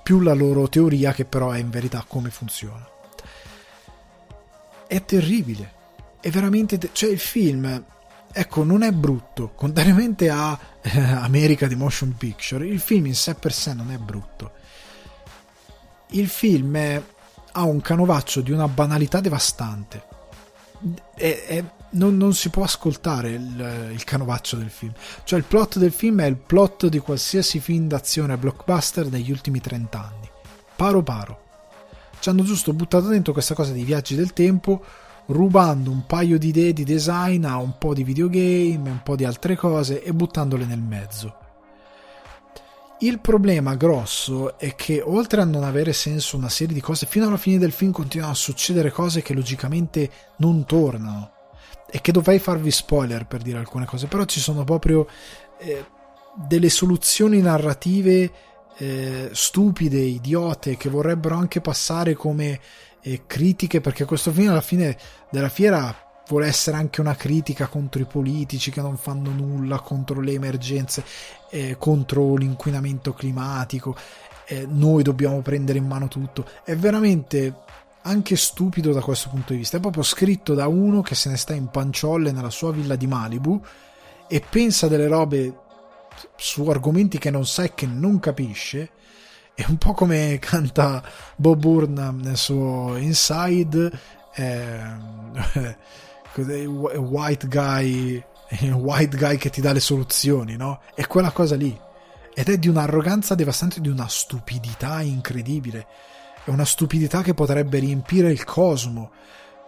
[0.03, 2.87] Più la loro teoria che però è in verità come funziona.
[4.87, 5.73] È terribile.
[6.21, 6.79] È veramente...
[6.79, 7.85] Te- cioè il film
[8.33, 9.53] ecco, non è brutto.
[9.55, 13.99] Contrariamente a eh, America di Motion Picture, il film in sé per sé non è
[13.99, 14.53] brutto.
[16.11, 17.03] Il film è,
[17.53, 20.05] ha un canovaccio di una banalità devastante.
[21.15, 24.93] È, è, non, non, si può ascoltare il, il, canovaccio del film.
[25.25, 29.61] Cioè, il plot del film è il plot di qualsiasi film d'azione blockbuster degli ultimi
[29.61, 30.31] 30 anni.
[30.77, 31.47] Paro paro.
[32.21, 34.83] Ci hanno giusto buttato dentro questa cosa di viaggi del tempo
[35.29, 39.25] rubando un paio di idee di design a un po' di videogame, un po' di
[39.25, 41.37] altre cose e buttandole nel mezzo.
[43.01, 47.29] Il problema grosso è che oltre a non avere senso una serie di cose, fino
[47.29, 51.33] alla fine del film continuano a succedere cose che logicamente non tornano.
[51.91, 55.07] E che dovrei farvi spoiler per dire alcune cose, però ci sono proprio
[55.59, 55.85] eh,
[56.35, 58.33] delle soluzioni narrative
[58.79, 62.61] eh, stupide, idiote, che vorrebbero anche passare come
[63.03, 64.97] eh, critiche, perché questo film alla fine
[65.31, 65.95] della fiera
[66.29, 71.05] vuole essere anche una critica contro i politici che non fanno nulla, contro le emergenze,
[71.51, 73.97] eh, contro l'inquinamento climatico.
[74.47, 76.47] Eh, noi dobbiamo prendere in mano tutto.
[76.65, 77.55] È veramente
[78.03, 79.77] anche stupido da questo punto di vista.
[79.77, 83.07] È proprio scritto da uno che se ne sta in panciolle nella sua villa di
[83.07, 83.63] Malibu
[84.29, 85.67] e pensa delle robe
[86.37, 88.91] su argomenti che non sa e che non capisce
[89.59, 91.03] è un po' come canta
[91.35, 93.91] Bob Burnham nel suo Inside
[94.33, 94.97] eh,
[96.97, 98.25] white guy
[98.71, 100.81] white guy che ti dà le soluzioni no?
[100.95, 101.77] è quella cosa lì.
[102.33, 105.87] Ed è di un'arroganza devastante di una stupidità incredibile.
[106.45, 109.11] È una stupidità che potrebbe riempire il cosmo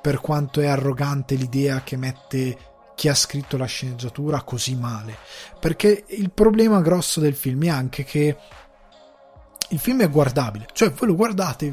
[0.01, 2.57] per quanto è arrogante l'idea che mette
[2.95, 5.17] chi ha scritto la sceneggiatura così male.
[5.59, 8.37] Perché il problema grosso del film è anche che
[9.71, 11.73] il film è guardabile, cioè voi lo guardate,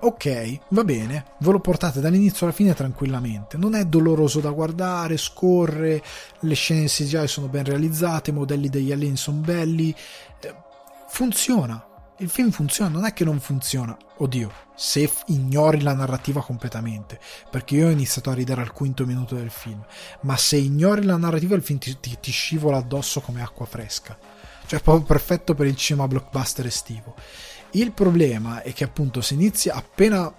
[0.00, 5.16] ok, va bene, ve lo portate dall'inizio alla fine tranquillamente, non è doloroso da guardare,
[5.16, 6.02] scorre,
[6.40, 9.94] le scene in CGI sono ben realizzate, i modelli degli alieni sono belli,
[10.40, 10.54] eh,
[11.08, 11.86] funziona,
[12.18, 17.76] il film funziona, non è che non funziona, oddio, se ignori la narrativa completamente, perché
[17.76, 19.82] io ho iniziato a ridere al quinto minuto del film,
[20.22, 24.33] ma se ignori la narrativa il film ti, ti, ti scivola addosso come acqua fresca
[24.66, 27.14] cioè proprio perfetto per il cinema blockbuster estivo.
[27.70, 30.32] Il problema è che appunto si inizia appena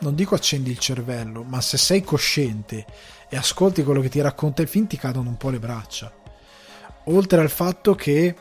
[0.00, 2.86] non dico accendi il cervello, ma se sei cosciente
[3.28, 6.12] e ascolti quello che ti racconta il film ti cadono un po' le braccia.
[7.04, 8.34] Oltre al fatto che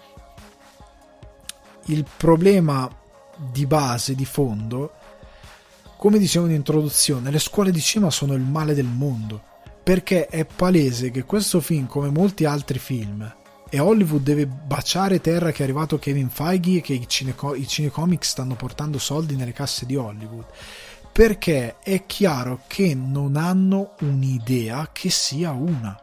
[1.86, 2.90] il problema
[3.36, 4.94] di base, di fondo,
[5.98, 9.42] come dicevo in introduzione, le scuole di cinema sono il male del mondo,
[9.84, 13.36] perché è palese che questo film, come molti altri film,
[13.70, 17.68] e Hollywood deve baciare terra che è arrivato Kevin Feige e che i, cineco- i
[17.68, 20.46] cinecomics stanno portando soldi nelle casse di Hollywood
[21.12, 26.00] perché è chiaro che non hanno un'idea che sia una.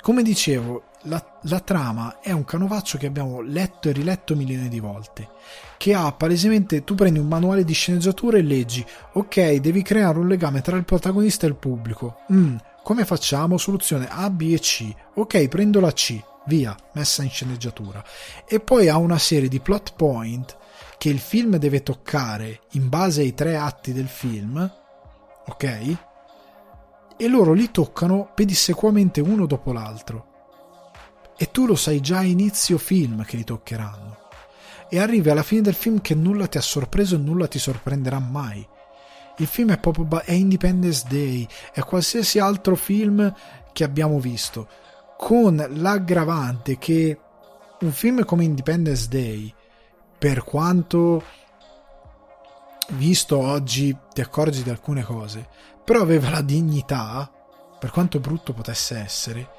[0.00, 4.80] Come dicevo, la, la, trama è un canovaccio che abbiamo letto e riletto milioni di
[4.80, 5.28] volte.
[5.76, 10.26] Che ha palesemente, tu prendi un manuale di sceneggiatura e leggi, ok, devi creare un
[10.26, 12.20] legame tra il protagonista e il pubblico.
[12.32, 13.58] Mm, come facciamo?
[13.58, 14.90] Soluzione A, B e C.
[15.16, 16.18] Ok, prendo la C,
[16.50, 18.04] via, messa in sceneggiatura.
[18.44, 20.58] E poi ha una serie di plot point
[20.98, 24.70] che il film deve toccare in base ai tre atti del film,
[25.46, 25.96] ok?
[27.16, 30.26] E loro li toccano pedissequamente uno dopo l'altro.
[31.38, 34.18] E tu lo sai già a inizio film che li toccheranno.
[34.90, 38.18] E arrivi alla fine del film che nulla ti ha sorpreso e nulla ti sorprenderà
[38.18, 38.66] mai.
[39.38, 43.32] Il film è proprio è Independence Day, è qualsiasi altro film
[43.72, 44.68] che abbiamo visto,
[45.20, 47.18] con l'aggravante che
[47.80, 49.54] un film come Independence Day
[50.16, 51.22] per quanto
[52.92, 55.46] visto oggi ti accorgi di alcune cose,
[55.84, 57.30] però aveva la dignità,
[57.78, 59.50] per quanto brutto potesse essere,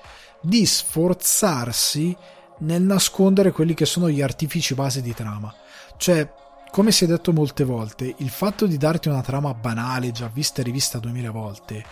[0.41, 2.17] di sforzarsi
[2.61, 5.53] nel nascondere quelli che sono gli artifici base di trama.
[5.95, 6.27] Cioè,
[6.71, 10.61] come si è detto molte volte, il fatto di darti una trama banale, già vista
[10.61, 11.85] e rivista duemila volte,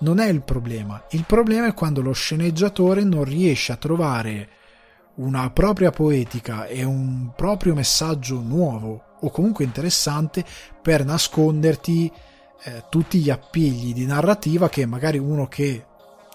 [0.00, 1.04] non è il problema.
[1.10, 4.48] Il problema è quando lo sceneggiatore non riesce a trovare
[5.16, 10.44] una propria poetica e un proprio messaggio nuovo o comunque interessante
[10.82, 12.12] per nasconderti
[12.64, 15.84] eh, tutti gli appigli di narrativa che magari uno che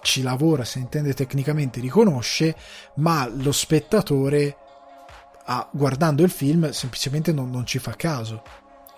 [0.02, 2.56] ci lavora, se intende tecnicamente, riconosce,
[2.96, 4.58] ma lo spettatore
[5.46, 8.42] ah, guardando il film semplicemente non, non ci fa caso.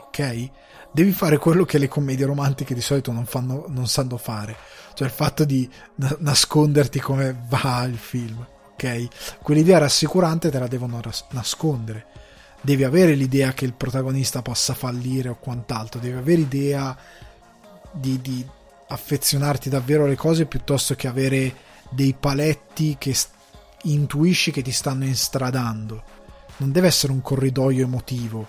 [0.05, 0.49] Ok?
[0.93, 4.55] Devi fare quello che le commedie romantiche di solito non, fanno, non sanno fare,
[4.93, 5.69] cioè il fatto di
[6.19, 8.45] nasconderti come va il film
[8.83, 9.41] ok?
[9.41, 12.05] Quell'idea rassicurante te la devono ras- nascondere.
[12.61, 16.97] Devi avere l'idea che il protagonista possa fallire o quant'altro, devi avere idea
[17.91, 18.45] di, di
[18.87, 21.55] affezionarti davvero alle cose piuttosto che avere
[21.89, 23.31] dei paletti che st-
[23.83, 26.03] intuisci che ti stanno instradando.
[26.57, 28.47] Non deve essere un corridoio emotivo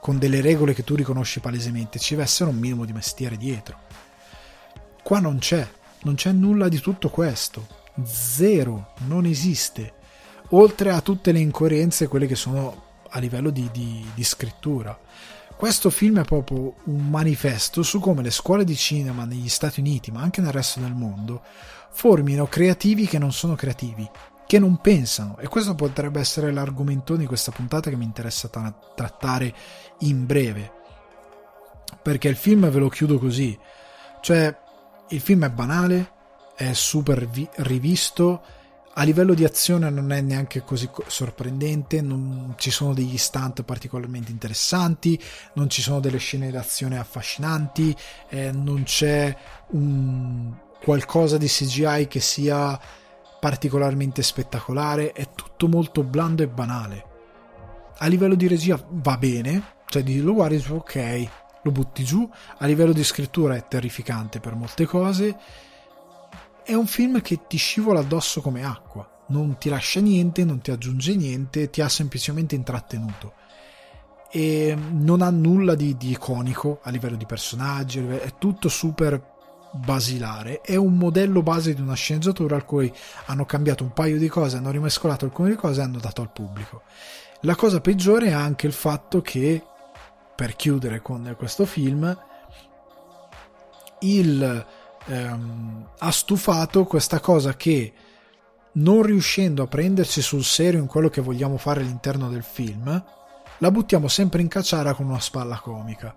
[0.00, 3.78] con delle regole che tu riconosci palesemente, ci deve essere un minimo di mestiere dietro.
[5.02, 5.68] Qua non c'è,
[6.02, 9.94] non c'è nulla di tutto questo zero, non esiste.
[10.50, 14.98] Oltre a tutte le incoerenze, quelle che sono a livello di, di, di scrittura.
[15.56, 20.10] Questo film è proprio un manifesto su come le scuole di cinema negli Stati Uniti,
[20.10, 21.42] ma anche nel resto del mondo,
[21.90, 24.08] formino creativi che non sono creativi,
[24.50, 25.38] che non pensano.
[25.38, 29.54] E questo potrebbe essere l'argomento di questa puntata che mi interessa tra- trattare
[30.00, 30.72] in breve.
[32.02, 33.56] Perché il film ve lo chiudo così.
[34.20, 34.52] Cioè,
[35.10, 36.10] il film è banale,
[36.56, 38.42] è super vi- rivisto.
[38.94, 44.32] A livello di azione non è neanche così sorprendente, non ci sono degli stunt particolarmente
[44.32, 45.16] interessanti,
[45.52, 47.96] non ci sono delle scene d'azione affascinanti,
[48.28, 49.32] eh, non c'è
[49.68, 50.52] un
[50.82, 52.98] qualcosa di CGI che sia
[53.40, 57.04] particolarmente spettacolare, è tutto molto blando e banale.
[57.98, 61.28] A livello di regia va bene, cioè lo guardi su ok,
[61.62, 65.36] lo butti giù, a livello di scrittura è terrificante per molte cose
[66.70, 70.70] è un film che ti scivola addosso come acqua, non ti lascia niente, non ti
[70.70, 73.34] aggiunge niente, ti ha semplicemente intrattenuto.
[74.30, 79.38] E non ha nulla di, di iconico a livello di personaggi, è tutto super
[79.72, 80.60] basilare.
[80.60, 82.92] È un modello base di una sceneggiatura al cui
[83.26, 86.82] hanno cambiato un paio di cose, hanno rimescolato alcune cose e hanno dato al pubblico.
[87.42, 89.62] La cosa peggiore è anche il fatto che,
[90.34, 92.16] per chiudere con questo film,
[94.00, 94.66] il
[95.06, 97.92] ehm, ha stufato questa cosa che
[98.72, 103.04] non riuscendo a prendersi sul serio in quello che vogliamo fare all'interno del film,
[103.58, 106.14] la buttiamo sempre in cacciara con una spalla comica.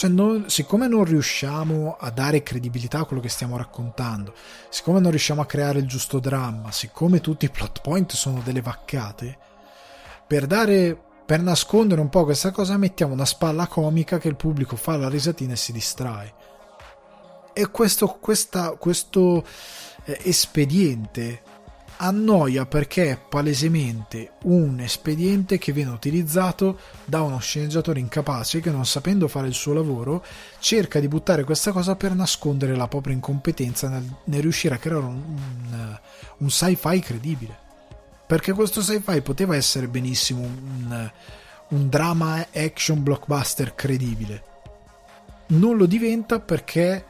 [0.00, 4.32] Cioè, non, siccome non riusciamo a dare credibilità a quello che stiamo raccontando,
[4.70, 8.62] siccome non riusciamo a creare il giusto dramma, siccome tutti i plot point sono delle
[8.62, 9.36] vaccate,
[10.26, 14.74] per dare per nascondere un po' questa cosa mettiamo una spalla comica che il pubblico
[14.74, 16.32] fa la risatina e si distrae.
[17.52, 19.44] E questo, questa, questo
[20.04, 21.42] eh, espediente
[22.02, 28.86] annoia perché è palesemente un espediente che viene utilizzato da uno sceneggiatore incapace che non
[28.86, 30.24] sapendo fare il suo lavoro
[30.60, 35.04] cerca di buttare questa cosa per nascondere la propria incompetenza nel, nel riuscire a creare
[35.04, 35.98] un, un,
[36.38, 37.58] un, sci-fi credibile.
[38.26, 41.10] Perché questo sci-fi poteva essere benissimo un,
[41.68, 44.44] un drama action blockbuster credibile.
[45.48, 47.04] Non lo diventa perché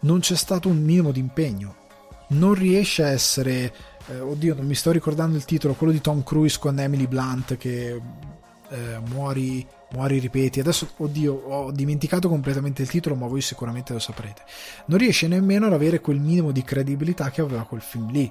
[0.00, 1.84] non c'è stato un minimo di impegno
[2.28, 3.72] non riesce a essere
[4.08, 7.56] eh, oddio non mi sto ricordando il titolo quello di Tom Cruise con Emily Blunt
[7.56, 8.00] che
[8.68, 10.60] eh, muori muori ripeti.
[10.60, 14.42] Adesso oddio ho dimenticato completamente il titolo ma voi sicuramente lo saprete.
[14.86, 18.30] Non riesce nemmeno ad avere quel minimo di credibilità che aveva quel film lì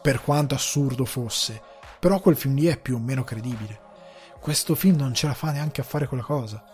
[0.00, 1.60] per quanto assurdo fosse.
[1.98, 3.78] Però quel film lì è più o meno credibile.
[4.40, 6.71] Questo film non ce la fa neanche a fare quella cosa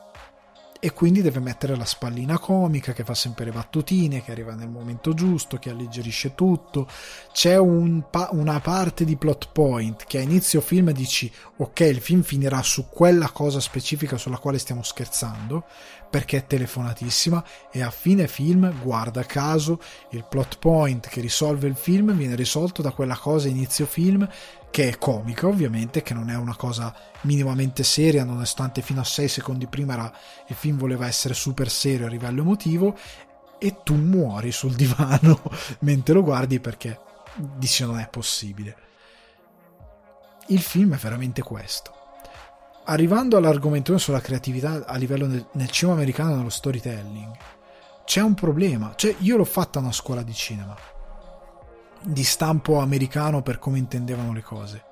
[0.81, 4.69] e quindi deve mettere la spallina comica che fa sempre le battutine, che arriva nel
[4.69, 6.87] momento giusto, che alleggerisce tutto.
[7.33, 12.01] C'è un pa- una parte di plot point che a inizio film dici ok, il
[12.01, 15.65] film finirà su quella cosa specifica sulla quale stiamo scherzando,
[16.09, 19.81] perché è telefonatissima e a fine film, guarda caso,
[20.11, 24.27] il plot point che risolve il film viene risolto da quella cosa inizio film
[24.71, 29.29] che è comica ovviamente, che non è una cosa minimamente seria, nonostante fino a 6
[29.29, 30.13] secondi prima era,
[30.47, 32.97] il film voleva essere super serio a livello emotivo,
[33.59, 35.41] e tu muori sul divano
[35.81, 36.99] mentre lo guardi perché
[37.35, 38.77] dici non è possibile.
[40.49, 41.93] Il film è veramente questo.
[42.85, 47.37] Arrivando all'argomento sulla creatività a livello nel, nel cinema americano nello storytelling,
[48.07, 48.95] c'è un problema.
[48.97, 50.75] Cioè, io l'ho fatta a una scuola di cinema
[52.03, 54.85] di stampo americano per come intendevano le cose.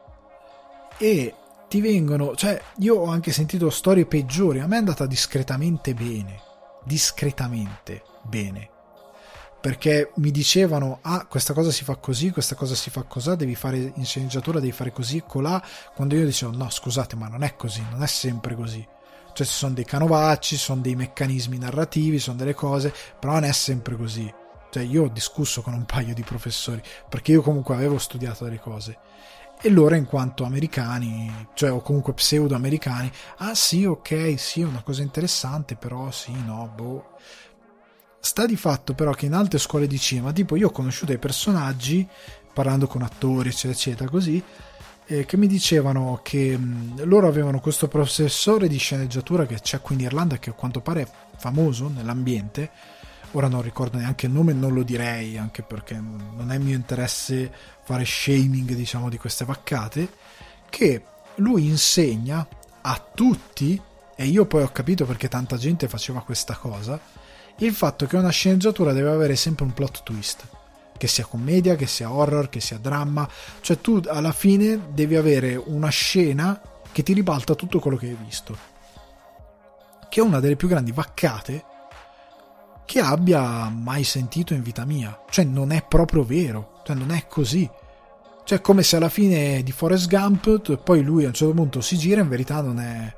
[0.99, 1.35] E
[1.69, 6.41] ti vengono, cioè, io ho anche sentito storie peggiori, a me è andata discretamente bene,
[6.85, 8.71] discretamente bene.
[9.61, 13.57] Perché mi dicevano, ah, questa cosa si fa così, questa cosa si fa così, devi
[13.57, 15.61] fare in sceneggiatura, devi fare così, colà.
[15.95, 18.87] Quando io dicevo, no, scusate, ma non è così, non è sempre così.
[19.33, 23.45] Cioè, ci sono dei canovacci, ci sono dei meccanismi narrativi, sono delle cose, però non
[23.45, 24.33] è sempre così
[24.77, 28.61] cioè io ho discusso con un paio di professori perché io comunque avevo studiato delle
[28.61, 28.99] cose
[29.59, 34.67] e loro in quanto americani, cioè o comunque pseudo americani, ah sì, ok, sì, è
[34.67, 37.17] una cosa interessante, però sì, no, boh.
[38.21, 41.19] Sta di fatto però che in altre scuole di cinema, tipo io ho conosciuto dei
[41.19, 42.07] personaggi,
[42.53, 44.45] parlando con attori, eccetera, eccetera, così,
[45.07, 49.95] eh, che mi dicevano che mh, loro avevano questo professore di sceneggiatura che c'è qui
[49.95, 51.09] in Irlanda, che a quanto pare è
[51.39, 52.71] famoso nell'ambiente,
[53.37, 57.53] ora non ricordo neanche il nome, non lo direi anche perché non è mio interesse
[57.85, 60.09] fare shaming diciamo di queste vaccate,
[60.71, 61.03] che
[61.37, 62.47] lui insegna
[62.81, 63.81] a tutti,
[64.17, 66.99] e io poi ho capito perché tanta gente faceva questa cosa,
[67.59, 70.47] il fatto che una sceneggiatura deve avere sempre un plot twist,
[70.97, 73.29] che sia commedia, che sia horror, che sia dramma,
[73.61, 76.59] cioè tu alla fine devi avere una scena
[76.91, 78.57] che ti ribalta tutto quello che hai visto,
[80.09, 81.75] che è una delle più grandi vaccate
[82.87, 85.21] che abbia mai sentito in vita mia.
[85.29, 87.69] Cioè, non è proprio vero, cioè, non è così.
[88.45, 91.99] Cioè, come se alla fine di Forrest Gump, poi lui a un certo punto si
[91.99, 93.15] gira, in verità non è,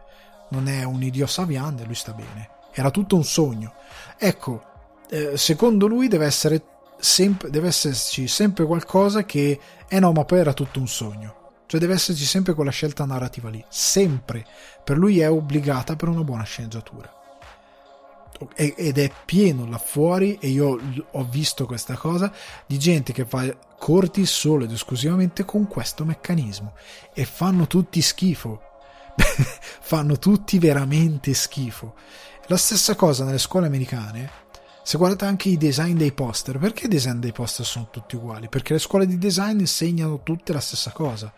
[0.48, 2.48] non è un idio saviante, lui sta bene.
[2.72, 3.74] Era tutto un sogno.
[4.18, 4.64] Ecco,
[5.10, 6.62] eh, secondo lui deve, essere
[6.98, 11.36] sempre, deve esserci sempre qualcosa che, eh no, ma poi era tutto un sogno.
[11.66, 14.46] Cioè deve esserci sempre quella scelta narrativa lì, sempre.
[14.82, 17.16] Per lui è obbligata per una buona sceneggiatura
[18.54, 20.78] ed è pieno là fuori e io
[21.10, 22.32] ho visto questa cosa
[22.66, 26.74] di gente che fa corti solo ed esclusivamente con questo meccanismo.
[27.12, 28.62] E fanno tutti schifo.
[29.80, 31.94] Fanno tutti veramente schifo.
[32.46, 34.46] La stessa cosa nelle scuole americane.
[34.82, 38.48] Se guardate anche i design dei poster perché i design dei poster sono tutti uguali?
[38.48, 41.32] Perché le scuole di design insegnano tutte la stessa cosa.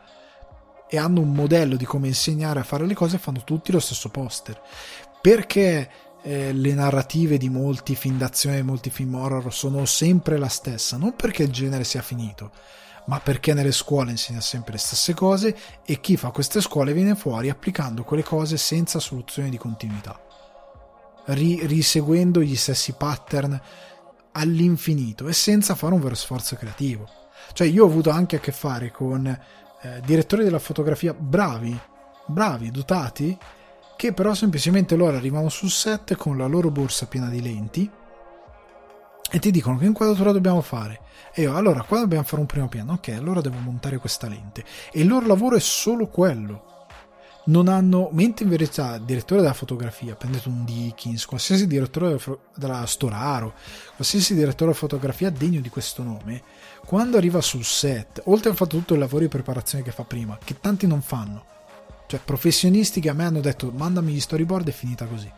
[0.89, 3.81] E hanno un modello di come insegnare a fare le cose e fanno tutti lo
[3.81, 4.61] stesso poster.
[5.21, 5.91] Perché
[6.23, 10.97] eh, le narrative di molti film d'azione e molti film horror sono sempre la stessa,
[10.97, 12.51] non perché il genere sia finito,
[13.07, 17.15] ma perché nelle scuole insegna sempre le stesse cose e chi fa queste scuole viene
[17.15, 20.21] fuori applicando quelle cose senza soluzione di continuità,
[21.27, 23.61] ri- riseguendo gli stessi pattern
[24.33, 27.09] all'infinito e senza fare un vero sforzo creativo.
[27.53, 31.77] Cioè io ho avuto anche a che fare con eh, direttori della fotografia bravi,
[32.27, 33.37] bravi, dotati,
[34.01, 37.91] che però semplicemente loro arrivano sul set con la loro borsa piena di lenti
[39.31, 41.03] e ti dicono che inquadratura dobbiamo fare.
[41.35, 42.95] E io, allora, qua dobbiamo fare un primo piano.
[42.95, 44.65] Ok, allora devo montare questa lente.
[44.91, 46.87] E il loro lavoro è solo quello.
[47.45, 52.19] non hanno, mentre in verità il direttore della fotografia, prendete un Dickens, qualsiasi direttore
[52.55, 53.53] della Storaro,
[53.97, 56.43] qualsiasi direttore della fotografia degno di questo nome,
[56.87, 60.39] quando arriva sul set, oltre a fatto tutto il lavoro di preparazione che fa prima,
[60.43, 61.45] che tanti non fanno,
[62.11, 65.31] cioè professionisti che a me hanno detto mandami gli storyboard è finita così.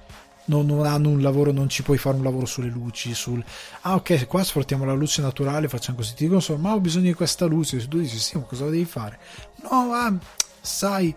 [0.44, 3.44] Non, non, hanno un lavoro, non ci puoi fare un lavoro sulle luci, sul
[3.82, 7.04] ah ok, qua sfruttiamo la luce naturale, facciamo così, ti dicono solo ma ho bisogno
[7.04, 9.18] di questa luce, tu dici sì, ma cosa devi fare?
[9.70, 10.18] No, ma
[10.62, 11.14] sai,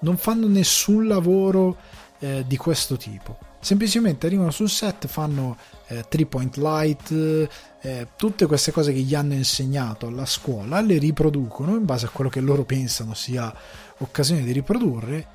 [0.00, 1.76] non fanno nessun lavoro
[2.18, 3.38] eh, di questo tipo.
[3.60, 5.56] Semplicemente arrivano sul set, fanno
[5.86, 7.48] eh, point light,
[7.80, 12.08] eh, tutte queste cose che gli hanno insegnato alla scuola, le riproducono in base a
[12.08, 13.54] quello che loro pensano sia
[13.98, 15.34] occasione di riprodurre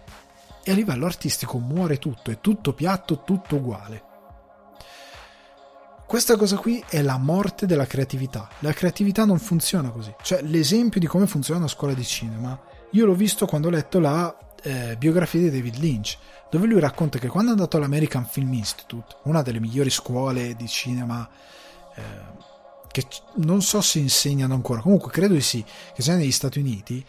[0.64, 4.10] e a livello artistico muore tutto, è tutto piatto, tutto uguale.
[6.06, 8.50] Questa cosa qui è la morte della creatività.
[8.60, 10.14] La creatività non funziona così.
[10.22, 12.60] Cioè, l'esempio di come funziona una scuola di cinema,
[12.92, 16.18] io l'ho visto quando ho letto la eh, biografia di David Lynch,
[16.50, 20.68] dove lui racconta che quando è andato all'American Film Institute, una delle migliori scuole di
[20.68, 21.28] cinema
[21.96, 22.02] eh,
[22.92, 25.64] che non so se insegnano ancora, comunque credo di sì,
[25.96, 27.04] che sia negli Stati Uniti,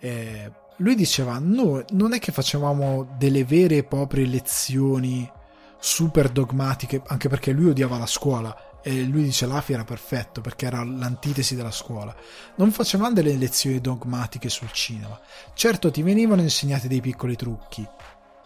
[0.00, 5.30] eh, lui diceva no, non è che facevamo delle vere e proprie lezioni
[5.78, 10.66] super dogmatiche, anche perché lui odiava la scuola e lui dice l'AFI era perfetto perché
[10.66, 12.14] era l'antitesi della scuola.
[12.56, 15.18] Non facevamo delle lezioni dogmatiche sul cinema.
[15.54, 17.86] Certo ti venivano insegnati dei piccoli trucchi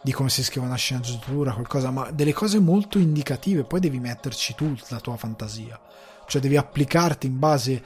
[0.05, 4.55] di come si scrive una sceneggiatura, qualcosa, ma delle cose molto indicative, poi devi metterci
[4.55, 5.81] tu la tua fantasia.
[6.27, 7.85] Cioè devi applicarti in base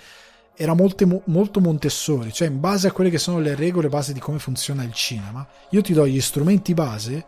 [0.57, 4.21] era molto, molto Montessori, cioè in base a quelle che sono le regole base di
[4.21, 7.25] come funziona il cinema, io ti do gli strumenti base,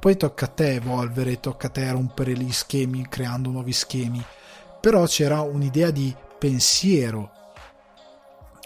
[0.00, 4.24] poi tocca a te evolvere, tocca a te rompere gli schemi creando nuovi schemi
[4.82, 7.30] però c'era un'idea di pensiero.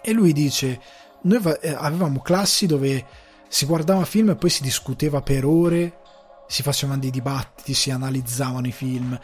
[0.02, 0.80] E lui dice,
[1.22, 3.05] noi eh, avevamo classi dove
[3.48, 5.98] si guardava film e poi si discuteva per ore,
[6.47, 9.18] si facevano dei dibattiti, si analizzavano i film,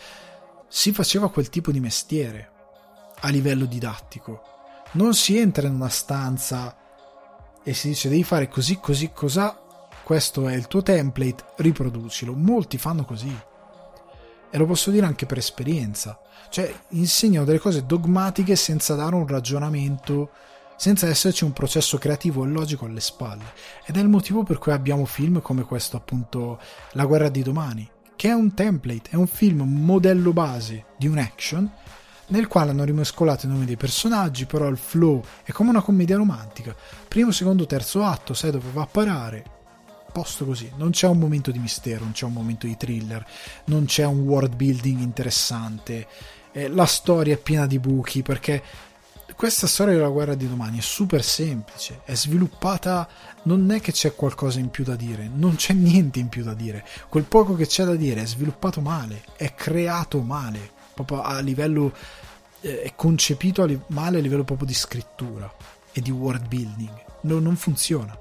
[0.68, 2.50] si faceva quel tipo di mestiere
[3.20, 4.51] a livello didattico.
[4.94, 6.76] Non si entra in una stanza
[7.62, 9.58] e si dice devi fare così, così, cos'ha,
[10.02, 12.34] questo è il tuo template, riproducilo.
[12.34, 13.34] Molti fanno così.
[14.50, 16.20] E lo posso dire anche per esperienza.
[16.50, 20.30] Cioè, insegnano delle cose dogmatiche senza dare un ragionamento,
[20.76, 23.44] senza esserci un processo creativo e logico alle spalle.
[23.86, 26.60] Ed è il motivo per cui abbiamo film come questo, appunto,
[26.92, 31.16] La guerra di domani, che è un template, è un film modello base di un
[31.16, 31.70] action
[32.32, 36.16] nel quale hanno rimescolato i nomi dei personaggi, però il flow è come una commedia
[36.16, 36.74] romantica.
[37.08, 39.44] Primo, secondo, terzo atto, sai dove va a parare,
[40.12, 40.70] posto così.
[40.76, 43.24] Non c'è un momento di mistero, non c'è un momento di thriller,
[43.66, 46.08] non c'è un world building interessante
[46.52, 48.62] eh, la storia è piena di buchi perché
[49.34, 53.08] questa storia della guerra di domani è super semplice, è sviluppata,
[53.44, 56.54] non è che c'è qualcosa in più da dire, non c'è niente in più da
[56.54, 61.40] dire, quel poco che c'è da dire è sviluppato male, è creato male, proprio a
[61.40, 61.92] livello,
[62.62, 65.52] è concepito male a livello proprio di scrittura
[65.92, 68.16] e di world building, no, non funziona.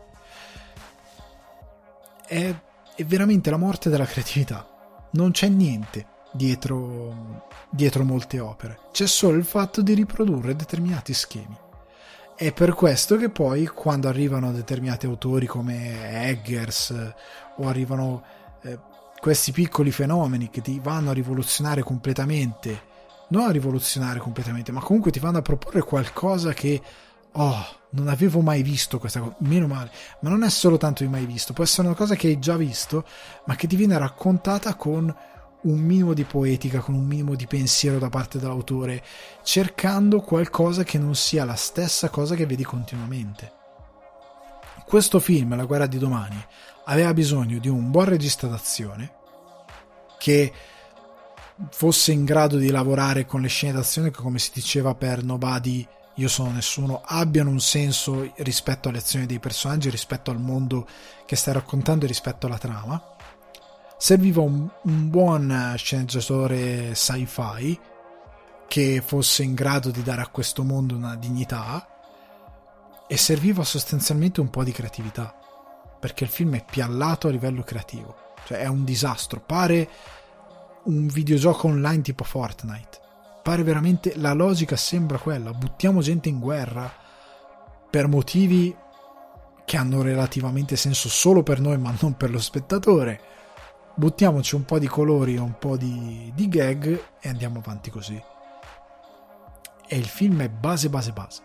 [2.26, 2.56] È,
[2.96, 4.68] è veramente la morte della creatività,
[5.12, 8.80] non c'è niente dietro, dietro molte opere.
[8.92, 11.58] C'è solo il fatto di riprodurre determinati schemi.
[12.36, 17.14] È per questo che poi quando arrivano determinati autori come Eggers
[17.58, 18.24] o arrivano
[18.64, 18.80] eh,
[19.20, 22.90] questi piccoli fenomeni che ti vanno a rivoluzionare completamente,
[23.32, 26.82] non a rivoluzionare completamente, ma comunque ti vanno a proporre qualcosa che
[27.34, 29.92] oh, non avevo mai visto questa cosa, meno male,
[30.22, 32.56] ma non è solo tanto di mai visto, può essere una cosa che hai già
[32.56, 33.06] visto,
[33.46, 35.14] ma che ti viene raccontata con
[35.64, 39.04] un minimo di poetica, con un minimo di pensiero da parte dell'autore,
[39.44, 43.60] cercando qualcosa che non sia la stessa cosa che vedi continuamente.
[44.86, 46.44] Questo film, La guerra di domani,
[46.86, 49.20] aveva bisogno di un buon regista d'azione
[50.18, 50.52] che
[51.70, 55.88] fosse in grado di lavorare con le scene d'azione che, come si diceva per Nobody,
[56.16, 60.88] io sono nessuno, abbiano un senso rispetto alle azioni dei personaggi, rispetto al mondo
[61.26, 63.02] che stai raccontando e rispetto alla trama.
[63.98, 67.80] Serviva un, un buon sceneggiatore sci-fi
[68.68, 71.88] che fosse in grado di dare a questo mondo una dignità
[73.08, 75.36] e serviva sostanzialmente un po' di creatività
[76.00, 79.40] perché il film è piallato a livello creativo cioè è un disastro.
[79.40, 79.88] Pare
[80.86, 83.00] un videogioco online tipo Fortnite
[83.44, 86.92] pare veramente la logica sembra quella buttiamo gente in guerra
[87.90, 88.76] per motivi
[89.66, 93.32] che hanno relativamente senso solo per noi ma non per lo spettatore
[93.94, 98.22] buttiamoci un po' di colori e un po' di, di gag e andiamo avanti così.
[99.88, 101.42] E il film è base, base, base.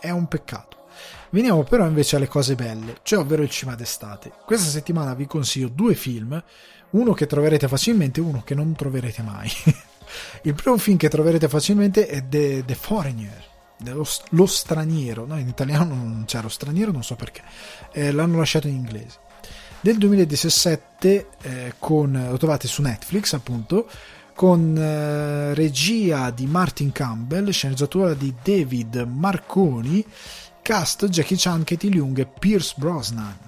[0.00, 0.84] È un peccato.
[1.30, 4.32] Veniamo però invece alle cose belle, cioè ovvero il cinema d'estate.
[4.44, 6.42] Questa settimana vi consiglio due film,
[6.90, 9.50] uno che troverete facilmente e uno che non troverete mai.
[10.42, 13.44] il primo film che troverete facilmente è The, The Foreigner,
[13.84, 17.42] lo, lo, straniero, no, in italiano non c'è lo straniero, non so perché,
[17.92, 19.18] eh, l'hanno lasciato in inglese.
[19.80, 23.88] Del 2017, eh, con, lo trovate su Netflix appunto,
[24.34, 30.04] con eh, regia di Martin Campbell, sceneggiatura di David Marconi,
[30.62, 33.38] cast Jackie Chan, Katie Leung e Pierce Brosnan.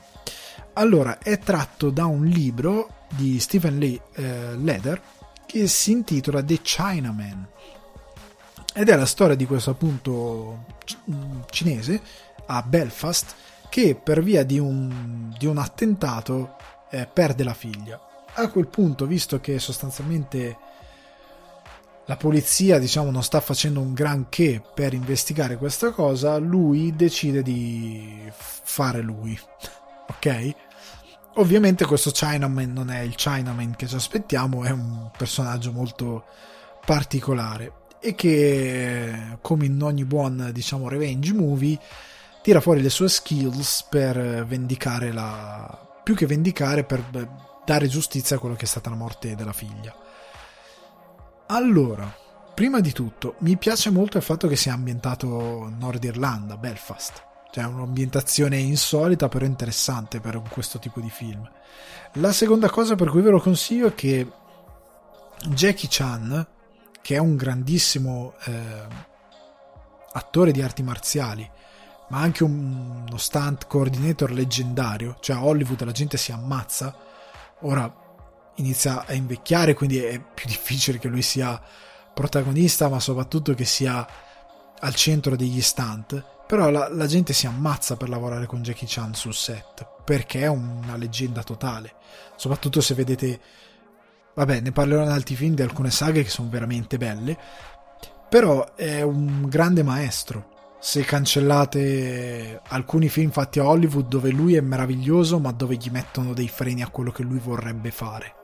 [0.75, 5.01] Allora, è tratto da un libro di Stephen Lee eh, Leder
[5.47, 7.47] che si intitola The Chinaman
[8.75, 10.65] ed è la storia di questo appunto
[11.51, 12.01] cinese
[12.47, 13.35] a Belfast
[13.69, 16.57] che per via di un, di un attentato
[16.91, 18.01] eh, perde la figlia.
[18.35, 20.57] A quel punto, visto che sostanzialmente
[22.07, 28.31] la polizia diciamo non sta facendo un granché per investigare questa cosa, lui decide di
[28.33, 29.39] fare lui.
[30.09, 30.55] ok?
[31.39, 36.25] Ovviamente questo Chinaman non è il Chinaman che ci aspettiamo, è un personaggio molto
[36.85, 41.79] particolare e che come in ogni buon diciamo revenge movie
[42.43, 47.05] tira fuori le sue skills per vendicare la più che vendicare per
[47.65, 49.95] dare giustizia a quello che è stata la morte della figlia
[51.51, 52.15] allora,
[52.55, 57.28] prima di tutto, mi piace molto il fatto che sia ambientato in Nord Irlanda, Belfast.
[57.51, 61.49] Cioè, un'ambientazione insolita, però interessante per questo tipo di film.
[62.15, 64.31] La seconda cosa per cui ve lo consiglio è che
[65.49, 66.47] Jackie Chan,
[67.01, 68.87] che è un grandissimo eh,
[70.13, 71.49] attore di arti marziali,
[72.09, 76.97] ma anche un, uno stunt coordinator leggendario, cioè a Hollywood la gente si ammazza.
[77.61, 77.93] Ora,
[78.57, 81.61] inizia a invecchiare, quindi è più difficile che lui sia
[82.15, 84.07] protagonista, ma soprattutto che sia
[84.81, 86.25] al centro degli stunt.
[86.49, 90.47] Però la, la gente si ammazza per lavorare con Jackie Chan sul set, perché è
[90.47, 91.93] una leggenda totale.
[92.37, 93.41] Soprattutto se vedete...
[94.33, 97.37] Vabbè, ne parlerò in altri film di alcune saghe che sono veramente belle,
[98.31, 100.77] però è un grande maestro.
[100.81, 106.33] Se cancellate alcuni film fatti a Hollywood dove lui è meraviglioso, ma dove gli mettono
[106.33, 108.38] dei freni a quello che lui vorrebbe fare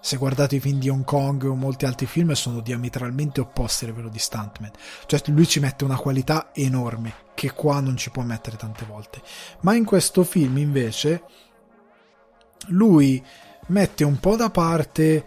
[0.00, 3.88] se guardate i film di Hong Kong o molti altri film sono diametralmente opposti a
[3.88, 4.70] livello di stuntman.
[5.06, 9.20] Cioè lui ci mette una qualità enorme che qua non ci può mettere tante volte.
[9.60, 11.22] Ma in questo film invece
[12.68, 13.24] lui
[13.66, 15.24] mette un po' da parte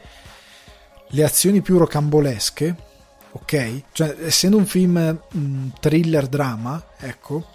[1.07, 2.91] le azioni più rocambolesche
[3.33, 3.83] ok?
[3.91, 7.52] Cioè essendo un film mh, thriller drama ecco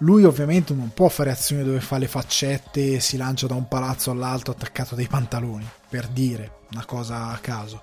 [0.00, 3.68] lui ovviamente non può fare azioni dove fa le faccette e si lancia da un
[3.68, 7.82] palazzo all'altro attaccato dai pantaloni, per dire una cosa a caso.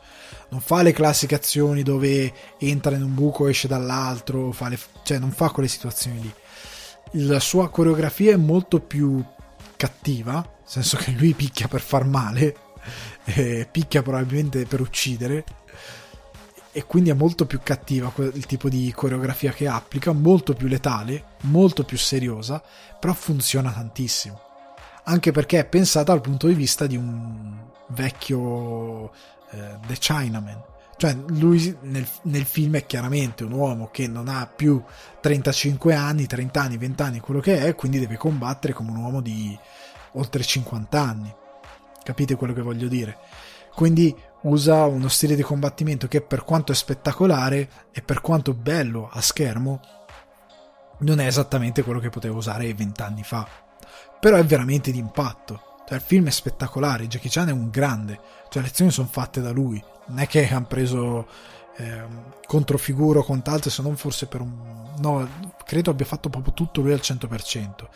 [0.49, 4.79] Non fa le classiche azioni dove entra in un buco e esce dall'altro, le...
[5.03, 6.33] cioè non fa quelle situazioni lì.
[7.25, 9.23] La sua coreografia è molto più
[9.75, 12.55] cattiva, nel senso che lui picchia per far male,
[13.25, 15.43] eh, picchia probabilmente per uccidere,
[16.77, 21.23] e quindi è molto più cattiva il tipo di coreografia che applica, molto più letale,
[21.45, 22.61] molto più seriosa,
[22.99, 24.39] però funziona tantissimo.
[25.05, 29.11] Anche perché è pensata dal punto di vista di un vecchio
[29.49, 30.63] eh, The Chinaman.
[30.97, 34.79] Cioè, lui nel, nel, film è chiaramente un uomo che non ha più
[35.19, 39.19] 35 anni, 30 anni, 20 anni, quello che è, quindi deve combattere come un uomo
[39.21, 39.57] di
[40.11, 41.33] oltre 50 anni.
[42.03, 43.17] Capite quello che voglio dire?
[43.73, 49.09] Quindi usa uno stile di combattimento che per quanto è spettacolare e per quanto bello
[49.11, 49.79] a schermo
[50.99, 53.47] non è esattamente quello che poteva usare vent'anni fa.
[54.19, 55.61] Però è veramente d'impatto.
[55.87, 58.19] Cioè, il film è spettacolare Jackie Chan è un grande.
[58.49, 59.81] Cioè le azioni sono fatte da lui.
[60.07, 61.27] Non è che hanno preso
[61.77, 62.03] eh,
[62.45, 65.29] controfiguro o quant'altro se non forse per un no
[65.63, 67.87] credo abbia fatto proprio tutto lui al 100%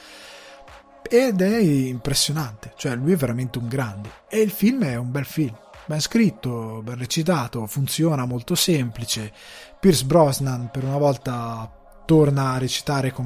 [1.09, 2.73] ed è impressionante.
[2.76, 4.09] Cioè lui è veramente un grande.
[4.30, 9.31] E il film è un bel film ben scritto, ben recitato, funziona molto semplice.
[9.79, 11.69] Pierce Brosnan per una volta
[12.05, 13.25] torna a recitare con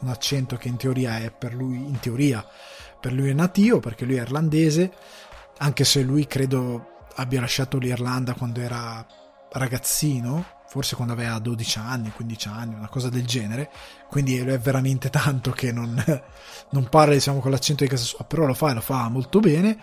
[0.00, 2.44] un accento che in teoria è per lui, in teoria,
[3.00, 4.92] per lui è nativo, perché lui è irlandese,
[5.58, 9.04] anche se lui credo abbia lasciato l'Irlanda quando era
[9.50, 13.70] ragazzino, forse quando aveva 12 anni, 15 anni, una cosa del genere,
[14.08, 15.94] quindi è veramente tanto che non,
[16.70, 19.40] non parla diciamo con l'accento di casa sua, però lo fa e lo fa molto
[19.40, 19.78] bene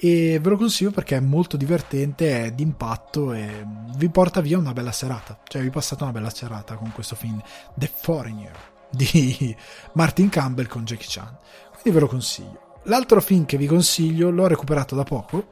[0.00, 3.66] e ve lo consiglio perché è molto divertente, è d'impatto e
[3.96, 5.40] vi porta via una bella serata.
[5.44, 7.42] Cioè vi passate una bella serata con questo film
[7.74, 8.56] The Foreigner
[8.90, 9.54] di
[9.94, 11.36] Martin Campbell con Jackie Chan.
[11.72, 12.76] Quindi ve lo consiglio.
[12.84, 15.48] L'altro film che vi consiglio l'ho recuperato da poco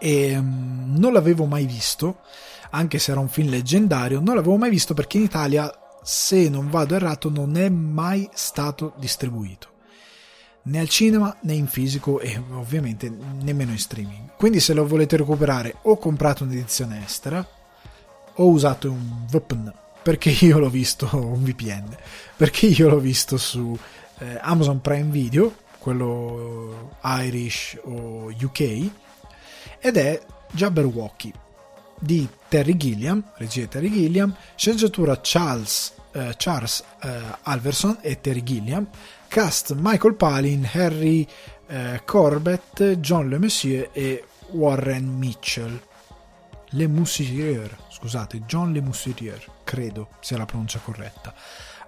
[0.00, 2.20] e mm, non l'avevo mai visto,
[2.70, 5.70] anche se era un film leggendario, non l'avevo mai visto perché in Italia
[6.02, 9.71] se non vado errato, non è mai stato distribuito
[10.64, 14.30] né al cinema né in fisico e ovviamente nemmeno in streaming.
[14.36, 17.46] Quindi se lo volete recuperare o comprate un'edizione estera
[18.34, 19.72] o usate un VPN
[20.02, 21.96] perché io l'ho visto un VPN
[22.36, 23.76] perché io l'ho visto su
[24.18, 28.90] eh, Amazon Prime Video quello Irish o UK
[29.80, 30.20] ed è
[30.52, 31.32] Jabberwocky
[31.98, 38.86] di Terry Gilliam, regia Terry Gilliam, sceneggiatura Charles, eh, Charles eh, Alverson e Terry Gilliam,
[39.32, 41.26] cast Michael Palin, Harry
[41.66, 45.80] eh, Corbett, John Le Messier e Warren Mitchell.
[46.74, 51.32] Le Moussier, scusate, John Le Moussier, credo sia la pronuncia corretta.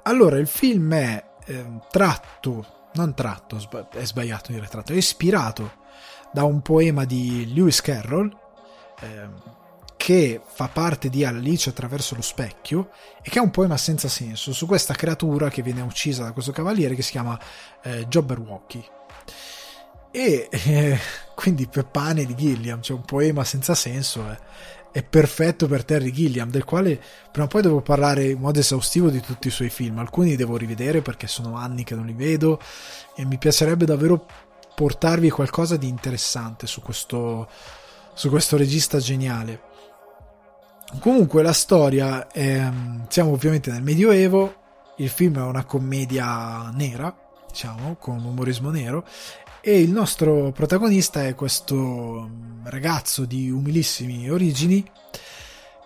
[0.05, 3.61] Allora, il film è eh, tratto, non tratto,
[3.91, 5.83] è sbagliato dire tratto, è ispirato
[6.33, 8.35] da un poema di Lewis Carroll,
[9.01, 9.29] eh,
[10.05, 12.91] che fa parte di Alice attraverso lo specchio
[13.23, 16.53] e che è un poema senza senso su questa creatura che viene uccisa da questo
[16.53, 17.41] cavaliere che si chiama
[17.83, 18.85] eh, Jobberwocky.
[20.11, 20.99] E eh,
[21.35, 24.37] quindi per pane di Gilliam, cioè un poema senza senso, eh,
[24.93, 27.01] è perfetto per Terry Gilliam, del quale
[27.33, 30.01] prima o poi devo parlare in modo esaustivo di tutti i suoi film.
[30.01, 32.61] Alcuni devo rivedere perché sono anni che non li vedo
[33.17, 34.27] e mi piacerebbe davvero
[34.75, 37.49] portarvi qualcosa di interessante su questo,
[38.13, 39.73] su questo regista geniale.
[40.99, 42.69] Comunque la storia è,
[43.09, 44.55] siamo ovviamente nel Medioevo,
[44.97, 47.15] il film è una commedia nera,
[47.47, 49.05] diciamo, con umorismo nero
[49.61, 52.29] e il nostro protagonista è questo
[52.65, 54.85] ragazzo di umilissime origini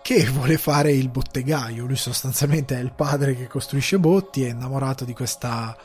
[0.01, 1.85] che vuole fare il bottegaio.
[1.85, 5.77] Lui sostanzialmente è il padre che costruisce botti, è innamorato di questa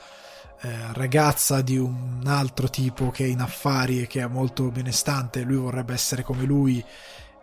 [0.61, 5.43] eh, ragazza di un altro tipo che è in affari e che è molto benestante.
[5.43, 6.85] Lui vorrebbe essere come lui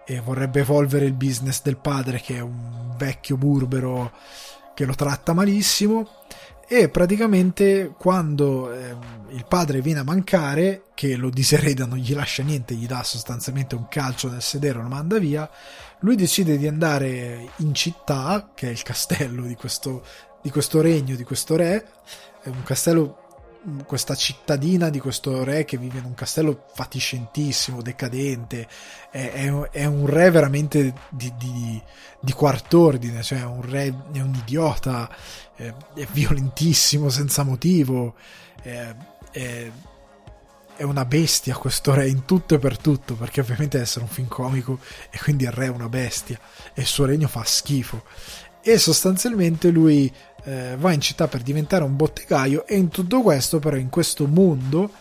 [0.05, 4.11] e vorrebbe evolvere il business del padre che è un vecchio burbero
[4.73, 6.09] che lo tratta malissimo.
[6.67, 8.95] E praticamente quando eh,
[9.31, 13.75] il padre viene a mancare che lo disereda non gli lascia niente gli dà sostanzialmente
[13.75, 15.49] un calcio nel sedere lo manda via
[15.99, 20.03] lui decide di andare in città che è il castello di questo,
[20.41, 21.85] di questo regno di questo re
[22.41, 23.20] è un castello
[23.85, 28.67] questa cittadina di questo re che vive in un castello fatiscentissimo, decadente,
[29.11, 31.81] è, è, è un re veramente di, di,
[32.19, 35.09] di, quart'ordine, cioè un re, è un idiota,
[35.55, 38.15] è, è violentissimo senza motivo,
[38.61, 38.95] è,
[40.79, 44.27] una bestia questo re in tutto e per tutto, perché ovviamente deve essere un film
[44.27, 44.79] comico
[45.11, 46.39] e quindi il re è una bestia
[46.73, 48.03] e il suo regno fa schifo.
[48.63, 50.11] E sostanzialmente lui
[50.43, 54.27] eh, va in città per diventare un bottegaio e in tutto questo però in questo
[54.27, 54.91] mondo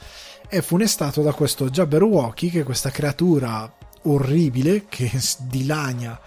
[0.49, 3.73] è funestato da questo Jabberwocky che è questa creatura
[4.03, 6.19] orribile che dilania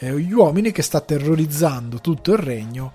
[0.00, 2.92] eh, gli uomini che sta terrorizzando tutto il regno.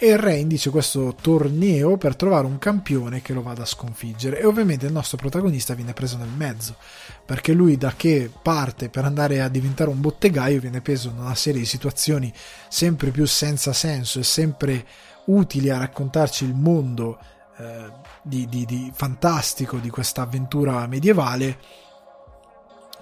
[0.00, 4.38] E il re indice questo torneo per trovare un campione che lo vada a sconfiggere.
[4.38, 6.76] E ovviamente il nostro protagonista viene preso nel mezzo
[7.24, 11.34] perché lui da che parte per andare a diventare un bottegaio viene preso in una
[11.34, 12.32] serie di situazioni
[12.68, 14.86] sempre più senza senso e sempre
[15.28, 17.18] utili a raccontarci il mondo
[17.58, 17.90] eh,
[18.22, 21.58] di, di, di fantastico di questa avventura medievale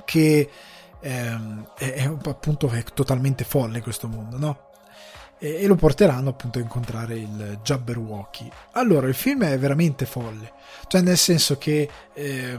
[0.05, 0.51] che
[1.01, 4.61] ehm, è, è, appunto è totalmente folle questo mondo, no?
[5.39, 8.49] E, e, lo porteranno appunto a incontrare il Jabberwocky.
[8.73, 10.53] Allora, il film è veramente folle,
[10.87, 12.59] cioè nel senso che eh,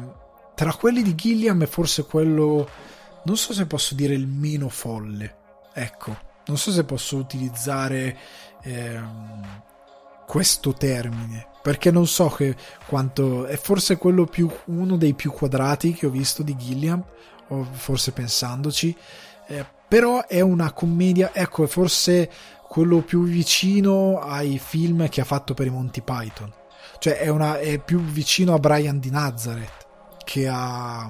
[0.53, 2.69] tra quelli di Gilliam è forse quello,
[3.23, 5.35] non so se posso dire il meno folle,
[5.73, 8.17] ecco, non so se posso utilizzare
[8.63, 9.61] ehm,
[10.25, 12.55] questo termine perché non so che
[12.85, 17.03] quanto è forse quello più uno dei più quadrati che ho visto di Gilliam
[17.49, 18.95] o forse pensandoci
[19.47, 22.29] eh, però è una commedia ecco è forse
[22.67, 26.53] quello più vicino ai film che ha fatto per i Monty Python.
[26.99, 29.85] Cioè è, una, è più vicino a Brian di Nazareth
[30.23, 31.09] che a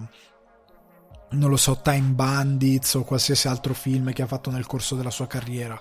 [1.30, 5.10] non lo so, Time Bandits o qualsiasi altro film che ha fatto nel corso della
[5.10, 5.80] sua carriera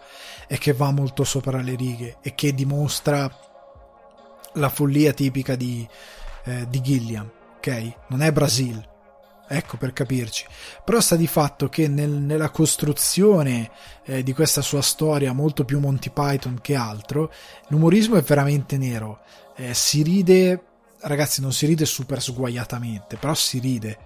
[0.49, 3.31] e che va molto sopra le righe e che dimostra
[4.55, 5.87] la follia tipica di,
[6.45, 7.93] eh, di Gilliam, ok?
[8.09, 8.85] Non è Brasil,
[9.47, 10.45] ecco per capirci.
[10.85, 13.71] Però sta di fatto che nel, nella costruzione
[14.05, 17.33] eh, di questa sua storia molto più Monty Python che altro,
[17.69, 19.21] l'umorismo è veramente nero.
[19.55, 20.65] Eh, si ride,
[21.03, 24.06] ragazzi, non si ride super sguaiatamente, però si ride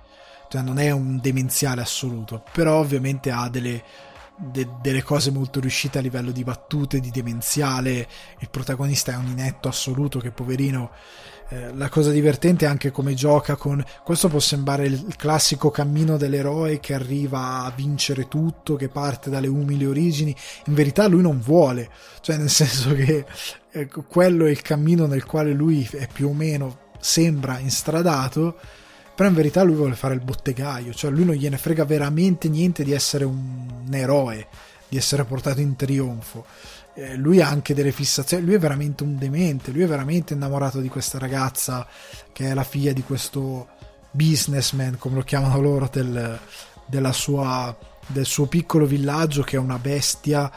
[0.51, 3.85] cioè non è un demenziale assoluto, però ovviamente ha delle,
[4.36, 8.09] de, delle cose molto riuscite a livello di battute, di demenziale,
[8.40, 10.90] il protagonista è un inetto assoluto che poverino
[11.51, 16.16] eh, la cosa divertente è anche come gioca con questo può sembrare il classico cammino
[16.16, 20.35] dell'eroe che arriva a vincere tutto che parte dalle umili origini.
[20.66, 21.90] In verità lui non vuole
[22.22, 23.24] cioè nel senso che
[23.70, 28.59] eh, quello è il cammino nel quale lui è più o meno sembra instradato
[29.21, 32.83] però in verità lui vuole fare il bottegaio cioè lui non gliene frega veramente niente
[32.85, 34.47] di essere un eroe
[34.91, 36.45] di essere portato in trionfo.
[36.95, 40.81] Eh, lui ha anche delle fissazioni, lui è veramente un demente, lui è veramente innamorato
[40.81, 41.87] di questa ragazza
[42.33, 43.69] che è la figlia di questo
[44.11, 46.39] businessman, come lo chiamano loro, del,
[47.13, 47.75] sua,
[48.09, 50.51] del suo piccolo villaggio che è una bestia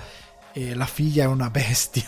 [0.53, 2.05] e la figlia è una bestia,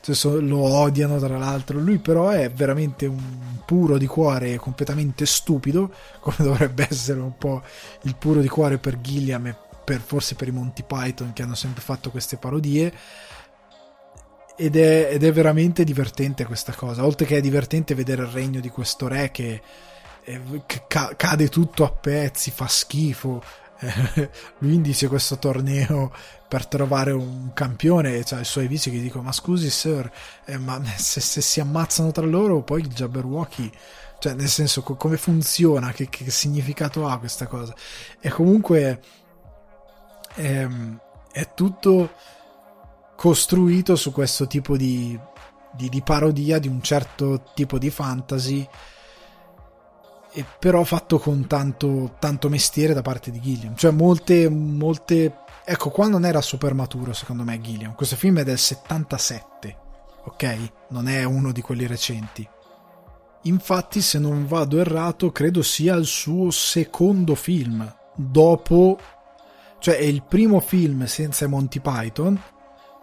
[0.00, 5.26] cioè so, lo odiano tra l'altro, lui però è veramente un puro di cuore completamente
[5.26, 7.62] stupido, come dovrebbe essere un po'
[8.02, 11.56] il puro di cuore per Gilliam e per, forse per i Monty Python che hanno
[11.56, 12.92] sempre fatto queste parodie
[14.56, 17.04] ed è, ed è, veramente divertente questa cosa.
[17.04, 19.60] Oltre che è divertente vedere il regno di questo re che,
[20.22, 23.42] che ca- cade tutto a pezzi, fa schifo.
[24.58, 26.12] Lui indice questo torneo
[26.48, 30.10] per trovare un campione cioè, i suoi vici che dicono ma scusi sir
[30.44, 33.72] eh, ma se, se, si ammazzano tra loro poi il Jabberwocky
[34.22, 35.90] cioè nel senso co- come funziona?
[35.90, 37.74] Che, che, significato ha questa cosa?
[38.20, 39.02] E comunque
[40.36, 40.96] ehm,
[41.32, 42.12] è tutto
[43.16, 45.18] costruito su questo tipo di,
[45.72, 48.64] di, di parodia di un certo tipo di fantasy
[50.58, 53.76] però fatto con tanto, tanto mestiere da parte di Gilliam.
[53.76, 57.94] Cioè molte molte ecco qua non era super maturo secondo me Gilliam.
[57.94, 59.80] Questo film è del 77
[60.24, 60.72] ok?
[60.88, 62.48] Non è uno di quelli recenti.
[63.42, 67.92] Infatti se non vado errato credo sia il suo secondo film.
[68.14, 68.98] Dopo
[69.78, 72.40] cioè è il primo film senza Monty Python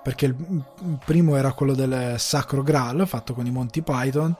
[0.01, 0.63] perché il
[1.03, 4.33] primo era quello del Sacro Graal fatto con i Monty Python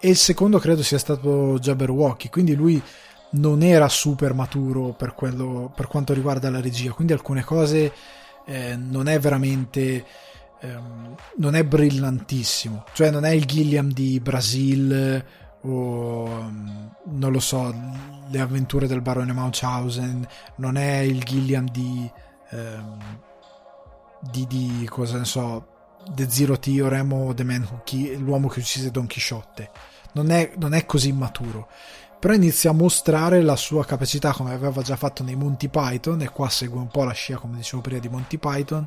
[0.00, 2.80] e il secondo credo sia stato Jabberwocky quindi lui
[3.30, 7.92] non era super maturo per, quello, per quanto riguarda la regia quindi alcune cose
[8.46, 10.04] eh, non è veramente
[10.60, 15.24] ehm, non è brillantissimo cioè non è il Gilliam di Brasil
[15.62, 16.50] o
[17.04, 17.74] non lo so
[18.30, 20.26] le avventure del barone Munchausen
[20.56, 22.10] non è il Gilliam di
[22.50, 23.26] ehm,
[24.20, 25.66] di, di cosa ne so,
[26.10, 29.70] The Zero Theorem o The Man Who Key, l'uomo che uccise Don Chisciotte.
[30.12, 31.68] Non è, non è così maturo.
[32.18, 36.28] Però inizia a mostrare la sua capacità, come aveva già fatto nei Monty Python, e
[36.30, 38.86] qua segue un po' la scia, come dicevo prima, di Monty Python,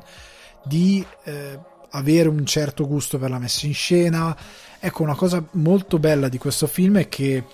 [0.64, 1.58] di eh,
[1.90, 4.36] avere un certo gusto per la messa in scena.
[4.78, 7.44] Ecco, una cosa molto bella di questo film è che,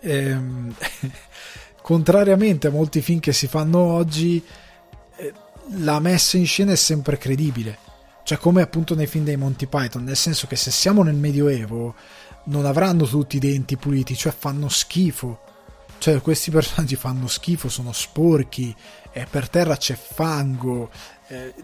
[0.00, 0.74] ehm,
[1.82, 4.42] contrariamente a molti film che si fanno oggi,
[5.16, 5.32] eh,
[5.78, 7.78] la messa in scena è sempre credibile.
[8.22, 11.94] Cioè, come appunto nei film dei Monty Python, nel senso che se siamo nel Medioevo
[12.46, 15.40] non avranno tutti i denti puliti, cioè fanno schifo.
[15.98, 18.74] Cioè, questi personaggi fanno schifo, sono sporchi,
[19.12, 20.90] e per terra c'è fango,
[21.28, 21.54] eh,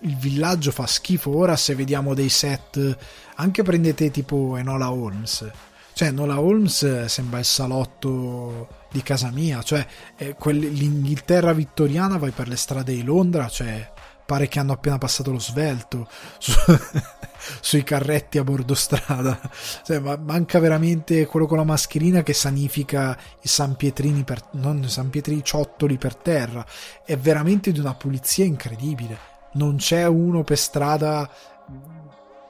[0.00, 1.34] il villaggio fa schifo.
[1.34, 2.96] Ora, se vediamo dei set,
[3.36, 5.50] anche prendete tipo Enola Holmes.
[5.92, 9.86] Cioè, Enola Holmes sembra il salotto di casa mia, cioè
[10.16, 13.92] eh, l'Inghilterra vittoriana vai per le strade di Londra, cioè
[14.30, 16.08] pare che hanno appena passato lo svelto
[16.38, 16.52] su,
[17.60, 19.40] sui carretti a bordo strada,
[19.82, 24.84] cioè, ma manca veramente quello con la mascherina che sanifica i San Pietrini per, non
[24.84, 26.64] i San Pietrini ciottoli per terra,
[27.04, 29.18] è veramente di una pulizia incredibile,
[29.54, 31.28] non c'è uno per strada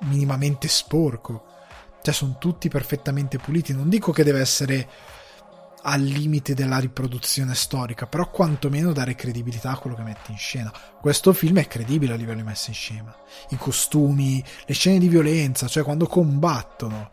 [0.00, 1.44] minimamente sporco,
[2.02, 4.86] cioè sono tutti perfettamente puliti, non dico che deve essere
[5.82, 10.72] al limite della riproduzione storica, però quantomeno dare credibilità a quello che mette in scena.
[11.00, 13.16] Questo film è credibile a livello di messa in scena.
[13.50, 17.10] I costumi, le scene di violenza, cioè quando combattono,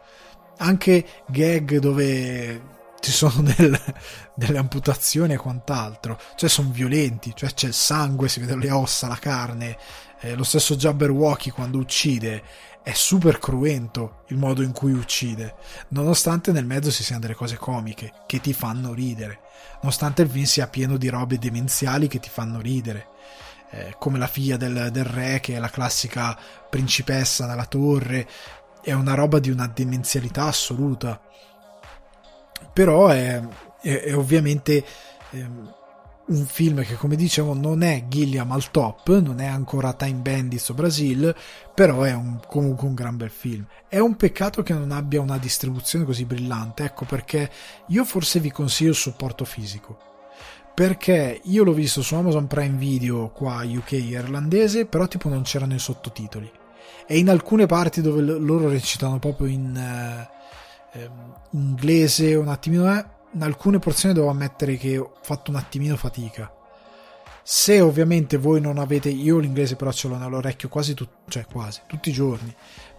[0.57, 3.79] anche gag dove ci sono del,
[4.33, 9.07] delle amputazioni e quant'altro, cioè sono violenti, cioè c'è il sangue, si vedono le ossa,
[9.07, 9.77] la carne,
[10.21, 12.43] eh, lo stesso Jabberwocky quando uccide
[12.87, 15.55] è super cruento il modo in cui uccide,
[15.89, 19.41] nonostante nel mezzo ci siano delle cose comiche che ti fanno ridere,
[19.81, 23.07] nonostante il film sia pieno di robe demenziali che ti fanno ridere,
[23.71, 26.39] eh, come la figlia del, del, re che è la classica
[26.69, 28.25] principessa nella torre,
[28.81, 31.19] è una roba di una demenzialità assoluta,
[32.71, 33.45] però è,
[33.81, 34.85] è, è ovviamente...
[35.31, 35.75] Eh,
[36.27, 40.69] un film che come dicevo non è Gilliam al top, non è ancora Time Bandits
[40.69, 41.33] o Brasil,
[41.73, 43.65] però è un, comunque un gran bel film.
[43.87, 47.49] È un peccato che non abbia una distribuzione così brillante, ecco perché
[47.87, 49.97] io forse vi consiglio il supporto fisico.
[50.73, 55.73] Perché io l'ho visto su Amazon Prime Video qua UK irlandese, però tipo non c'erano
[55.73, 56.51] i sottotitoli.
[57.07, 59.75] E in alcune parti dove loro recitano proprio in...
[59.75, 60.35] Eh,
[61.51, 66.51] inglese un attimino è, in alcune porzioni devo ammettere che ho fatto un attimino fatica.
[67.43, 71.81] Se ovviamente voi non avete, io l'inglese però ce l'ho nell'orecchio quasi, tu, cioè quasi
[71.87, 72.53] tutti i giorni,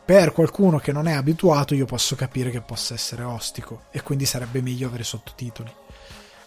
[0.05, 4.24] per qualcuno che non è abituato io posso capire che possa essere ostico e quindi
[4.24, 5.70] sarebbe meglio avere sottotitoli.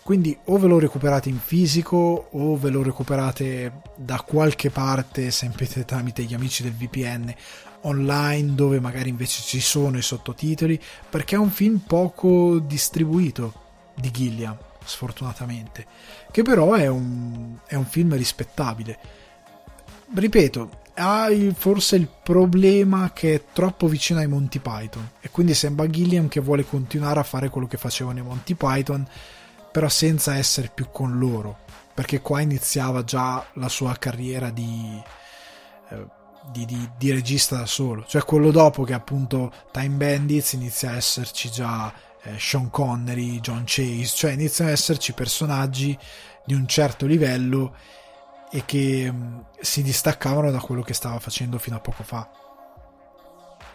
[0.01, 5.67] Quindi o ve lo recuperate in fisico o ve lo recuperate da qualche parte sempre
[5.85, 7.31] tramite gli amici del VPN
[7.81, 10.79] online dove magari invece ci sono i sottotitoli
[11.09, 13.60] perché è un film poco distribuito
[14.01, 15.85] di Gilliam sfortunatamente
[16.31, 18.99] che però è un, è un film rispettabile.
[20.13, 25.89] Ripeto ha forse il problema che è troppo vicino ai Monty Python e quindi sembra
[25.89, 29.07] Gilliam che vuole continuare a fare quello che facevano i Monty Python
[29.71, 31.59] però senza essere più con loro
[31.93, 35.01] perché qua iniziava già la sua carriera di
[35.89, 36.19] eh,
[36.51, 40.95] di, di, di, regista da solo, cioè quello dopo che appunto Time Bandits inizia a
[40.95, 45.97] esserci già eh, Sean Connery, John Chase, cioè iniziano ad esserci personaggi
[46.45, 47.75] di un certo livello
[48.51, 52.29] e che mh, mm, si distaccavano da quello che stava facendo fino a poco fa.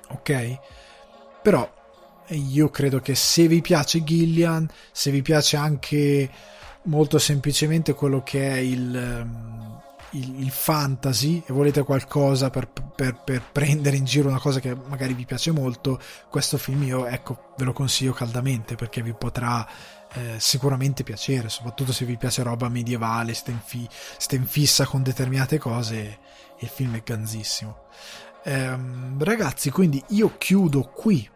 [0.08, 0.58] Ok?
[1.42, 1.74] Però
[2.28, 6.30] io credo che se vi piace Gillian, se vi piace anche
[6.82, 9.22] molto semplicemente quello che è il...
[9.22, 9.75] Um,
[10.10, 14.74] il, il fantasy e volete qualcosa per, per, per, prendere in giro una cosa che
[14.74, 16.00] magari vi piace molto,
[16.30, 19.66] questo film io ecco, ve lo consiglio caldamente perché vi potrà
[20.12, 26.18] eh, sicuramente piacere, soprattutto se vi piace roba medievale, siete fissa con determinate cose,
[26.60, 27.84] il film è ganzissimo.
[28.44, 31.28] Ehm, ragazzi, quindi io chiudo qui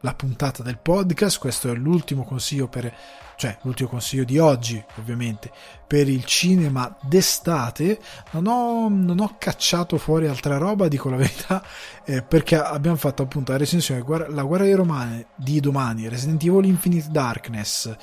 [0.00, 1.38] la puntata del podcast.
[1.38, 2.94] Questo è l'ultimo consiglio per,
[3.36, 5.50] cioè l'ultimo consiglio di oggi, ovviamente,
[5.86, 8.00] per il cinema d'estate.
[8.32, 11.62] Non ho, non ho cacciato fuori altra roba, dico la verità,
[12.04, 16.64] eh, perché abbiamo fatto appunto la recensione La guerra dei romani di domani, Resident Evil
[16.64, 17.94] Infinite Darkness,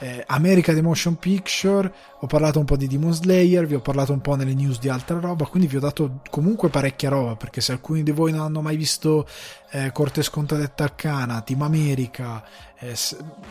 [0.00, 4.12] eh, America The Motion Picture, ho parlato un po' di Demon Slayer, vi ho parlato
[4.12, 7.60] un po' nelle news di altra roba, quindi vi ho dato comunque parecchia roba, perché
[7.60, 9.28] se alcuni di voi non hanno mai visto
[9.70, 12.42] eh, Corte Scontadetta Arcana, Team America,
[12.78, 12.96] eh,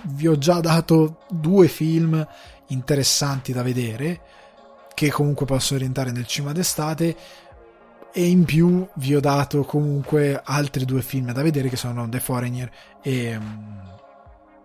[0.05, 2.27] vi ho già dato due film
[2.67, 4.19] interessanti da vedere,
[4.95, 7.15] che comunque posso orientare nel cinema d'estate,
[8.11, 12.19] e in più vi ho dato comunque altri due film da vedere che sono The
[12.19, 12.71] Foreigner
[13.03, 13.97] e um,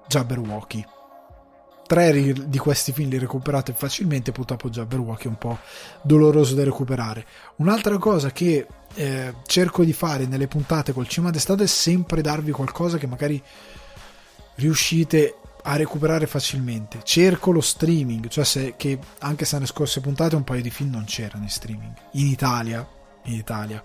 [0.09, 0.94] Jabberwocky
[1.87, 5.59] tre di questi film li recuperate facilmente, purtroppo Jabberwock è un po'
[6.03, 7.27] doloroso da recuperare.
[7.57, 12.51] Un'altra cosa che eh, cerco di fare nelle puntate col cinema d'estate è sempre darvi
[12.51, 13.43] qualcosa che magari
[14.57, 17.01] riuscite a recuperare facilmente.
[17.03, 20.91] Cerco lo streaming, cioè se, che anche se nelle scorse puntate un paio di film
[20.91, 22.87] non c'erano in streaming, in Italia,
[23.25, 23.83] in Italia.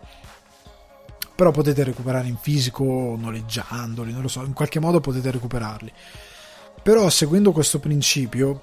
[1.36, 5.94] Però potete recuperare in fisico noleggiandoli, non lo so, in qualche modo potete recuperarli
[6.82, 8.62] però seguendo questo principio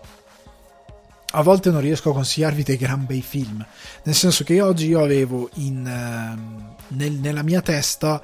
[1.33, 3.65] a volte non riesco a consigliarvi dei gran bei film.
[4.05, 8.23] Nel senso che oggi io avevo in, uh, nel, nella mia testa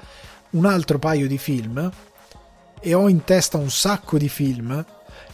[0.50, 1.90] un altro paio di film
[2.80, 4.84] e ho in testa un sacco di film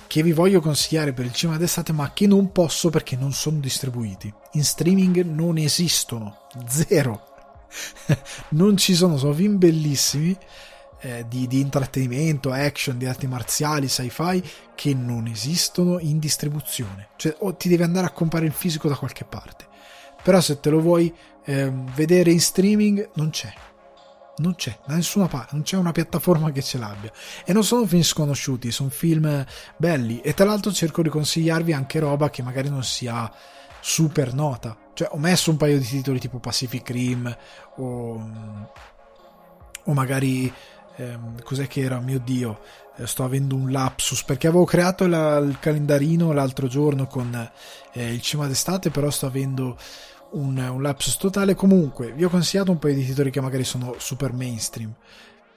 [0.07, 3.59] che vi voglio consigliare per il cinema d'estate ma che non posso perché non sono
[3.59, 4.33] distribuiti.
[4.53, 6.47] In streaming non esistono.
[6.67, 7.27] Zero.
[8.51, 10.35] Non ci sono sono film bellissimi
[11.01, 14.43] eh, di, di, intrattenimento, action, di arti marziali, sci-fi
[14.75, 17.09] che non esistono in distribuzione.
[17.17, 19.67] Cioè, o ti devi andare a comprare il fisico da qualche parte.
[20.23, 21.15] Però se te lo vuoi
[21.45, 23.53] eh, vedere in streaming, non c'è.
[24.39, 27.11] Non c'è, da nessuna parte, non c'è una piattaforma che ce l'abbia.
[27.45, 29.45] E non sono film sconosciuti, sono film
[29.77, 30.21] belli.
[30.21, 33.33] E tra l'altro cerco di consigliarvi anche roba che magari non sia
[33.81, 34.77] super nota.
[34.95, 37.37] Cioè, ho messo un paio di titoli tipo Pacific Rim
[37.77, 38.31] o,
[39.85, 40.53] o magari
[40.99, 42.01] ehm, cos'è che era?
[42.01, 42.61] Mio Dio,
[42.97, 47.51] eh, sto avendo un lapsus perché avevo creato la, il calendarino l'altro giorno con
[47.93, 49.77] eh, il cinema d'estate, però sto avendo
[50.33, 51.55] un, un lapsus totale.
[51.55, 54.95] Comunque, vi ho consigliato un paio di titoli che magari sono super mainstream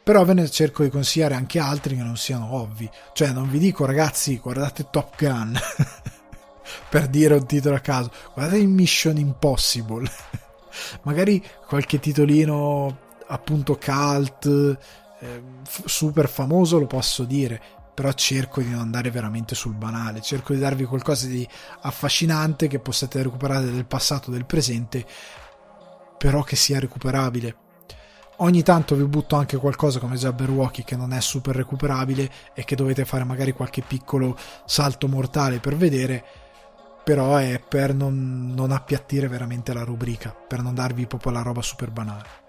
[0.04, 2.90] però ve ne cerco di consigliare anche altri che non siano ovvi.
[3.14, 5.56] Cioè, non vi dico, ragazzi, guardate Top Gun
[6.90, 10.10] per dire un titolo a caso, guardate Mission Impossible,
[11.04, 14.78] magari qualche titolino appunto cult
[15.22, 15.42] eh,
[15.86, 17.62] super famoso, lo posso dire,
[17.94, 21.48] però cerco di non andare veramente sul banale, cerco di darvi qualcosa di
[21.82, 25.06] affascinante che possiate recuperare del passato, del presente,
[26.18, 27.56] però che sia recuperabile.
[28.38, 32.76] Ogni tanto vi butto anche qualcosa come Jabberwocky che non è super recuperabile e che
[32.76, 34.36] dovete fare magari qualche piccolo
[34.66, 36.26] salto mortale per vedere,
[37.04, 41.62] però è per non, non appiattire veramente la rubrica, per non darvi proprio la roba
[41.62, 42.41] super banale.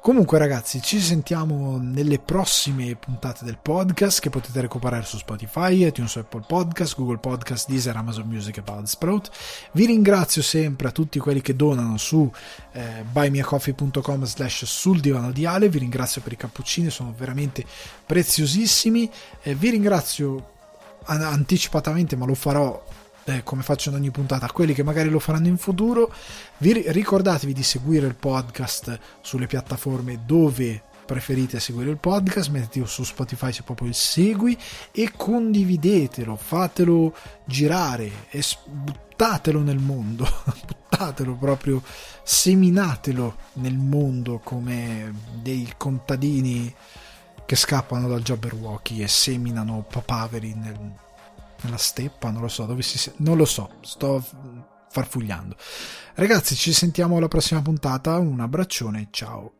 [0.00, 6.16] Comunque ragazzi, ci sentiamo nelle prossime puntate del podcast che potete recuperare su Spotify, iTunes,
[6.16, 9.30] Apple Podcast, Google Podcast, Deezer, Amazon Music e Budsprout.
[9.72, 12.30] Vi ringrazio sempre a tutti quelli che donano su
[12.72, 17.64] eh, buymeacoffee.com slash sul divano di Ale, vi ringrazio per i cappuccini, sono veramente
[18.04, 19.10] preziosissimi.
[19.42, 20.52] Eh, vi ringrazio
[21.06, 22.82] anticipatamente, ma lo farò
[23.24, 26.12] eh, come faccio in ogni puntata, a quelli che magari lo faranno in futuro.
[26.58, 33.04] Vi ricordatevi di seguire il podcast sulle piattaforme dove preferite seguire il podcast, mettetelo su
[33.04, 34.58] Spotify se proprio il segui
[34.90, 37.14] e condividetelo, fatelo
[37.44, 40.26] girare e buttatelo nel mondo,
[40.66, 41.82] buttatelo proprio,
[42.22, 46.74] seminatelo nel mondo come dei contadini
[47.46, 50.92] che scappano dal Jabberwocky e seminano papaveri nel,
[51.64, 54.24] nella steppa, non lo so, dove si non lo so, sto
[54.90, 55.56] farfugliando.
[56.14, 59.53] Ragazzi, ci sentiamo alla prossima puntata, un abbraccione, ciao.